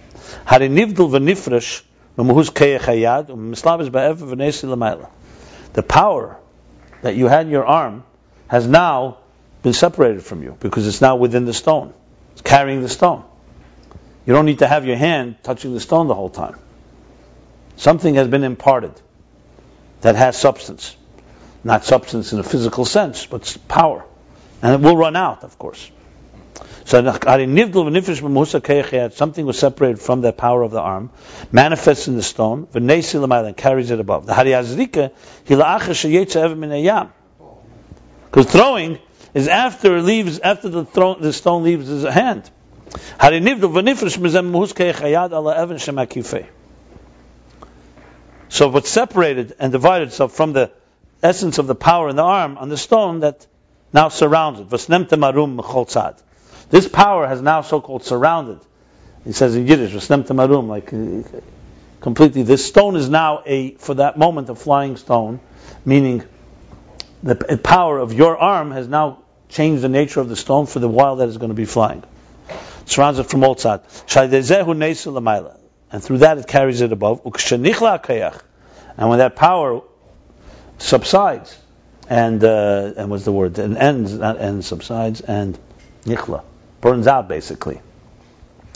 [5.73, 6.39] The power
[7.03, 8.03] that you had in your arm
[8.47, 9.17] has now
[9.61, 11.93] been separated from you because it's now within the stone.
[12.31, 13.23] It's carrying the stone.
[14.25, 16.55] You don't need to have your hand touching the stone the whole time.
[17.81, 18.93] Something has been imparted
[20.01, 20.95] that has substance.
[21.63, 24.05] Not substance in a physical sense, but power.
[24.61, 25.89] And it will run out, of course.
[26.85, 27.01] So
[29.15, 31.09] something was separated from the power of the arm,
[31.51, 34.27] manifests in the stone, and carries it above.
[34.27, 34.35] The
[38.25, 38.99] because throwing
[39.33, 42.47] is after it leaves after the, throw, the stone leaves his hand.
[48.51, 50.71] So what separated and divided itself from the
[51.23, 53.47] essence of the power in the arm on the stone that
[53.93, 54.69] now surrounds it.
[56.69, 58.59] This power has now so-called surrounded.
[59.23, 61.39] He says in Yiddish, marum, like uh,
[62.01, 62.43] completely.
[62.43, 65.39] This stone is now a, for that moment, a flying stone,
[65.85, 66.25] meaning
[67.23, 70.89] the power of your arm has now changed the nature of the stone for the
[70.89, 72.03] while that is going to be flying.
[72.85, 74.03] Surrounds it from all sides.
[75.91, 75.99] Shaidezehu neisu lamayla.
[75.99, 77.21] And through that it carries it above.
[78.97, 79.81] And when that power
[80.77, 81.57] subsides,
[82.09, 83.57] and uh, and what's the word?
[83.57, 85.57] And ends, not ends, subsides, and
[86.03, 86.43] nichla,
[86.81, 87.79] burns out basically,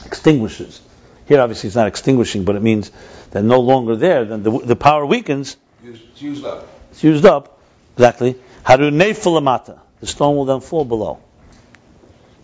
[0.05, 0.81] extinguishes.
[1.27, 2.91] Here, obviously, it's not extinguishing, but it means
[3.31, 4.25] that no longer there.
[4.25, 5.57] Then the, the power weakens.
[5.83, 6.67] It's used up.
[6.91, 7.59] It's used up.
[7.95, 8.35] Exactly.
[8.63, 9.79] Haru nefilamata.
[9.99, 11.19] The stone will then fall below.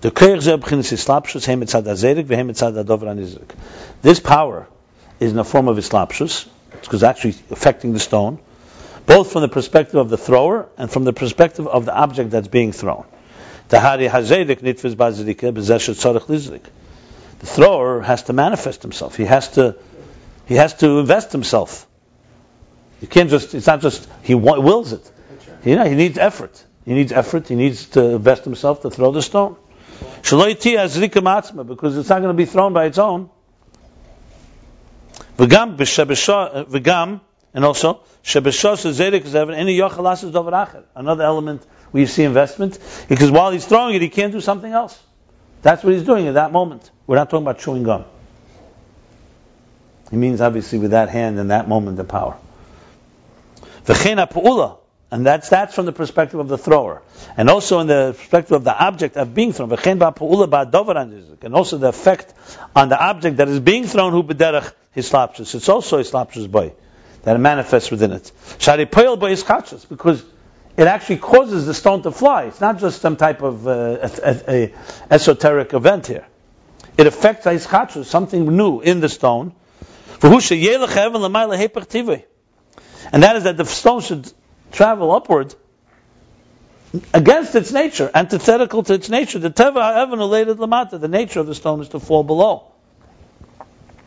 [0.01, 3.55] The koyach zeh b'chinas islapshus hem etzad hazerik v'hem etzad hadover hanizik.
[4.01, 4.67] This power
[5.19, 8.39] is in the form of islapshus, because it's actually affecting the stone,
[9.05, 12.47] both from the perspective of the thrower and from the perspective of the object that's
[12.47, 13.05] being thrown.
[13.69, 16.63] The hari hazerik nitfiz bazirika b'zeh shetzorech lizrik.
[17.37, 19.15] The thrower has to manifest himself.
[19.15, 19.75] He has to,
[20.47, 21.87] he has to invest himself.
[23.01, 25.11] You can't just, it's not just, he wills it.
[25.63, 26.63] You know, he needs effort.
[26.85, 27.47] He needs effort.
[27.47, 29.57] He needs to invest himself to throw the stone.
[30.23, 33.29] Because it's not going to be thrown by its own.
[35.37, 37.21] V'gam b'shebesha, uh, v'gam,
[37.53, 38.01] and also.
[40.95, 42.79] Another element where you see investment,
[43.09, 45.01] because while he's throwing it, he can't do something else.
[45.61, 46.89] That's what he's doing at that moment.
[47.07, 48.05] We're not talking about chewing gum.
[50.11, 52.37] He means obviously with that hand and that moment the power.
[53.85, 54.77] V'chena pu'ula,
[55.11, 57.01] and that's that's from the perspective of the thrower,
[57.35, 59.69] and also in the perspective of the object of being thrown.
[59.73, 62.33] And also the effect
[62.73, 65.53] on the object that is being thrown who b'derech hislapshus.
[65.53, 66.71] It's also hislapshus boy
[67.23, 68.31] that manifests within it.
[68.57, 70.23] Shari poil by hiskachus because
[70.77, 72.45] it actually causes the stone to fly.
[72.45, 74.73] It's not just some type of uh, a, a,
[75.09, 76.25] esoteric event here.
[76.97, 79.53] It affects hiskachus, something new in the stone.
[80.23, 80.33] And
[83.23, 84.31] that is that the stone should
[84.71, 85.53] travel upward
[87.13, 89.39] against its nature, antithetical to its nature.
[89.39, 90.99] The teva even related lamata.
[90.99, 92.67] The nature of the stone is to fall below.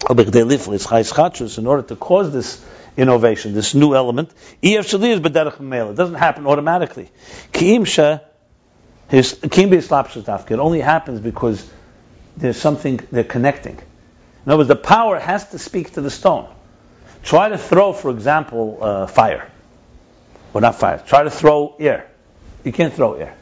[0.08, 2.64] In order to cause this
[2.96, 4.30] innovation, this new element,
[4.60, 7.10] it doesn't happen automatically.
[7.54, 8.18] It
[10.58, 11.70] only happens because
[12.36, 13.78] there's something they're connecting.
[14.44, 16.48] In other words, the power has to speak to the stone.
[17.22, 19.50] Try to throw, for example, uh, fire.
[20.54, 21.02] Well, not fire.
[21.04, 22.08] Try to throw air.
[22.62, 23.34] You can't throw air.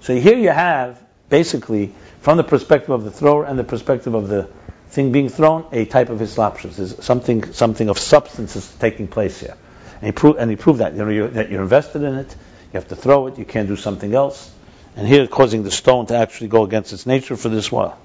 [0.00, 4.28] So here you have, basically, from the perspective of the thrower and the perspective of
[4.28, 4.48] the
[4.88, 6.76] thing being thrown, a type of hislapshus.
[6.76, 9.56] There's something, something of substance is taking place here.
[9.94, 12.30] And he, pro- and he proved that, you know, you're, that you're invested in it,
[12.30, 14.52] you have to throw it, you can't do something else.
[14.94, 17.98] And here causing the stone to actually go against its nature for this while.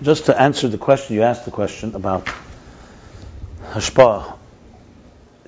[0.00, 2.28] Just to answer the question, you asked the question about
[3.72, 4.38] hashpah.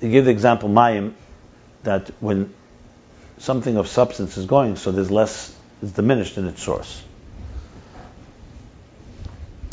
[0.01, 1.13] You give the example mayim
[1.83, 2.53] that when
[3.37, 7.03] something of substance is going, so there's less, is diminished in its source.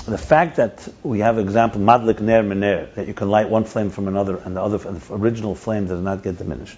[0.05, 3.65] The fact that we have an example madlik ner mener that you can light one
[3.65, 6.77] flame from another and the other and the original flame does not get diminished,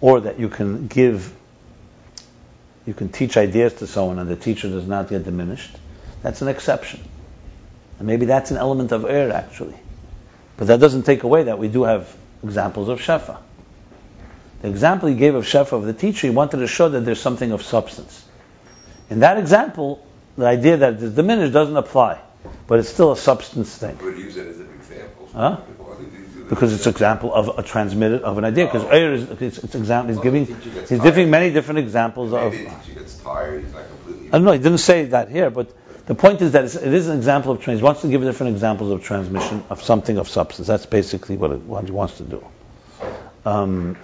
[0.00, 1.34] or that you can give,
[2.86, 5.76] you can teach ideas to someone and the teacher does not get diminished.
[6.22, 7.00] That's an exception,
[7.98, 9.74] and maybe that's an element of air actually,
[10.56, 13.38] but that doesn't take away that we do have examples of shefa.
[14.62, 17.20] The example he gave of shefa of the teacher, he wanted to show that there's
[17.20, 18.24] something of substance.
[19.10, 20.04] In that example,
[20.38, 22.20] the idea that it's diminished doesn't apply,
[22.66, 23.98] but it's still a substance thing.
[24.02, 25.28] Would use it as an example.
[25.34, 25.56] Huh?
[25.56, 26.48] Why did you do that?
[26.48, 28.64] Because it's an example of a transmitted of an idea.
[28.66, 28.88] Because Oh.
[28.88, 30.14] air is it's, it's example.
[30.14, 31.02] He's giving he's tired.
[31.02, 32.52] giving many different examples of.
[32.52, 34.28] Maybe the teacher gets tired, he's not completely.
[34.28, 34.52] I don't know.
[34.52, 35.68] He didn't say that here, but
[36.06, 37.80] the point is that it is an example of trans.
[37.80, 40.68] He wants to give different examples of transmission of something of substance.
[40.68, 42.44] That's basically what, it, what he wants to do.
[43.46, 43.96] Um,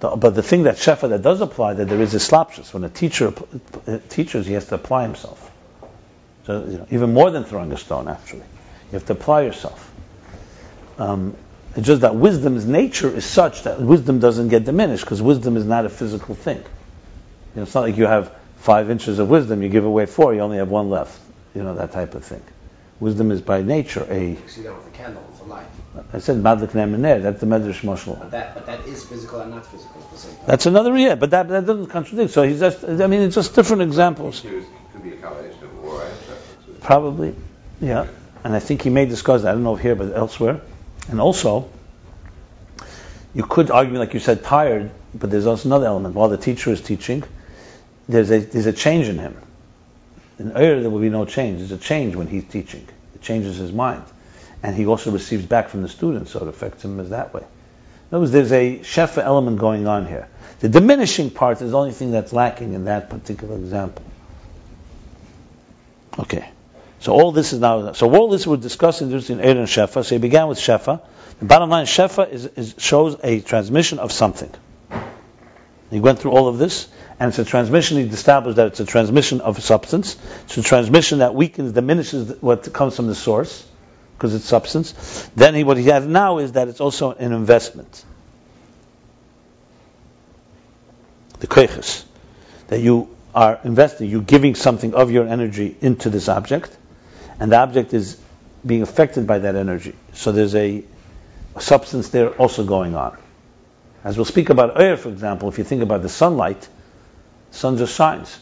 [0.00, 2.74] the- but the thing that Shefa that does apply, that there is a slapshus.
[2.74, 3.32] When a teacher
[4.10, 5.50] teaches, he has to apply himself.
[6.44, 9.90] So you know, even more than throwing a stone, actually, you have to apply yourself.
[10.98, 11.36] Um,
[11.76, 15.64] it's just that wisdom's nature is such that wisdom doesn't get diminished because wisdom is
[15.64, 16.58] not a physical thing.
[16.58, 16.64] You
[17.56, 20.40] know, it's not like you have five inches of wisdom, you give away four, you
[20.40, 21.18] only have one left.
[21.54, 22.42] You know, that type of thing.
[23.00, 24.30] Wisdom is by nature a.
[24.30, 25.66] You see that with the candle, it's a light.
[26.12, 28.18] I said madlik ne'emeneh, that's the medrash moshel.
[28.18, 30.44] But that, but that is physical and not physical at the same time.
[30.46, 32.30] That's another yeah, but that, that doesn't contradict.
[32.32, 34.44] So he's just, I mean, it's just different examples.
[34.44, 36.80] It could be a combination of war and shefa.
[36.82, 37.34] Probably,
[37.80, 38.06] yeah.
[38.44, 39.48] And I think he may discuss that.
[39.48, 40.60] I don't know here, but elsewhere.
[41.08, 41.70] And also,
[43.34, 46.14] you could argue, like you said, tired, but there's also another element.
[46.14, 47.24] While the teacher is teaching,
[48.10, 49.36] there's a there's a change in him.
[50.38, 51.58] In Ur, there will be no change.
[51.58, 52.86] There's a change when he's teaching.
[53.14, 54.04] It changes his mind.
[54.62, 57.40] and he also receives back from the students, so it affects him as that way.
[57.40, 60.28] In other words, there's a shefa element going on here.
[60.60, 64.04] The diminishing part is the only thing that's lacking in that particular example.
[66.18, 66.48] Okay.
[66.98, 70.04] So all this is now, so all this we're discussing in Eid and Shefa.
[70.04, 71.00] So he began with Shefa.
[71.38, 74.50] The bottom line, Shefa is, is, shows a transmission of something.
[75.90, 76.88] He went through all of this,
[77.18, 80.16] and it's a transmission, he established that it's a transmission of substance.
[80.44, 83.66] It's a transmission that weakens, diminishes what comes from the source,
[84.16, 85.28] because it's substance.
[85.34, 88.04] Then he, what he has now is that it's also an investment.
[91.40, 92.04] The koiches.
[92.68, 96.76] That you are investing, you're giving something of your energy into this object,
[97.40, 98.20] and the object is
[98.64, 99.94] being affected by that energy.
[100.12, 100.84] So there's a
[101.58, 103.16] substance there also going on.
[104.02, 106.68] As we'll speak about air, for example, if you think about the sunlight,
[107.50, 108.38] sun just shines.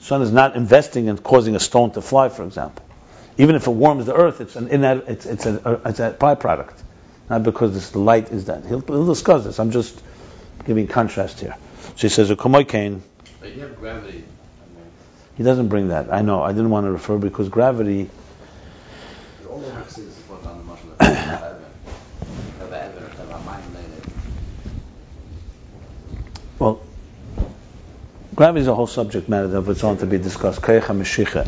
[0.00, 2.84] Sun is not investing in causing a stone to fly, for example.
[3.38, 6.74] Even if it warms the earth, it's an it's, it's, a, it's a byproduct,
[7.30, 8.64] not because this light is that.
[8.66, 9.58] He'll, he'll discuss this.
[9.58, 10.02] I'm just
[10.64, 11.56] giving contrast here.
[11.96, 13.02] So he says, "A kain."
[13.40, 14.24] But you have gravity.
[15.36, 16.12] He doesn't bring that.
[16.12, 16.42] I know.
[16.42, 18.10] I didn't want to refer because gravity.
[26.62, 26.80] Well,
[28.36, 30.62] gravity is a whole subject matter of its own to be discussed.
[30.62, 31.44] The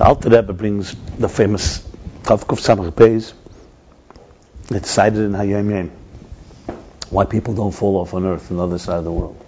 [0.00, 1.78] Alter Rebbe brings the famous
[2.24, 3.34] Tavkuf Samach Beis.
[4.70, 5.92] It's cited in Hayom Yom.
[7.10, 9.40] Why people don't fall off on Earth on the other side of the world.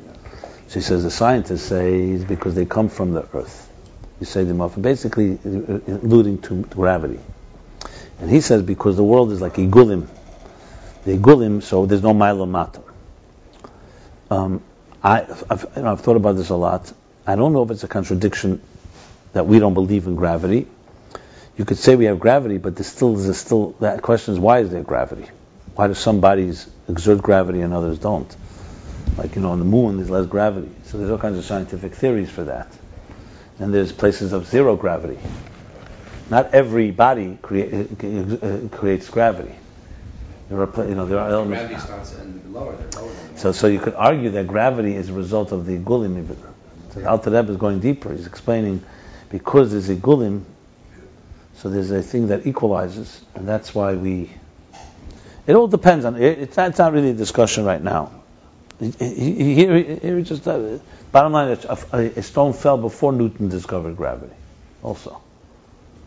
[0.70, 3.68] He says the scientists say it's because they come from the Earth.
[4.20, 7.18] You say them off, basically alluding to gravity.
[8.20, 10.06] And he says because the world is like igulim.
[11.04, 12.82] The igulim, so there's no milo matter.
[14.30, 14.62] Um,
[15.02, 16.92] I, have you know, I've thought about this a lot.
[17.26, 18.60] I don't know if it's a contradiction
[19.32, 20.66] that we don't believe in gravity.
[21.56, 24.60] You could say we have gravity, but there's still, there's still that question is why
[24.60, 25.26] is there gravity?
[25.74, 28.34] Why do some bodies exert gravity and others don't?
[29.16, 31.94] Like you know, on the moon there's less gravity, so there's all kinds of scientific
[31.94, 32.68] theories for that.
[33.58, 35.18] And there's places of zero gravity.
[36.30, 39.54] Not every body uh, creates gravity.
[40.48, 41.64] There are, you know, there are elements.
[41.64, 45.52] Gravity starts in lower, lower so, so you could argue that gravity is a result
[45.52, 46.26] of the gulim.
[46.92, 48.12] So the Alter Rebbe is going deeper.
[48.12, 48.82] He's explaining
[49.30, 50.44] because there's a gulim,
[51.56, 54.30] so there's a thing that equalizes, and that's why we.
[55.46, 56.16] It all depends on.
[56.16, 58.12] It, it's, not, it's not really a discussion right now.
[58.80, 60.78] Here, here just uh,
[61.12, 61.58] bottom line:
[61.92, 64.34] a, a stone fell before Newton discovered gravity,
[64.82, 65.20] also,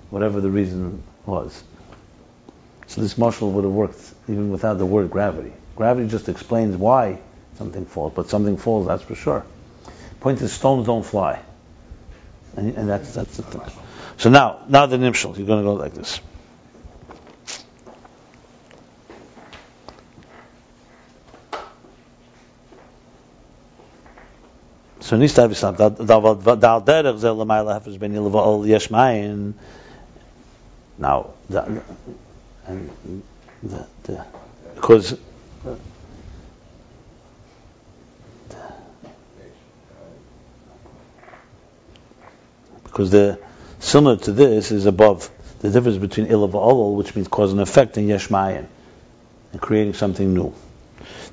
[0.09, 1.63] whatever the reason was.
[2.87, 5.53] So this mashal would have worked even without the word gravity.
[5.75, 7.19] Gravity just explains why
[7.55, 9.45] something falls, but something falls, that's for sure.
[10.19, 11.39] Point is, stones don't fly.
[12.55, 13.61] And, and that's, that's the thing.
[14.17, 16.19] So now, now the nimshal, you're going to go like this.
[24.99, 27.41] So da da zel
[28.37, 29.55] ol yesh mayin.
[30.97, 33.23] Now, and
[33.63, 34.25] the, the, uh,
[34.75, 35.17] because
[42.83, 43.39] because the
[43.79, 45.29] similar to this is above
[45.59, 48.67] the difference between ilav olol, which means cause and effect, and yesh mayan,
[49.51, 50.53] and creating something new.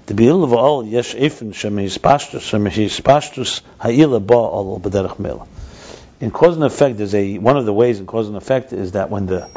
[0.07, 5.47] The ilav olol yesh ifin shemehis pashtus shemehis pashtus ha'ila ba olol b'derech mela.
[6.21, 8.93] In cause and effect, there's a one of the ways in cause and effect is
[8.93, 9.49] that when the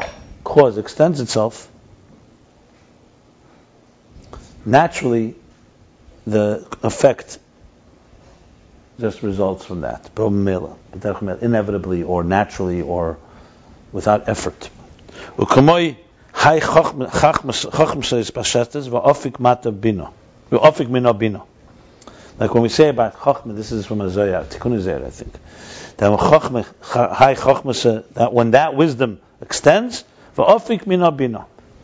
[0.44, 1.68] cause extends itself,
[4.64, 5.34] naturally
[6.26, 7.38] the effect
[9.00, 10.10] just results from that.
[11.42, 13.18] Inevitably or naturally or
[13.92, 14.70] without effort.
[15.36, 15.56] Like
[22.54, 25.32] when we say about Chachma, this is from a Zohar, Tikkun Zohar, I think.
[25.96, 26.10] That
[28.32, 30.04] when uh, that wisdom extends,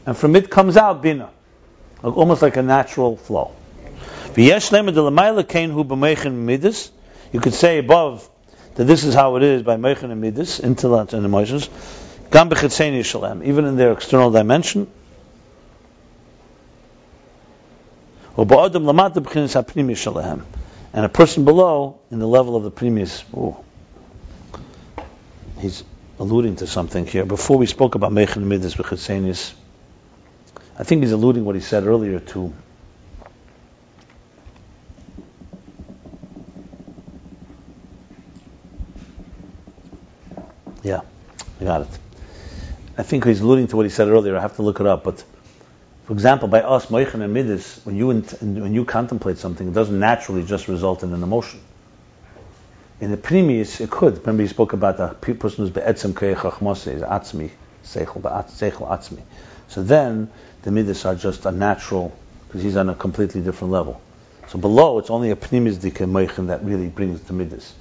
[0.06, 1.30] and from it comes out bina
[2.02, 3.52] almost like a natural flow.
[4.36, 4.60] You
[7.40, 8.28] could say above
[8.76, 11.68] that this is how it is by Mechan and Midas, intellect and emotions,
[12.32, 14.86] even in their external dimension.
[18.36, 18.50] And
[21.04, 23.24] a person below, in the level of the previous,
[25.58, 25.82] he's
[26.20, 27.24] alluding to something here.
[27.24, 28.78] Before we spoke about Mechan and Midas,
[30.78, 32.54] I think he's alluding what he said earlier to
[40.82, 41.00] Yeah,
[41.60, 41.98] I got it.
[42.96, 44.36] I think he's alluding to what he said earlier.
[44.36, 45.24] I have to look it up, but
[46.04, 49.98] for example, by us, moichin and midas, when you when you contemplate something, it doesn't
[49.98, 51.60] naturally just result in an emotion.
[53.00, 54.18] In the previous, it could.
[54.20, 57.50] Remember, you spoke about the pe- person who's be'etzem keichachmose, is atzmi,
[57.84, 59.20] seichel, seichel atzmi.
[59.68, 60.30] So then,
[60.62, 62.16] the midas are just a natural,
[62.46, 64.00] because he's on a completely different level.
[64.48, 67.74] So below, it's only a pnimis dike moichin that really brings the midas.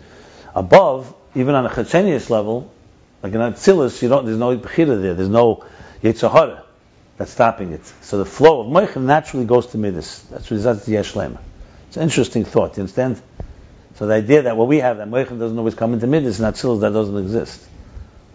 [0.54, 2.72] Above, even on a chetzenius level,
[3.24, 5.66] like in Atzilus, you don't, there's no bechira there, there's no
[6.04, 6.64] yitzhahara
[7.18, 7.86] that's stopping it.
[8.02, 10.22] So the flow of moichin naturally goes to midas.
[10.30, 11.40] That's that's the yesh lema.
[11.88, 12.78] It's an interesting thought.
[12.78, 13.22] You understand?
[13.96, 16.54] So the idea that what we have that moichin doesn't always come into midas, and
[16.54, 17.66] Atzilus that doesn't exist.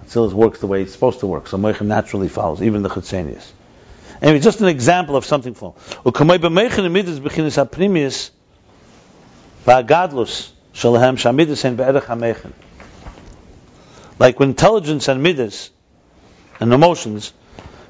[0.05, 1.49] Atzilus works the way it's supposed to work.
[1.49, 3.53] So moichin naturally follows, even the chetzenius.
[4.21, 5.75] Anyway, just an example of something flow.
[6.05, 8.31] Ukamay b'meichin and midas b'chinas haprimius
[9.67, 12.53] va'agadlus shalahem shamidas and be'erech hameichin.
[14.19, 15.71] Like when intelligence and midas
[16.61, 17.33] and emotions.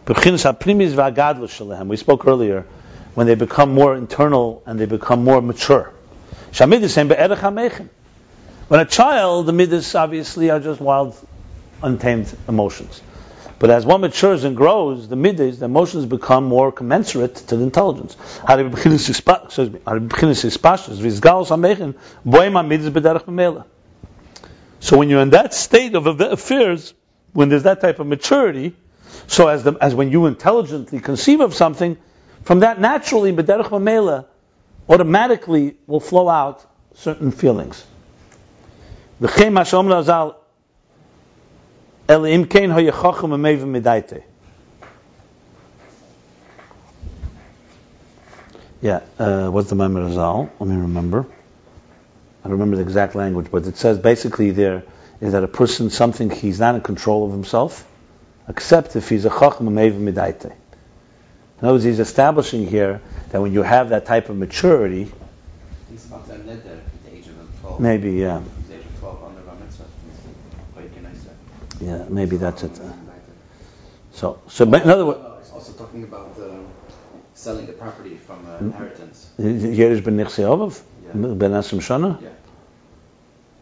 [0.05, 0.26] We spoke
[2.26, 2.66] earlier
[3.14, 5.93] when they become more internal and they become more mature.
[6.59, 6.72] When
[8.80, 11.14] a child, the midas obviously are just wild,
[11.83, 13.03] untamed emotions.
[13.59, 17.63] But as one matures and grows, the midas, the emotions become more commensurate to the
[17.63, 18.17] intelligence.
[24.81, 26.95] So when you're in that state of affairs,
[27.33, 28.75] when there's that type of maturity,
[29.29, 31.97] so as the, as when you intelligently conceive of something,
[32.43, 33.31] from that naturally,
[34.89, 37.87] automatically will flow out certain feelings.
[39.21, 40.35] Razal,
[42.12, 44.22] El im kein hoyachachim amevim midaite.
[48.82, 50.51] Yeah, uh, what's the Maimer Razal?
[50.59, 51.24] Let me remember.
[52.44, 54.82] I don't remember the exact language, but it says basically there
[55.22, 57.89] is that a person, something he's not in control of himself,
[58.47, 60.47] except if he's a chacham amevim midaite.
[60.47, 60.52] In
[61.62, 65.10] other words, he's establishing here that when you have that type of maturity,
[65.89, 67.80] Thinks about that net there at the age of 12.
[67.80, 69.84] maybe, yeah, The age of 12 on the Bar Mitzvah.
[70.74, 71.30] Quite can I say?
[71.83, 72.81] Yeah, maybe that's it.
[74.13, 76.67] So, so, but in other words, Oh, also talking about um,
[77.35, 78.67] selling the property from uh, Hmm?
[78.67, 79.31] inheritance.
[79.39, 80.17] Yerish ben
[81.39, 82.23] ben Asim Shana.
[82.23, 82.29] Yeah.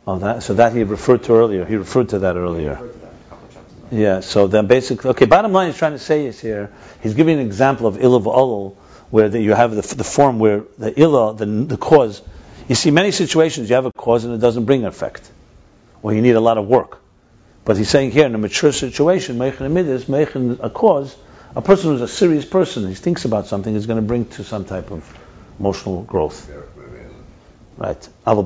[0.07, 1.65] Oh, that, so that he referred to earlier.
[1.65, 2.77] He referred to that earlier.
[2.77, 3.97] To that a couple of chapters ago.
[3.97, 4.21] Yeah.
[4.21, 5.27] So then, basically, okay.
[5.27, 6.73] Bottom line, he's trying to say is here.
[7.03, 8.77] He's giving an example of ilav olol,
[9.11, 12.23] where the, you have the, the form where the ilah, the, the cause.
[12.69, 15.31] You see, many situations you have a cause and it doesn't bring an effect,
[16.03, 17.00] or you need a lot of work.
[17.71, 21.17] But he's saying here in a mature situation, meichin midas, meichin a cause.
[21.55, 24.43] A person who's a serious person, he thinks about something, is going to bring to
[24.43, 25.05] some type of
[25.61, 26.51] emotional growth.
[27.77, 28.09] Right.
[28.25, 28.39] But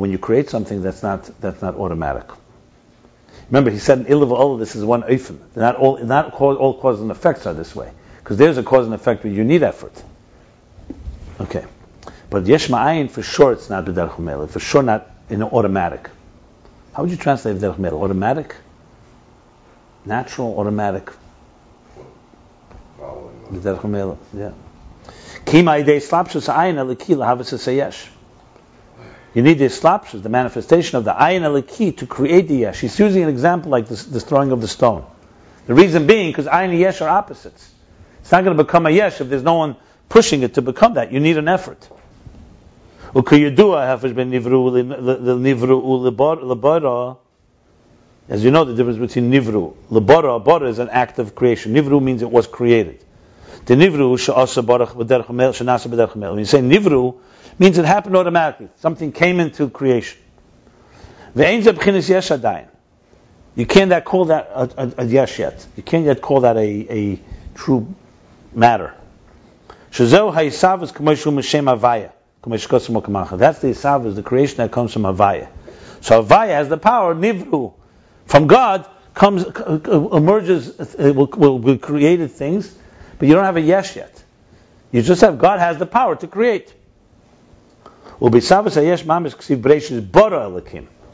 [0.00, 2.26] when you create something, that's not that's not automatic.
[3.48, 5.38] Remember, he said in ilav all of this is one oifen.
[5.54, 8.86] Not all not all, all cause and effects are this way because there's a cause
[8.86, 10.02] and effect where you need effort.
[11.38, 11.64] Okay,
[12.28, 14.50] but yesh ma'ayin for sure it's not b'derech.
[14.50, 16.10] For sure not in automatic.
[16.92, 17.96] How would you translate b'derech mela?
[17.96, 18.56] Automatic,
[20.04, 21.10] natural, automatic.
[23.52, 24.18] B'derech.
[24.34, 24.52] Yeah.
[25.44, 28.08] Kima idei slapshus ayin aliki lahavas sayesh.
[29.34, 32.80] You need the slapshus, the manifestation of the ayin aliki to create the yesh.
[32.80, 35.04] He's using an example like this, this throwing of the stone.
[35.66, 37.72] The reason being because ayin and yesh are opposites.
[38.20, 39.76] It's not going to become a yesh if there's no one
[40.08, 41.12] pushing it to become that.
[41.12, 41.78] You need an effort.
[41.78, 42.98] Ukiyudua hafish ben nivru the nivru lebara.
[43.12, 43.24] As
[48.44, 51.74] you know, the difference between nivru, lebara, bara is an act of creation.
[51.74, 53.04] Nivru means it was created.
[53.64, 54.94] The nivru she'asa barach.
[54.94, 57.16] When you say nivru,
[57.58, 58.68] means it happened automatically.
[58.76, 60.20] Something came into creation.
[61.34, 62.68] Yesh adayin.
[63.56, 65.66] You can't yet call that a, a, a yet.
[65.76, 67.18] You can't yet call that a, a
[67.56, 67.92] true
[68.54, 68.94] matter.
[69.90, 72.12] Shezeu ha'isavus k'moshu m'shem avaya.
[72.42, 75.48] That's the isavus, the creation that comes from avaya.
[76.00, 77.74] So avaya has the power, nivru.
[78.24, 81.26] From God comes, emerges, will,
[81.58, 82.74] will, created things,
[83.18, 84.22] but you don't have a yesh yet.
[84.90, 86.72] You just have God has the power to create.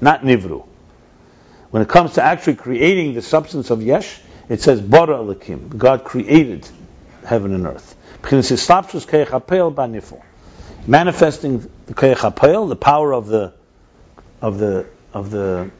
[0.00, 0.66] Not nivru.
[1.70, 5.76] When it comes to actually creating the substance of yesh, it says bara elikim.
[5.76, 6.68] God created
[7.24, 7.94] heaven and earth.
[10.86, 13.52] Manifesting the keichapel, the power of the
[14.40, 15.70] of the of the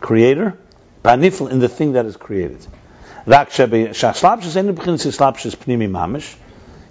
[0.00, 0.56] creator,
[1.02, 2.64] banifl in the thing that is created.
[5.88, 6.36] Mamish.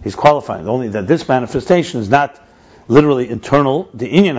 [0.04, 2.42] He's qualifying only that this manifestation is not
[2.88, 3.90] literally internal.
[3.94, 4.38] The inyan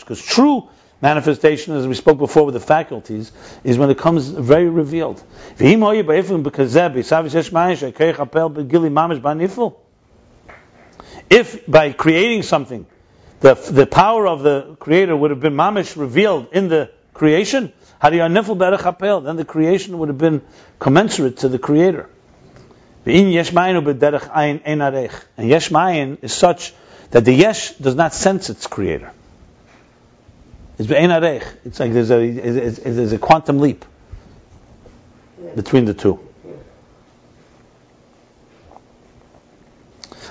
[0.00, 0.68] because true
[1.00, 3.32] manifestation, as we spoke before with the faculties,
[3.64, 5.22] is when it comes very revealed.
[11.30, 12.86] If by creating something,
[13.40, 18.12] the, the power of the creator would have been mamish revealed in the creation, then
[18.12, 20.42] the creation would have been
[20.80, 22.08] commensurate to the creator.
[23.06, 23.52] And yesh
[25.70, 26.74] mayin is such
[27.12, 29.12] that the yesh does not sense its creator.
[30.78, 33.84] It's It's like there's a, there's a quantum leap
[35.54, 36.20] between the two.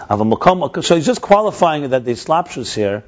[0.10, 3.03] So he's just qualifying that the slapshus here,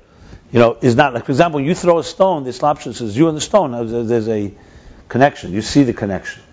[0.51, 3.27] you know, is not like, for example, you throw a stone, the slapshus is you
[3.27, 3.71] and the stone.
[4.07, 4.53] There's a
[5.09, 5.51] connection.
[5.51, 6.43] You see the connection.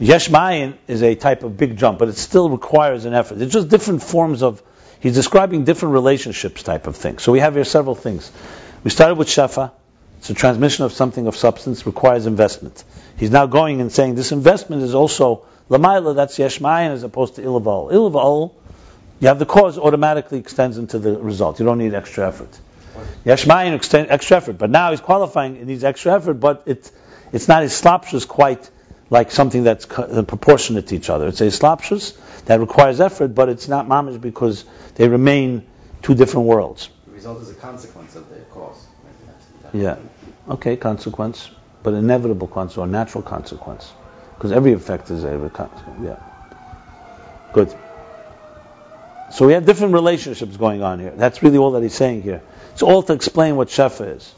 [0.00, 3.40] Yesh Mayin is a type of big jump, but it still requires an effort.
[3.40, 4.62] It's just different forms of.
[4.98, 7.18] He's describing different relationships type of thing.
[7.18, 8.32] So we have here several things.
[8.82, 9.70] We started with Shefa.
[10.18, 12.82] It's a transmission of something of substance requires investment.
[13.18, 17.36] He's now going and saying this investment is also Lamaila, that's Yesh Mayin as opposed
[17.36, 17.92] to Ilavol.
[17.92, 18.52] Ilavol
[19.20, 21.58] you have the cause automatically extends into the result.
[21.58, 22.58] You don't need extra effort.
[23.24, 25.56] Yashmayin extend extra effort, but now he's qualifying.
[25.56, 26.90] It needs extra effort, but it,
[27.32, 28.70] it's not his slapshus quite
[29.10, 31.28] like something that's uh, proportionate to each other.
[31.28, 34.64] It's a slapshus that requires effort, but it's not mamish because
[34.96, 35.66] they remain
[36.02, 36.88] two different worlds.
[37.06, 38.86] The result is a consequence of the cause.
[39.72, 39.96] Yeah.
[40.48, 41.50] Okay, consequence,
[41.82, 43.92] but inevitable consequence or natural consequence,
[44.36, 46.00] because every effect is a consequence.
[46.02, 46.16] Yeah.
[47.52, 47.74] Good.
[49.32, 51.10] So we have different relationships going on here.
[51.10, 52.42] That's really all that he's saying here.
[52.72, 54.34] It's all to explain what Shefa is.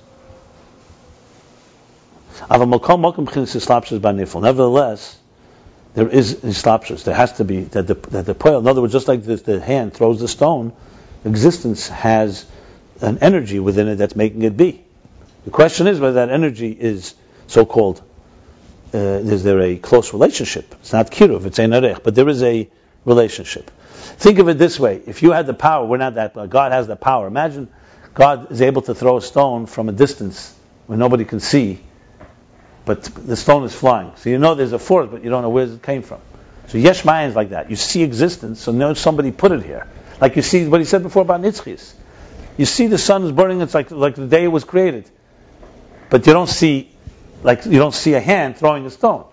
[4.40, 5.19] Nevertheless,
[5.94, 7.05] there is islapshus.
[7.05, 8.60] There has to be that the that the poil.
[8.60, 10.73] In other words, just like the hand throws the stone,
[11.24, 12.47] existence has
[13.01, 14.85] an energy within it that's making it be.
[15.44, 17.15] The question is whether that energy is
[17.47, 18.02] so-called.
[18.94, 20.74] Uh, is there a close relationship?
[20.81, 22.69] It's not kiruv, it's ein but there is a
[23.05, 23.70] relationship.
[24.19, 26.73] Think of it this way: if you had the power, we're not that, but God
[26.73, 27.27] has the power.
[27.27, 27.69] Imagine
[28.15, 30.55] God is able to throw a stone from a distance
[30.86, 31.81] where nobody can see,
[32.85, 34.12] but the stone is flying.
[34.16, 36.20] So you know there's a force, but you don't know where it came from.
[36.66, 37.70] So Yesh Mayan is like that.
[37.70, 39.86] You see existence, so know somebody put it here.
[40.20, 41.95] Like you see what he said before about Nitzchis.
[42.59, 45.09] You see the sun is burning, it's like, like the day it was created.
[46.11, 46.90] But you don't see,
[47.45, 49.27] like, you don't see a hand throwing a stone.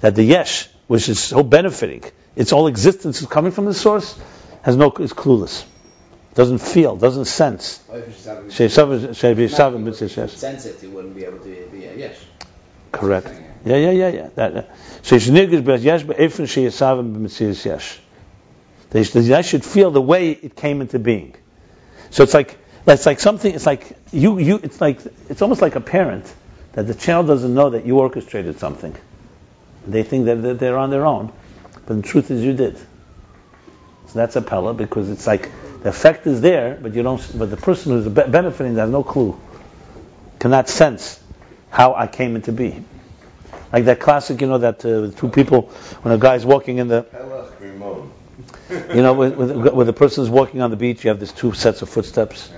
[0.00, 2.04] That the yesh, which is so benefiting,
[2.36, 4.16] its all existence is coming from the source,
[4.62, 5.64] has no is clueless,
[6.34, 7.82] doesn't feel, doesn't sense.
[10.36, 12.18] sense it, it wouldn't be able to be a yesh.
[12.92, 13.28] Correct.
[13.64, 14.28] Yeah, yeah, yeah, yeah.
[14.36, 14.70] That,
[15.02, 15.16] so
[18.92, 19.02] They
[19.42, 21.34] should feel the way it came into being.
[22.10, 22.56] So it's like
[22.94, 23.54] it's like something.
[23.54, 24.38] It's like you.
[24.38, 24.60] You.
[24.62, 26.32] It's like it's almost like a parent
[26.72, 28.94] that the child doesn't know that you orchestrated something.
[29.86, 31.32] They think that they're on their own,
[31.86, 32.76] but the truth is you did.
[32.78, 35.50] So that's a pella because it's like
[35.82, 37.38] the effect is there, but you don't.
[37.38, 39.40] But the person who's benefiting has no clue,
[40.38, 41.20] cannot sense
[41.70, 42.84] how I came into be.
[43.72, 45.62] Like that classic, you know, that uh, two people
[46.02, 47.06] when a guy's walking in the.
[48.70, 51.32] You know, when, when, when the person is walking on the beach, you have these
[51.32, 52.50] two sets of footsteps,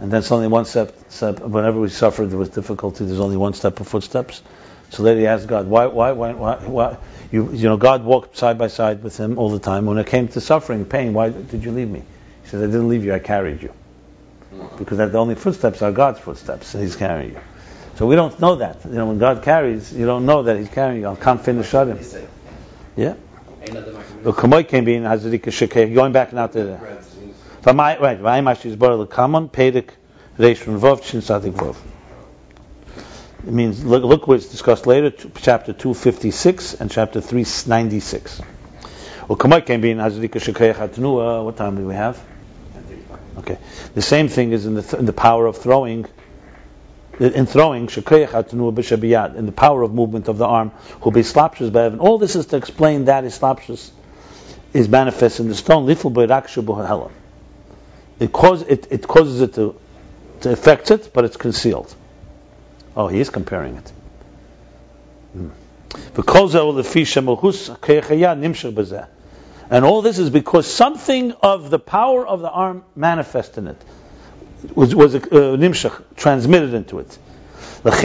[0.00, 1.40] and then suddenly one step, step.
[1.40, 3.04] Whenever we suffered, there was difficulty.
[3.04, 4.42] There's only one step of footsteps.
[4.90, 6.96] So later he asked God, why, why, why, why, why?
[7.32, 9.86] You, you know, God walked side by side with him all the time.
[9.86, 12.02] When it came to suffering, pain, why did you leave me?
[12.42, 13.14] He said, I didn't leave you.
[13.14, 13.72] I carried you,
[14.78, 17.40] because that the only footsteps are God's footsteps, and He's carrying you.
[17.96, 18.84] So we don't know that.
[18.84, 21.08] You know, when God carries, you don't know that He's carrying you.
[21.08, 21.98] I can't finish shutting.
[22.94, 23.14] Yeah.
[24.22, 25.94] Look, Kamoy came being Hazarika Shekeh.
[25.94, 27.13] Going back now to the.
[27.66, 29.88] Right, V'ayim is bar l'kamon, Pedik,
[30.38, 31.76] Reish Vov, Shin Sadik Vov.
[33.46, 38.42] It means, look, look what's discussed later, chapter 256 and chapter 396.
[39.28, 41.42] Well, Kamoy came being Hazarika Shekeh Hatnua.
[41.42, 42.22] What time do we have?
[43.38, 43.56] Okay.
[43.94, 46.04] The same thing is in the, th- in the power of throwing.
[47.18, 50.70] In throwing, shekayach in the power of movement of the arm,
[51.00, 52.00] who be slapshus be'evan.
[52.00, 53.90] All this is to explain that is slapshus
[54.74, 55.86] is manifest in the stone.
[55.86, 57.12] Little b'rakshu b'helam.
[58.20, 59.78] It causes it, it causes it to
[60.40, 61.94] to affect it, but it's concealed.
[62.96, 63.92] Oh, he is comparing it.
[66.14, 66.54] Because
[69.70, 73.82] and all this is because something of the power of the arm manifest in it
[74.74, 75.56] was was uh,
[76.16, 77.18] transmitted into it.
[77.82, 78.02] That's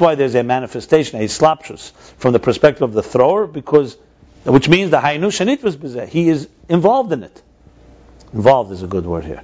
[0.00, 3.96] why there's a manifestation, a slapshus, from the perspective of the thrower, because
[4.44, 6.08] which means the hainu was bezeh.
[6.08, 7.42] He is involved in it.
[8.32, 9.42] Involved is a good word here,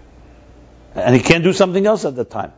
[0.95, 2.53] and he can't do something else at the time.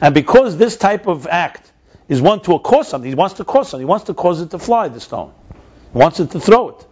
[0.00, 1.72] And because this type of act
[2.08, 4.50] is one to cause something, he wants to cause something, he wants to cause it
[4.50, 5.32] to fly, the stone.
[5.92, 6.86] He wants it to throw it.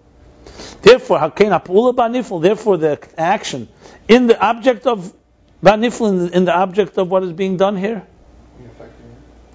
[0.83, 1.19] Therefore.
[1.31, 3.69] Therefore, the action
[4.09, 5.13] in the object of
[5.63, 8.07] banifl, in the object of what is being done here,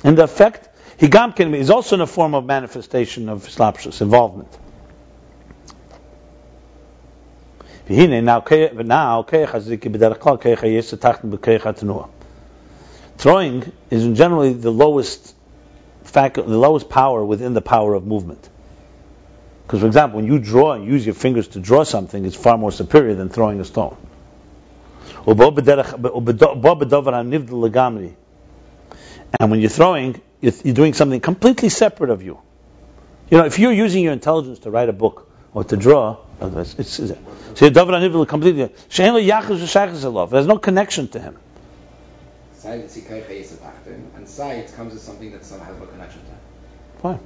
[0.04, 4.58] and the effect, higamkin, is also in a form of manifestation of slapshus, involvement.
[7.88, 8.42] Now,
[13.18, 15.36] throwing is generally the lowest
[16.04, 18.50] faculty, the lowest power within the power of movement.
[19.66, 22.58] Because, for example, when you draw and use your fingers to draw something, it's far
[22.58, 23.96] more superior than throwing a stone.
[29.40, 32.40] And when you're throwing, you're you're doing something completely separate of you.
[33.30, 36.76] You know, if you're using your intelligence to write a book or to draw, it's,
[36.78, 37.12] it's, it's,
[37.56, 38.70] so you're davar hanivdil completely.
[38.90, 40.32] she'en lo yachas v'shaychus elav.
[40.32, 41.38] There's no connection to him.
[42.56, 43.58] Side it's Yikai Chayes
[44.16, 47.02] and it comes as something that somehow has no connection to it.
[47.02, 47.20] Fine.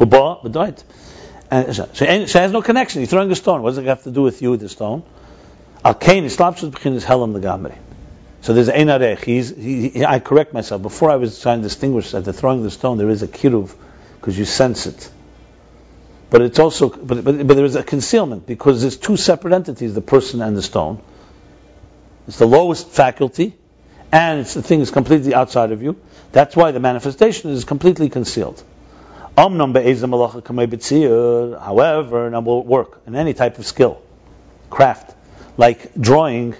[0.00, 0.84] Uba, b'doit.
[1.50, 3.00] And uh, so she ain't- has no connection.
[3.00, 3.62] You're throwing a stone.
[3.62, 5.02] What does it have to do with you, the stone?
[5.84, 7.76] Al kain is slapshus b'chin is helam legamri.
[8.42, 9.24] So there's ein arech.
[9.24, 10.82] He, I correct myself.
[10.82, 13.74] Before I was trying to distinguish that the throwing the stone, there is a kiruv,
[14.16, 15.10] because you sense it.
[16.28, 19.94] But it's also, but, but, but there is a concealment, because there's two separate entities,
[19.94, 21.00] the person and the stone.
[22.26, 23.54] It's the lowest faculty,
[24.10, 26.00] and it's the thing is completely outside of you.
[26.32, 28.62] That's why the manifestation is completely concealed.
[29.36, 29.60] However,
[32.30, 34.02] now will work in any type of skill,
[34.68, 35.14] craft,
[35.56, 36.54] like drawing,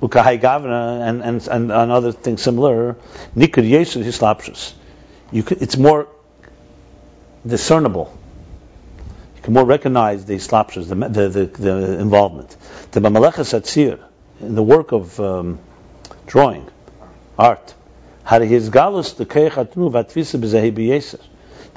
[0.00, 2.94] ukahai gavna, and, and, and, and other things similar.
[3.36, 4.72] Nikud yesud hislapshus.
[5.30, 6.08] You could, it's more
[7.46, 8.16] discernible.
[9.36, 12.56] You can more recognize the slapshus, the, the, the, the involvement.
[12.92, 14.00] The b'malecha satzir,
[14.40, 15.58] in the work of um,
[16.26, 16.68] drawing,
[17.38, 17.74] art.
[18.30, 18.44] The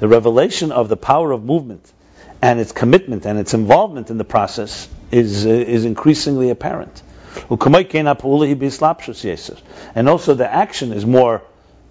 [0.00, 1.92] revelation of the power of movement
[2.42, 7.02] and its commitment and its involvement in the process is uh, is increasingly apparent.
[9.94, 11.42] And also the action is more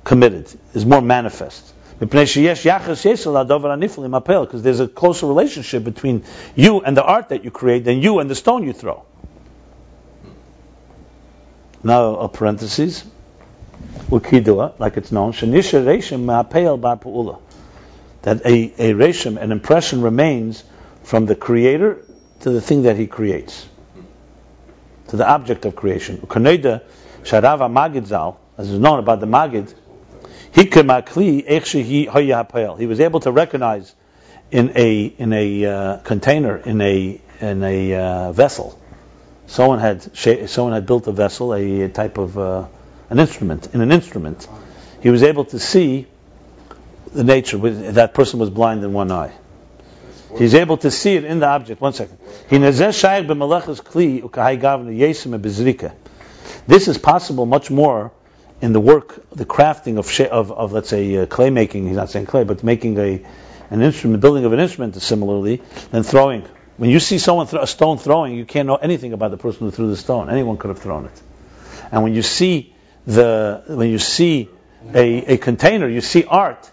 [0.04, 1.74] committed, is more manifest.
[2.00, 2.42] Because
[4.64, 6.24] there's a closer relationship between
[6.56, 9.06] you and the art that you create than you and the stone you throw.
[11.84, 13.04] Now, a parenthesis.
[14.80, 15.34] like it's known,
[18.22, 20.64] that a, a an impression remains
[21.04, 22.04] from the creator
[22.42, 23.68] to the thing that he creates,
[25.12, 26.18] to the object of creation.
[26.18, 26.82] Kaneda
[27.24, 29.74] Sharava Magid Zal, as is known about the Magid,
[30.54, 30.66] He
[32.86, 33.96] was able to recognize
[34.52, 38.80] in a in a uh, container in a in a uh, vessel.
[39.48, 42.68] Someone had someone had built a vessel, a, type of uh,
[43.10, 44.48] an instrument in an instrument.
[45.02, 46.08] He was able to see
[47.14, 47.58] the nature.
[47.58, 49.34] That person was blind in one eye.
[50.38, 51.82] He's able to see it in the object.
[51.82, 52.18] One second.
[56.68, 58.12] This is possible much more
[58.62, 62.10] in the work, the crafting of, of, of let's say, uh, clay making, he's not
[62.10, 63.26] saying clay, but making a,
[63.72, 66.46] an instrument, building of an instrument similarly, than throwing.
[66.78, 69.62] When you see someone throw a stone throwing, you can't know anything about the person
[69.62, 70.30] who threw the stone.
[70.30, 71.22] Anyone could have thrown it.
[71.92, 72.76] And when you see
[73.06, 74.50] the, when you see
[74.94, 76.70] a, a container, you see art.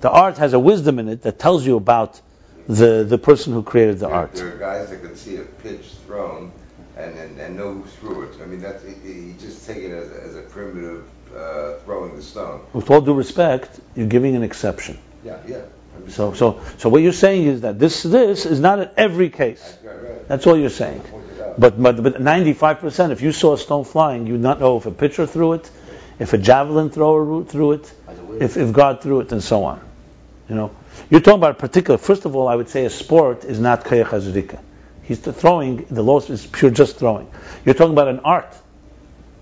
[0.00, 2.20] The art has a wisdom in it that tells you about
[2.68, 4.34] the, the person who created the there, art.
[4.34, 6.52] There are guys that can see a pitch thrown
[6.96, 8.34] and, and, and know who threw it.
[8.42, 11.04] I mean, that's he, he just take it as, a- as a primitive
[11.34, 12.60] uh, throwing the stone.
[12.72, 14.98] With all due respect, you're giving an exception.
[15.24, 15.62] Yeah, yeah.
[16.08, 19.60] So, so, so what you're saying is that this, this is not in every case.
[19.60, 20.28] That's right, right.
[20.28, 21.00] That's all you're saying.
[21.00, 21.58] Point it out.
[21.60, 24.92] But, but, but 95%, if you saw a stone flying, you'd not know if a
[24.92, 25.68] pitcher threw it,
[26.18, 27.92] if a javelin thrower threw it,
[28.38, 29.87] if, if God threw it, and so on.
[30.48, 30.70] You know,
[31.10, 31.98] you're talking about a particular.
[31.98, 34.60] First of all, I would say a sport is not kayach hazrika.
[35.02, 35.84] He's the throwing.
[35.84, 37.30] The law is pure just throwing.
[37.64, 38.56] You're talking about an art,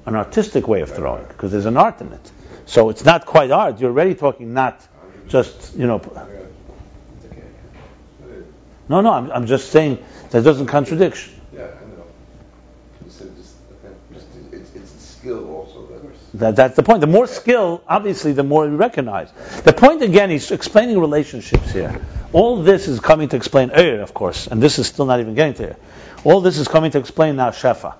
[0.04, 2.32] an artistic way of throwing, because there's an art in it.
[2.66, 3.80] So it's not quite art.
[3.80, 4.86] You're already talking not
[5.28, 6.00] just you know.
[8.88, 9.12] No, no.
[9.12, 11.28] I'm, I'm just saying that doesn't contradict.
[11.52, 12.04] Yeah, I know.
[13.04, 15.86] You said just, okay, just it's, it's a skill also.
[16.36, 17.00] That, That, that's the point.
[17.00, 19.30] The more skill, obviously, the more we recognize.
[19.64, 22.00] The point again, he's explaining relationships here.
[22.32, 25.34] All this is coming to explain Er, of course, and this is still not even
[25.34, 25.76] getting to there.
[26.24, 27.94] All this is coming to explain now Shefa.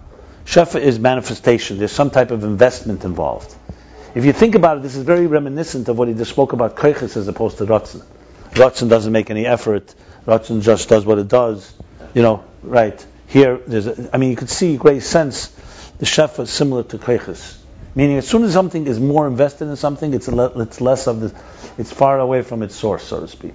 [0.45, 1.79] Shefa is manifestation.
[1.79, 3.55] There's some type of investment involved.
[4.15, 6.77] If you think about it, this is very reminiscent of what he just spoke about
[6.77, 8.05] Koiches as opposed to Ratzin.
[8.53, 9.95] Ratzin doesn't make any effort.
[10.27, 11.75] Ratzin just does what it does.
[12.15, 13.05] You know, right.
[13.29, 15.49] Here, there's a, I mean, you could see great sense.
[15.99, 17.56] The Shefa is similar to Koiches.
[17.97, 21.21] Meaning, as soon as something is more invested in something, it's, le- it's less of
[21.21, 21.35] the,
[21.79, 23.55] it's far away from its source, so to speak.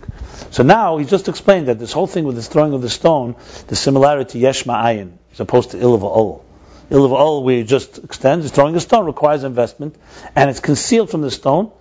[0.50, 3.36] So now he just explained that this whole thing with this throwing of the stone,
[3.68, 6.44] the similarity yesh ma'ayin, as opposed to ilva ol.
[6.90, 9.96] Ilva ol, he just extends, is throwing a stone requires investment,
[10.36, 11.72] and it's concealed from the stone.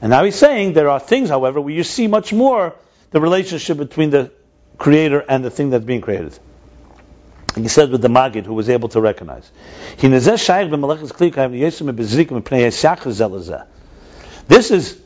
[0.00, 2.74] And now he's saying there are things, however, where you see much more
[3.10, 4.32] the relationship between the
[4.78, 6.38] creator and the thing that's being created.
[7.56, 9.50] And he said with the Magid, who was able to recognize.
[14.46, 15.00] This is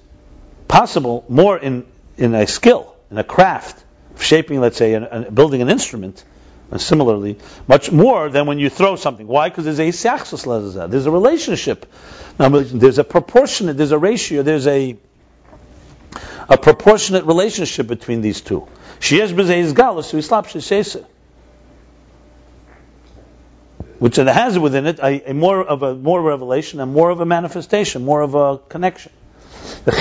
[0.66, 1.86] possible more in,
[2.16, 3.82] in a skill, in a craft,
[4.14, 6.24] of shaping, let's say, and, building an instrument,
[6.72, 9.28] and similarly, much more than when you throw something.
[9.28, 9.48] Why?
[9.48, 9.90] Because there's a.
[9.93, 11.86] There's a relationship.
[12.39, 14.97] Now, There's a proportionate, there's a ratio, there's a
[16.48, 18.66] a proportionate relationship between these two.
[24.01, 27.20] Which it has within it a, a more of a more revelation and more of
[27.20, 29.12] a manifestation, more of a connection.
[29.85, 29.93] The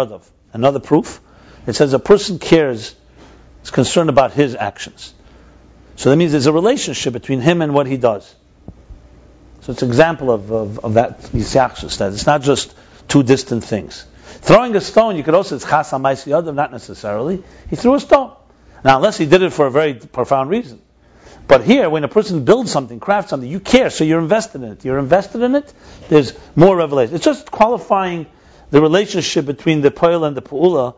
[0.00, 0.20] adam.
[0.52, 1.20] Another proof.
[1.66, 2.94] It says a person cares,
[3.62, 5.12] is concerned about his actions.
[5.96, 8.34] So that means there's a relationship between him and what he does.
[9.60, 12.74] So it's an example of, of, of that yisachsus, that it's not just
[13.08, 14.06] two distant things.
[14.24, 17.42] Throwing a stone, you could also, it's chas yadav, not necessarily.
[17.68, 18.32] He threw a stone.
[18.84, 20.80] Now, unless he did it for a very profound reason.
[21.46, 24.72] But here, when a person builds something, crafts something, you care, so you're invested in
[24.72, 24.84] it.
[24.84, 25.72] You're invested in it,
[26.08, 27.14] there's more revelation.
[27.14, 28.26] It's just qualifying
[28.70, 30.94] the relationship between the poil and the pu'ula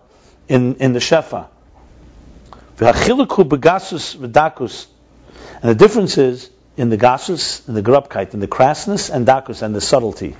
[0.48, 1.48] in, in the shefa.
[2.78, 2.94] And
[5.62, 9.74] the difference is in the gasus, in the grubkeit, in the crassness, and dakus, and
[9.74, 10.36] the subtlety.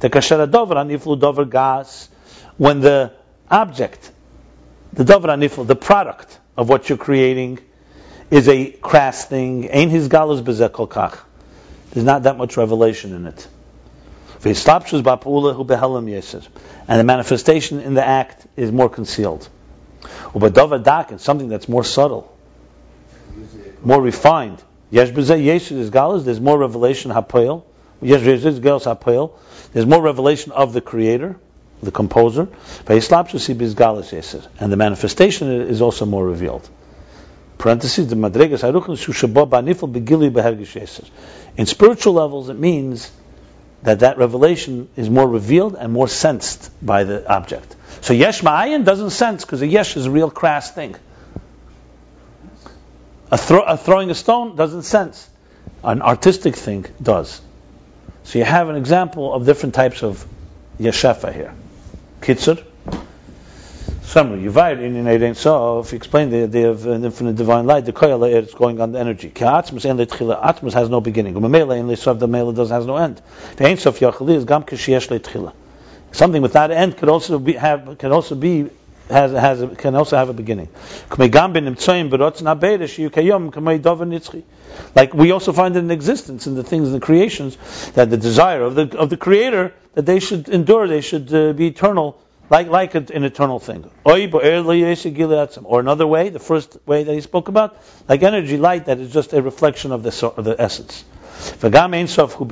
[0.00, 2.08] The kasher dover aniflu gas,
[2.56, 3.12] when the
[3.50, 4.10] object,
[4.94, 7.60] the dover aniflu, the product of what you're creating,
[8.30, 9.68] is a crass thing.
[9.70, 11.18] Ain't his galus bezekol kach.
[11.90, 13.48] There's not that much revelation in it.
[14.44, 14.54] And
[17.00, 19.48] the manifestation in the act is more concealed.
[20.32, 22.32] Ubadavar something that's more subtle,
[23.82, 24.62] more refined.
[24.90, 25.10] There's
[26.40, 27.64] more revelation hapoel.
[28.00, 31.36] There's more revelation of the creator,
[31.82, 32.48] the composer.
[32.86, 36.68] And the manifestation is also more revealed
[37.58, 38.62] parentheses, the madregas
[41.56, 43.10] In spiritual levels, it means
[43.82, 47.76] that that revelation is more revealed and more sensed by the object.
[48.00, 50.96] So yesh ma'ayin doesn't sense because a yesh is a real crass thing.
[53.30, 55.28] A, throw, a throwing a stone doesn't sense.
[55.84, 57.40] An artistic thing does.
[58.24, 60.26] So you have an example of different types of
[60.78, 61.54] yeshefa here.
[62.20, 62.64] Kitzur,
[64.08, 64.42] summary.
[64.42, 67.92] Yuvayr in Ein So if you explain the idea of an infinite divine light, the
[67.92, 69.30] koyal is going on the energy.
[69.30, 71.34] Atzmus and Atzmus has no beginning.
[71.34, 73.20] Umemele and Leisov the mele does has no end.
[73.56, 75.52] The Ein Sof Yachali is Gam Kishiesh Leitchila.
[76.12, 78.70] Something without end could also be have could also be
[79.10, 80.68] has, has a, can also have a beginning.
[84.94, 87.56] Like we also find in existence in the things in the creations
[87.92, 91.52] that the desire of the of the Creator that they should endure, they should uh,
[91.52, 92.20] be eternal,
[92.50, 93.90] like like an eternal thing.
[94.04, 94.16] Or
[95.80, 97.76] another way, the first way that he spoke about,
[98.08, 101.04] like energy, light that is just a reflection of the of the essence.
[101.60, 102.44] V'gam ein sof hu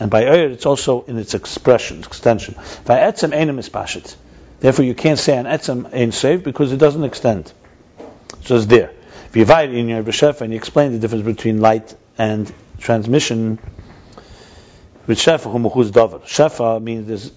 [0.00, 2.54] and by oyer it's also in its expression, extension.
[2.54, 4.14] Va'etzem einem ispashit.
[4.60, 7.48] Therefore, you can't say an etzem ein sof because it doesn't extend.
[7.48, 8.04] So
[8.38, 8.92] it's just there.
[9.32, 13.58] V'yavayit in your b'shefa, and you explain the difference between light and transmission.
[15.06, 16.22] With shefa hu muchuz davar.
[16.22, 17.32] Shefa means there's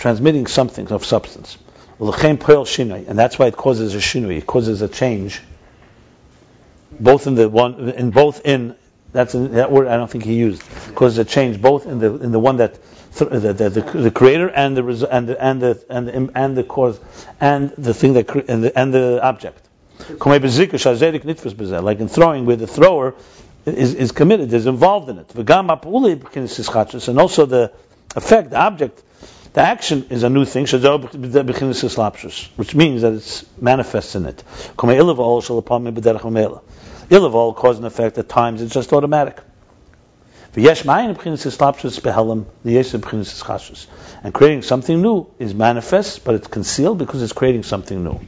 [0.00, 1.58] transmitting something of substance.
[2.00, 4.38] And that's why it causes a shinui.
[4.38, 5.42] It causes a change,
[6.98, 8.74] both in the one, in both in
[9.12, 12.32] that's that word I don't think he used because a change both in the in
[12.32, 12.78] the one that
[13.18, 16.64] the, the, the, the creator and the and the and the and the, and the
[16.64, 16.98] cause
[17.40, 19.66] and the thing that and the, and the object.
[21.82, 23.14] Like in throwing, where the thrower
[23.66, 25.34] is, is committed, is involved in it.
[27.08, 27.72] And also the
[28.16, 29.02] effect, the object,
[29.52, 30.74] the action is a new thing, which
[32.74, 34.44] means that it's manifests in it.
[37.10, 39.40] Ill of all cause and effect at times it's just automatic.
[44.22, 48.20] And creating something new is manifest, but it's concealed because it's creating something new.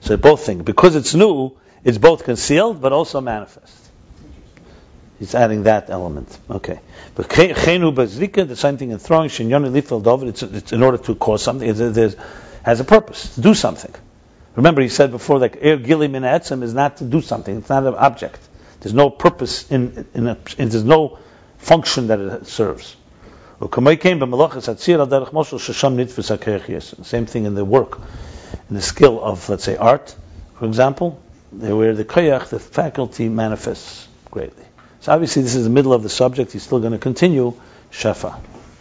[0.00, 0.62] So both things.
[0.62, 1.52] Because it's new,
[1.84, 3.85] it's both concealed but also manifest.
[5.18, 6.38] He's adding that element.
[6.50, 6.80] Okay.
[7.14, 12.18] But the same thing in throwing, it's, it's in order to cause something, it
[12.62, 13.94] has a purpose, to do something.
[14.56, 17.68] Remember, he said before that er gilim in etzem is not to do something; it's
[17.68, 18.40] not an object.
[18.80, 21.18] There's no purpose in, in, a, in there's no
[21.58, 22.96] function that it serves.
[23.60, 23.70] Same
[27.26, 28.00] thing in the work,
[28.68, 30.14] in the skill of, let's say, art,
[30.58, 34.65] for example, where the koyach, the faculty, manifests greatly.
[35.00, 36.52] So obviously, this is the middle of the subject.
[36.52, 37.54] He's still going to continue
[37.92, 38.40] shefa.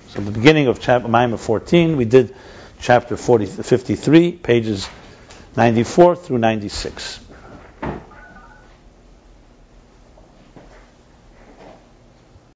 [0.09, 2.35] So the beginning of chapter Maimah 14, we did
[2.79, 4.87] chapter 40, 53, pages
[5.57, 7.24] 94 through 96.